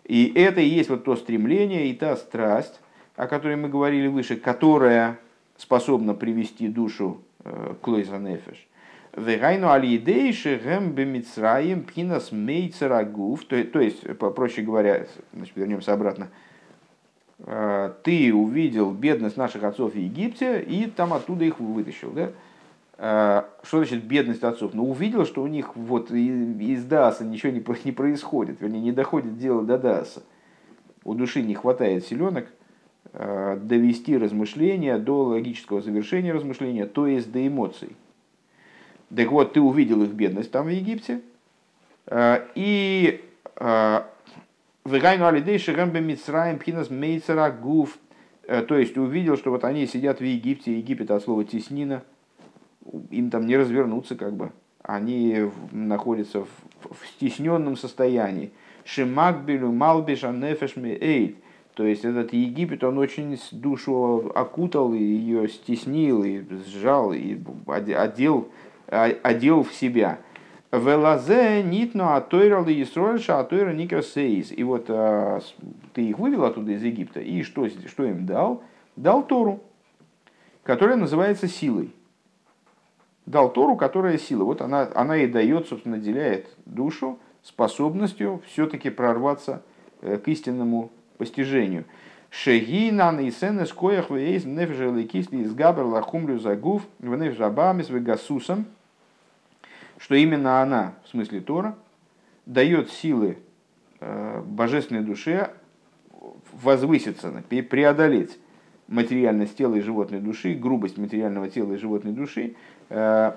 И 0.05 0.33
это 0.35 0.61
и 0.61 0.67
есть 0.67 0.91
вот 0.91 1.05
то 1.05 1.15
стремление 1.17 1.89
и 1.89 1.95
та 1.95 2.17
страсть, 2.17 2.81
о 3.15 3.27
которой 3.27 3.57
мы 3.57 3.69
говорили 3.69 4.09
выше, 4.09 4.37
которая 4.37 5.19
способна 5.57 6.15
привести 6.15 6.69
душу 6.69 7.21
к 7.45 7.87
лойза 7.87 8.19
нефеш. 8.19 8.67
Вегайну 9.15 9.71
алидейши 9.71 10.57
гэм 10.57 10.93
бемицраем 10.93 11.83
пинас 11.83 12.33
мейцерагув. 12.33 13.45
То 13.45 13.57
есть, 13.57 14.03
проще 14.19 14.63
говоря, 14.63 15.07
значит, 15.35 15.55
вернемся 15.55 15.93
обратно. 15.93 16.31
А, 17.45 17.95
ты 18.03 18.33
увидел 18.33 18.93
бедность 18.93 19.37
наших 19.37 19.65
отцов 19.65 19.95
в 19.95 19.99
Египте 19.99 20.61
и 20.61 20.87
там 20.87 21.13
оттуда 21.13 21.45
их 21.45 21.59
вытащил. 21.59 22.11
Да? 22.13 22.31
А, 22.99 23.49
что 23.63 23.79
значит 23.79 24.05
бедность 24.05 24.45
отцов? 24.45 24.75
Ну, 24.75 24.91
увидел, 24.91 25.27
что 25.27 25.43
у 25.43 25.47
них 25.47 25.75
вот 25.77 26.11
из 26.11 26.85
Даса 26.85 27.25
ничего 27.25 27.53
не, 27.53 27.93
происходит, 27.93 28.61
вернее, 28.61 28.81
не 28.81 28.93
доходит 28.93 29.39
дело 29.39 29.63
до 29.63 29.79
Даса. 29.79 30.23
У 31.05 31.15
души 31.15 31.43
не 31.43 31.55
хватает 31.55 32.07
силенок 32.07 32.47
а, 33.13 33.57
довести 33.57 34.17
размышления 34.17 34.99
до 34.99 35.25
логического 35.25 35.81
завершения 35.81 36.33
размышления, 36.33 36.87
то 36.87 37.07
есть 37.07 37.33
до 37.33 37.45
эмоций. 37.45 37.97
Так 39.15 39.31
вот, 39.31 39.53
ты 39.53 39.61
увидел 39.61 40.03
их 40.03 40.11
бедность 40.11 40.51
там 40.51 40.67
в 40.67 40.71
Египте, 40.71 41.21
э, 42.07 42.47
и 42.55 43.23
э, 43.57 44.03
Вегайну 44.85 45.27
алидей 45.27 45.59
шерэмбе 45.59 46.01
мицраем 46.01 46.59
пхинас 46.59 46.91
мейцера 46.91 47.51
гуф, 47.51 47.99
э, 48.49 48.63
то 48.63 48.77
есть 48.77 48.97
увидел, 48.99 49.37
что 49.37 49.51
вот 49.51 49.65
они 49.65 49.87
сидят 49.87 50.19
в 50.19 50.25
Египте, 50.25 50.77
Египет 50.77 51.11
от 51.13 51.23
слова 51.23 51.45
теснина, 51.45 52.03
им 53.11 53.31
там 53.31 53.47
не 53.47 53.57
развернуться 53.57 54.17
как 54.17 54.35
бы, 54.35 54.51
они 54.83 55.51
находятся 55.71 56.41
в, 56.41 56.49
в 56.83 57.07
стесненном 57.07 57.77
состоянии. 57.77 58.51
Шимакбелю 58.85 59.71
малбиша 59.71 60.33
нефеш 60.33 60.77
эйд, 60.77 61.37
то 61.75 61.87
есть 61.87 62.05
этот 62.05 62.33
Египет, 62.33 62.83
он 62.83 62.99
очень 62.99 63.39
душу 63.53 64.33
окутал, 64.35 64.93
и 64.95 64.99
ее 64.99 65.49
стеснил, 65.49 66.25
и 66.25 66.43
сжал, 66.67 67.13
и 67.13 67.39
одел 67.69 68.49
одел 68.93 69.63
в 69.63 69.73
себя. 69.73 70.19
Велазе 70.73 71.63
нитно 71.63 72.17
атойра 72.17 72.65
ли 72.65 72.83
Исроэльша 72.83 73.39
атойра 73.39 73.73
никросеис. 73.73 74.51
И 74.51 74.65
вот 74.65 74.87
а, 74.89 75.41
ты 75.93 76.03
их 76.03 76.19
вывел 76.19 76.45
оттуда 76.45 76.73
из 76.73 76.83
Египта, 76.83 77.21
и 77.21 77.43
что, 77.43 77.69
что 77.69 78.05
им 78.05 78.25
дал? 78.25 78.63
Дал 78.97 79.23
Тору, 79.27 79.61
которая 80.63 80.97
называется 80.97 81.47
силой. 81.47 81.95
Дал 83.27 83.53
Тору, 83.53 83.77
которая 83.77 84.17
сила. 84.17 84.45
Вот 84.45 84.63
она, 84.63 84.89
она 84.95 85.19
и 85.19 85.27
дает, 85.27 85.69
собственно, 85.69 85.97
наделяет 85.97 86.49
душу 86.65 87.19
способностью 87.43 88.43
все-таки 88.47 88.89
прорваться 88.89 89.63
э, 90.01 90.17
к 90.17 90.27
истинному 90.29 90.91
постижению. 91.19 91.85
Шегина 92.31 93.13
нейсен 93.13 93.63
эскоях 93.63 94.11
вейз 94.11 94.45
нефежелый 94.45 95.05
кисли 95.05 95.39
из 95.39 95.55
габер 95.55 95.85
лахумлю 95.85 96.39
загув 96.39 96.83
в 96.99 97.15
нефжабамис 97.15 97.91
вегасусом 97.91 98.65
что 100.03 100.17
именно 100.17 100.61
она, 100.61 100.95
в 101.05 101.11
смысле 101.11 101.41
Тора, 101.41 101.77
дает 102.45 102.91
силы 102.91 103.39
э, 104.01 104.43
божественной 104.45 105.03
душе 105.03 105.51
возвыситься, 106.53 107.43
преодолеть 107.49 108.37
материальность 108.89 109.57
тела 109.57 109.77
и 109.77 109.81
животной 109.81 110.19
души, 110.19 110.55
грубость 110.55 110.99
материального 110.99 111.49
тела 111.49 111.75
и 111.75 111.77
животной 111.77 112.11
души, 112.11 112.57
э, 112.89 113.33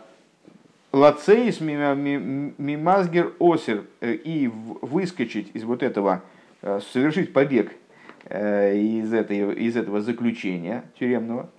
лацеис 0.91 1.61
мимазгер 1.61 3.33
осер 3.37 3.85
э, 4.01 4.13
и 4.13 4.47
выскочить 4.47 5.51
из 5.53 5.63
вот 5.63 5.83
этого, 5.83 6.23
совершить 6.61 7.31
побег 7.31 7.73
из, 8.27 9.13
этой, 9.13 9.53
из 9.53 9.77
этого 9.77 10.01
заключения 10.01 10.83
тюремного. 10.97 11.51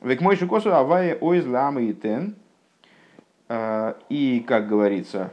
Век 0.00 0.20
мой 0.20 0.34
шикосу 0.34 0.74
авая 0.74 1.16
ойз 1.20 1.46
лама 1.46 1.82
и 1.82 1.92
тен– 1.92 2.34
и, 3.48 4.44
как 4.46 4.68
говорится, 4.68 5.32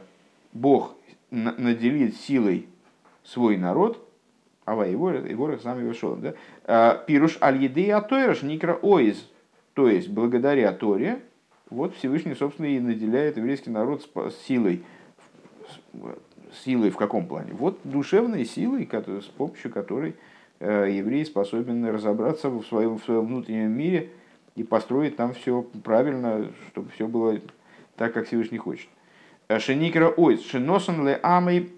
Бог 0.52 0.94
наделит 1.30 2.16
силой 2.16 2.68
свой 3.24 3.56
народ, 3.56 4.06
а 4.64 4.74
его 4.86 5.10
его 5.10 5.58
сами 5.58 5.86
вышел. 5.86 6.16
Да? 6.16 6.34
А, 6.64 6.96
Пируш 7.06 7.38
аль 7.40 7.62
еды 7.62 7.90
атоираш 7.90 8.42
никра 8.42 8.74
оиз. 8.74 9.28
То 9.74 9.88
есть, 9.88 10.08
благодаря 10.08 10.72
Торе, 10.72 11.22
вот 11.70 11.96
Всевышний, 11.96 12.34
собственно, 12.34 12.66
и 12.66 12.78
наделяет 12.78 13.38
еврейский 13.38 13.70
народ 13.70 14.06
силой. 14.46 14.84
Силой 16.64 16.90
в 16.90 16.96
каком 16.96 17.26
плане? 17.26 17.54
Вот 17.54 17.80
душевной 17.82 18.44
силой, 18.44 18.86
с 18.92 19.24
помощью 19.24 19.72
которой 19.72 20.14
э, 20.60 20.88
еврей 20.90 21.24
способен 21.24 21.84
разобраться 21.86 22.50
в 22.50 22.62
своем, 22.66 22.98
в 22.98 23.04
своем 23.04 23.26
внутреннем 23.26 23.70
мире 23.70 24.10
и 24.54 24.62
построить 24.62 25.16
там 25.16 25.32
все 25.32 25.62
правильно, 25.82 26.52
чтобы 26.68 26.90
все 26.90 27.08
было 27.08 27.40
так, 28.02 28.14
как 28.14 28.26
Всевышний 28.26 28.58
хочет. 28.58 28.88
Э, 29.46 29.60
Шеникера 29.60 30.08
ойс, 30.08 30.44
шеносан 30.44 31.06
ле 31.06 31.20
амой 31.22 31.70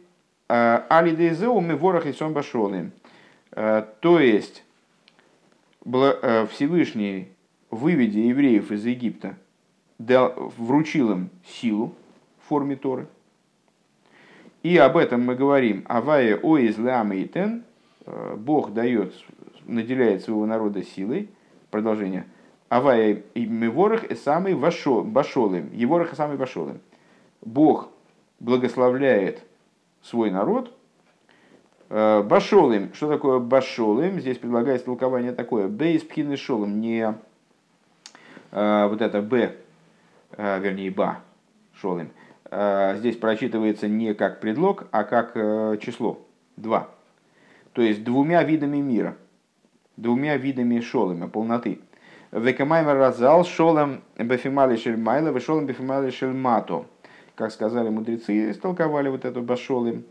э, 0.49 0.81
алидезеу 0.89 1.61
мы 1.61 1.77
ворох 1.77 2.07
и 2.07 2.15
сон 2.15 2.33
башолым. 2.33 2.93
Э, 3.53 3.85
то 4.01 4.19
есть, 4.19 4.65
Всевышний, 5.83 7.29
выведя 7.71 8.21
евреев 8.21 8.73
из 8.73 8.87
Египта, 8.87 9.37
дал, 9.99 10.51
вручил 10.57 11.13
им 11.13 11.29
силу 11.47 11.95
в 12.43 12.49
форме 12.49 12.77
Торы. 12.77 13.07
И 14.63 14.79
об 14.79 14.97
этом 14.97 15.27
мы 15.27 15.35
говорим. 15.35 15.85
Авая 15.89 16.39
оиз 16.39 16.77
тен. 17.35 17.65
Бог 18.37 18.73
дает, 18.73 19.13
наделяет 19.67 20.23
своего 20.23 20.47
народа 20.47 20.83
силой. 20.83 21.29
Продолжение. 21.71 22.25
Авая 22.75 23.23
и 23.35 23.47
Меворах 23.47 24.03
и 24.03 24.17
самый 24.17 24.57
Башолым. 24.57 25.71
Еворах 25.73 26.13
и 26.13 26.17
самый 26.17 26.37
Башолым. 26.37 26.81
Бог 27.41 27.89
благословляет 28.41 29.45
свой 30.03 30.33
народ. 30.33 30.77
Э, 31.89 32.25
Башолым. 32.25 32.93
Что 32.93 33.09
такое 33.09 33.39
Башолым? 33.39 34.19
Здесь 34.19 34.39
предлагается 34.39 34.87
толкование 34.87 35.31
такое. 35.31 35.69
Бейс 35.69 36.03
пхины 36.03 36.37
шолым. 36.37 36.81
Не 36.81 37.15
э, 38.51 38.87
вот 38.89 39.01
это 39.01 39.23
Б, 39.23 39.55
э, 40.33 40.59
вернее 40.59 40.91
Ба 40.91 41.21
шолым. 41.75 42.11
Здесь 42.51 43.17
прочитывается 43.17 43.87
не 43.87 44.15
как 44.15 44.41
предлог, 44.41 44.89
а 44.91 45.05
как 45.05 45.35
число. 45.81 46.19
Два. 46.57 46.89
То 47.73 47.83
есть 47.83 48.03
двумя 48.03 48.43
видами 48.43 48.79
мира. 48.79 49.17
Двумя 49.97 50.37
видами 50.37 50.81
шолыма, 50.81 51.29
полноты. 51.29 51.81
Векамаймер 52.35 52.97
разал 52.97 53.45
шолом 53.45 54.03
бефимали 54.19 54.75
шельмайла, 54.75 55.29
вешолом 55.29 55.67
бефимали 55.67 56.11
шельмато. 56.11 56.85
Как 57.37 57.53
сказали 57.53 57.91
мудрецы, 57.91 58.51
истолковали 58.51 59.09
вот 59.09 59.25
эту 59.25 59.41
башолым. 59.41 60.05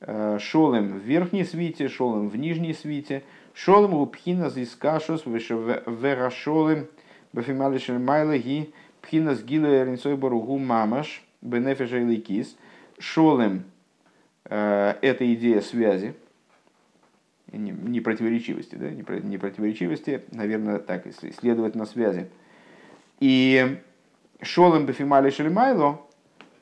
Э, 0.00 0.36
шолем 0.38 0.98
в 0.98 1.02
верхней 1.02 1.42
свите, 1.42 1.88
шолем 1.88 2.28
в 2.28 2.36
нижней 2.36 2.74
свите. 2.74 3.22
Шолем 3.54 3.94
у 3.94 4.04
пхина 4.04 4.50
зискашус 4.50 5.22
верашолем 5.24 6.86
бефимали 7.32 7.78
шельмайла 7.78 8.36
ги 8.36 8.74
пхина 9.00 9.34
с 9.34 9.42
гилу 9.42 9.68
эрнцой 9.68 10.16
баругу 10.16 10.58
мамаш 10.58 11.24
бенефеша 11.40 11.96
и 11.96 12.44
Шолем 12.98 13.64
э, 14.44 14.96
это 15.00 15.32
идея 15.32 15.62
связи, 15.62 16.14
не 17.52 18.00
противоречивости, 18.00 18.76
да, 18.76 18.90
не 18.90 19.38
противоречивости, 19.38 20.22
наверное, 20.32 20.78
так, 20.78 21.06
если 21.06 21.30
следовать 21.30 21.74
на 21.74 21.86
связи. 21.86 22.30
И 23.18 23.80
шолем 24.40 24.86
бефимали 24.86 25.30
шельмайло, 25.30 26.00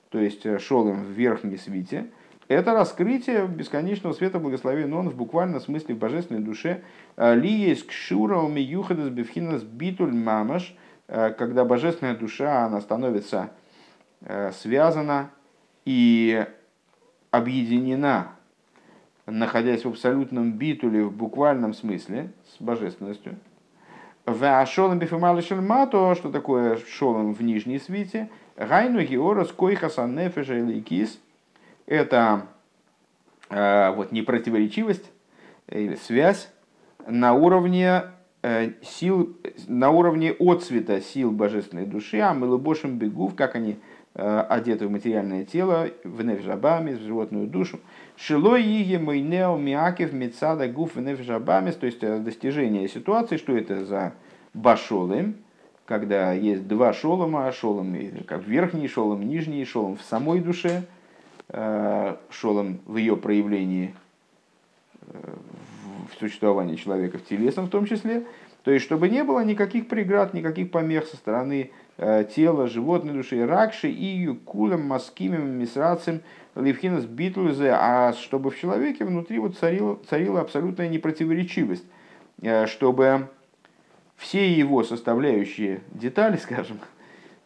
то 0.08 0.18
есть 0.18 0.44
э, 0.46 0.58
шолем 0.58 1.04
в 1.04 1.10
верхней 1.10 1.58
свите, 1.58 2.06
это 2.48 2.72
раскрытие 2.72 3.46
бесконечного 3.46 4.14
света 4.14 4.38
благословения 4.38 4.94
он 4.94 5.10
в 5.10 5.16
буквальном 5.16 5.60
смысле 5.60 5.94
в 5.94 5.98
божественной 5.98 6.40
душе. 6.40 6.82
Ли 7.18 7.50
есть 7.50 7.86
кшура 7.86 8.38
умиюхадас 8.38 9.10
бифхинас 9.10 9.62
битуль 9.62 10.14
мамаш 10.14 10.74
когда 11.08 11.64
божественная 11.64 12.14
душа, 12.14 12.66
она 12.66 12.80
становится 12.80 13.50
связана 14.52 15.30
и 15.84 16.46
объединена, 17.30 18.32
находясь 19.30 19.84
в 19.84 19.88
абсолютном 19.88 20.52
битуле 20.52 21.04
в 21.04 21.12
буквальном 21.12 21.74
смысле 21.74 22.30
с 22.46 22.62
божественностью. 22.62 23.36
Шолом 24.66 24.98
бифемали 24.98 25.40
шельмато, 25.40 26.14
что 26.14 26.30
такое 26.30 26.76
шолом 26.76 27.32
в 27.32 27.42
нижней 27.42 27.78
свите, 27.78 28.28
гайну 28.56 29.00
георос 29.00 29.52
койхаса 29.52 30.06
нефеша 30.06 30.60
кис, 30.80 31.18
это 31.86 32.46
э, 33.48 33.90
вот 33.94 34.12
непротиворечивость 34.12 35.10
или 35.70 35.94
связь 35.94 36.50
на 37.06 37.32
уровне 37.32 38.02
э, 38.42 38.72
сил, 38.82 39.34
на 39.66 39.90
уровне 39.90 40.32
отцвета 40.32 41.00
сил 41.00 41.30
божественной 41.30 41.86
души, 41.86 42.18
а 42.18 42.34
мы 42.34 42.48
лыбошим 42.48 42.98
бегув, 42.98 43.34
как 43.34 43.54
они 43.54 43.78
Э, 44.20 44.40
одеты 44.48 44.88
в 44.88 44.90
материальное 44.90 45.44
тело, 45.44 45.90
в 46.02 46.24
нефжабами, 46.24 46.94
в 46.94 47.00
животную 47.00 47.46
душу. 47.46 47.78
Шилой 48.20 48.62
иге 48.62 48.98
мой 48.98 49.20
нео 49.20 49.56
миакев 49.56 50.12
мецада 50.12 50.66
гуф 50.66 50.96
в 50.96 51.00
нефжабами, 51.00 51.70
то 51.70 51.86
есть 51.86 52.02
э, 52.02 52.18
достижение 52.18 52.88
ситуации, 52.88 53.36
что 53.36 53.56
это 53.56 53.84
за 53.84 54.12
башолым, 54.54 55.36
когда 55.86 56.32
есть 56.32 56.66
два 56.66 56.92
шолома, 56.92 57.50
шолом 57.52 57.96
как 58.26 58.44
верхний 58.44 58.88
шолом, 58.88 59.28
нижний 59.28 59.64
шолом 59.64 59.96
в 59.96 60.02
самой 60.02 60.40
душе, 60.40 60.82
э, 61.48 62.16
шолом 62.30 62.80
в 62.86 62.96
ее 62.96 63.16
проявлении 63.16 63.94
в 66.10 66.18
существовании 66.18 66.74
человека 66.74 67.18
в 67.18 67.24
телесном 67.24 67.66
в 67.66 67.70
том 67.70 67.86
числе, 67.86 68.26
то 68.62 68.70
есть 68.70 68.84
чтобы 68.84 69.08
не 69.08 69.24
было 69.24 69.44
никаких 69.44 69.88
преград, 69.88 70.34
никаких 70.34 70.70
помех 70.70 71.06
со 71.06 71.16
стороны 71.16 71.70
Э, 72.00 72.24
тело 72.24 72.68
животной 72.68 73.12
души, 73.12 73.44
ракши 73.44 73.90
и 73.90 74.28
кулем 74.28 74.86
маскимем 74.86 75.58
мисрацем 75.58 76.20
ливхинас 76.54 77.04
битлузе, 77.06 77.72
а 77.72 78.12
чтобы 78.12 78.52
в 78.52 78.56
человеке 78.56 79.04
внутри 79.04 79.40
вот 79.40 79.58
царила, 79.58 79.98
царила 80.08 80.40
абсолютная 80.40 80.88
непротиворечивость, 80.88 81.84
э, 82.40 82.66
чтобы 82.66 83.26
все 84.14 84.48
его 84.48 84.84
составляющие 84.84 85.80
детали, 85.90 86.36
скажем, 86.40 86.78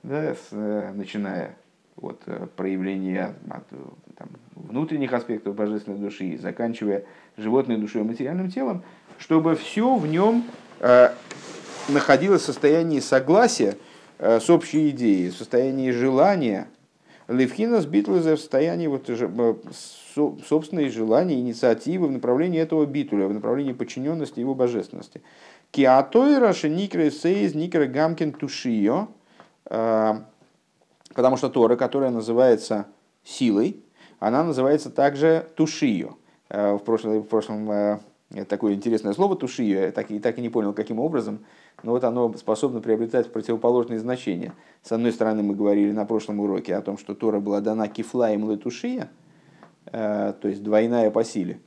да, 0.02 0.34
с, 0.34 0.48
э, 0.50 0.92
начиная 0.92 1.56
от 1.96 2.20
проявления 2.54 3.34
от, 3.48 3.66
там, 4.18 4.28
внутренних 4.54 5.14
аспектов 5.14 5.54
божественной 5.54 5.98
души, 5.98 6.36
заканчивая 6.36 7.04
животной 7.38 7.78
душой 7.78 8.02
и 8.02 8.04
материальным 8.04 8.50
телом, 8.50 8.82
чтобы 9.18 9.54
все 9.56 9.96
в 9.96 10.06
нем 10.06 10.44
э, 10.82 11.14
находилось 11.88 12.42
в 12.42 12.44
состоянии 12.44 13.00
согласия 13.00 13.76
Э, 14.24 14.38
с 14.38 14.48
общей 14.50 14.90
идеей, 14.90 15.30
в 15.30 15.36
состоянии 15.36 15.90
желания, 15.90 16.68
Левхинас 17.26 17.86
Битлеза 17.86 18.36
в 18.36 18.38
состоянии 18.38 18.86
вот, 18.86 19.10
э, 19.10 19.54
собственной 20.46 20.90
желания, 20.90 21.40
инициативы 21.40 22.06
в 22.06 22.12
направлении 22.12 22.60
этого 22.60 22.86
битуля, 22.86 23.26
в 23.26 23.34
направлении 23.34 23.72
подчиненности 23.72 24.38
его 24.38 24.54
божественности. 24.54 25.22
Киатойра 25.72 26.52
шеникры 26.52 27.10
сейз 27.10 27.56
никры 27.56 27.88
гамкин 27.88 28.30
тушио, 28.32 29.08
потому 29.64 31.36
что 31.36 31.48
Тора, 31.48 31.74
которая 31.74 32.10
называется 32.10 32.86
силой, 33.24 33.82
она 34.20 34.44
называется 34.44 34.90
также 34.90 35.48
тушио. 35.56 36.16
В 36.50 36.80
прошлом, 36.80 37.20
в 37.20 37.26
прошлом 37.26 38.02
такое 38.48 38.74
интересное 38.74 39.12
слово 39.12 39.36
тушио, 39.36 39.80
я 39.80 39.92
так, 39.92 40.10
и 40.10 40.18
так 40.18 40.38
и 40.38 40.42
не 40.42 40.48
понял, 40.48 40.72
каким 40.72 40.98
образом 40.98 41.40
но 41.82 41.92
вот 41.92 42.04
оно 42.04 42.32
способно 42.34 42.80
приобретать 42.80 43.32
противоположные 43.32 43.98
значения. 43.98 44.52
С 44.82 44.92
одной 44.92 45.12
стороны, 45.12 45.42
мы 45.42 45.54
говорили 45.54 45.92
на 45.92 46.04
прошлом 46.04 46.40
уроке 46.40 46.76
о 46.76 46.82
том, 46.82 46.96
что 46.96 47.14
Тора 47.14 47.40
была 47.40 47.60
дана 47.60 47.88
кифлаем 47.88 48.48
летушия, 48.50 49.10
э, 49.86 50.34
то 50.40 50.48
есть 50.48 50.62
двойная 50.62 51.10
по 51.10 51.24
силе. 51.24 51.60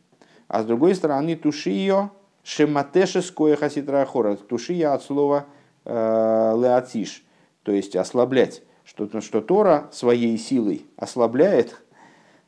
А 0.47 0.61
с 0.61 0.65
другой 0.65 0.95
стороны, 0.95 1.35
тушио 1.35 2.11
шематешеское 2.43 3.55
хаситрахора, 3.55 4.35
тушия 4.35 4.93
от 4.93 5.03
слова 5.03 5.47
э, 5.83 5.91
леатиш, 5.91 7.25
то 7.63 7.71
есть 7.71 7.95
ослаблять. 7.95 8.63
Что, 8.85 9.19
что 9.19 9.41
Тора 9.41 9.89
своей 9.91 10.37
силой 10.37 10.85
ослабляет, 10.95 11.81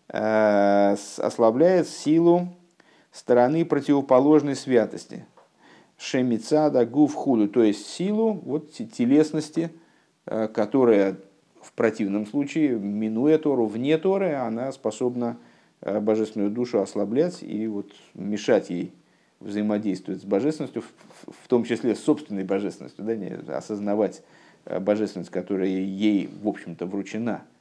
э, 0.10 0.96
ослабляет 1.18 1.88
силу 1.88 2.50
стороны 3.18 3.66
противоположной 3.66 4.56
святости, 4.56 5.26
шемицада 5.98 6.86
гуф 6.86 7.16
худу, 7.16 7.48
то 7.50 7.64
есть 7.64 7.88
силу 7.88 8.34
вот, 8.34 8.72
телесности, 8.72 9.72
э, 10.26 10.48
которая 10.48 11.18
в 11.62 11.74
противном 11.74 12.28
случае, 12.28 12.78
минуя 12.78 13.40
Тору, 13.40 13.66
вне 13.66 13.98
Торы, 13.98 14.34
она 14.34 14.72
способна 14.72 15.38
э, 15.82 16.00
божественную 16.00 16.52
душу 16.52 16.80
ослаблять 16.80 17.42
и 17.42 17.66
вот 17.68 17.92
мешать 18.14 18.70
ей 18.70 18.94
взаимодействовать 19.40 20.22
с 20.22 20.26
божественностью, 20.26 20.84
в 21.26 21.48
том 21.48 21.64
числе 21.64 21.96
с 21.96 22.04
собственной 22.04 22.44
божественностью, 22.44 23.04
да, 23.04 23.16
не 23.16 23.30
осознавать 23.52 24.22
э, 24.66 24.80
божественность, 24.80 25.32
которая 25.32 25.70
ей, 25.70 26.30
в 26.44 26.48
общем-то, 26.48 26.86
вручена– 26.86 27.42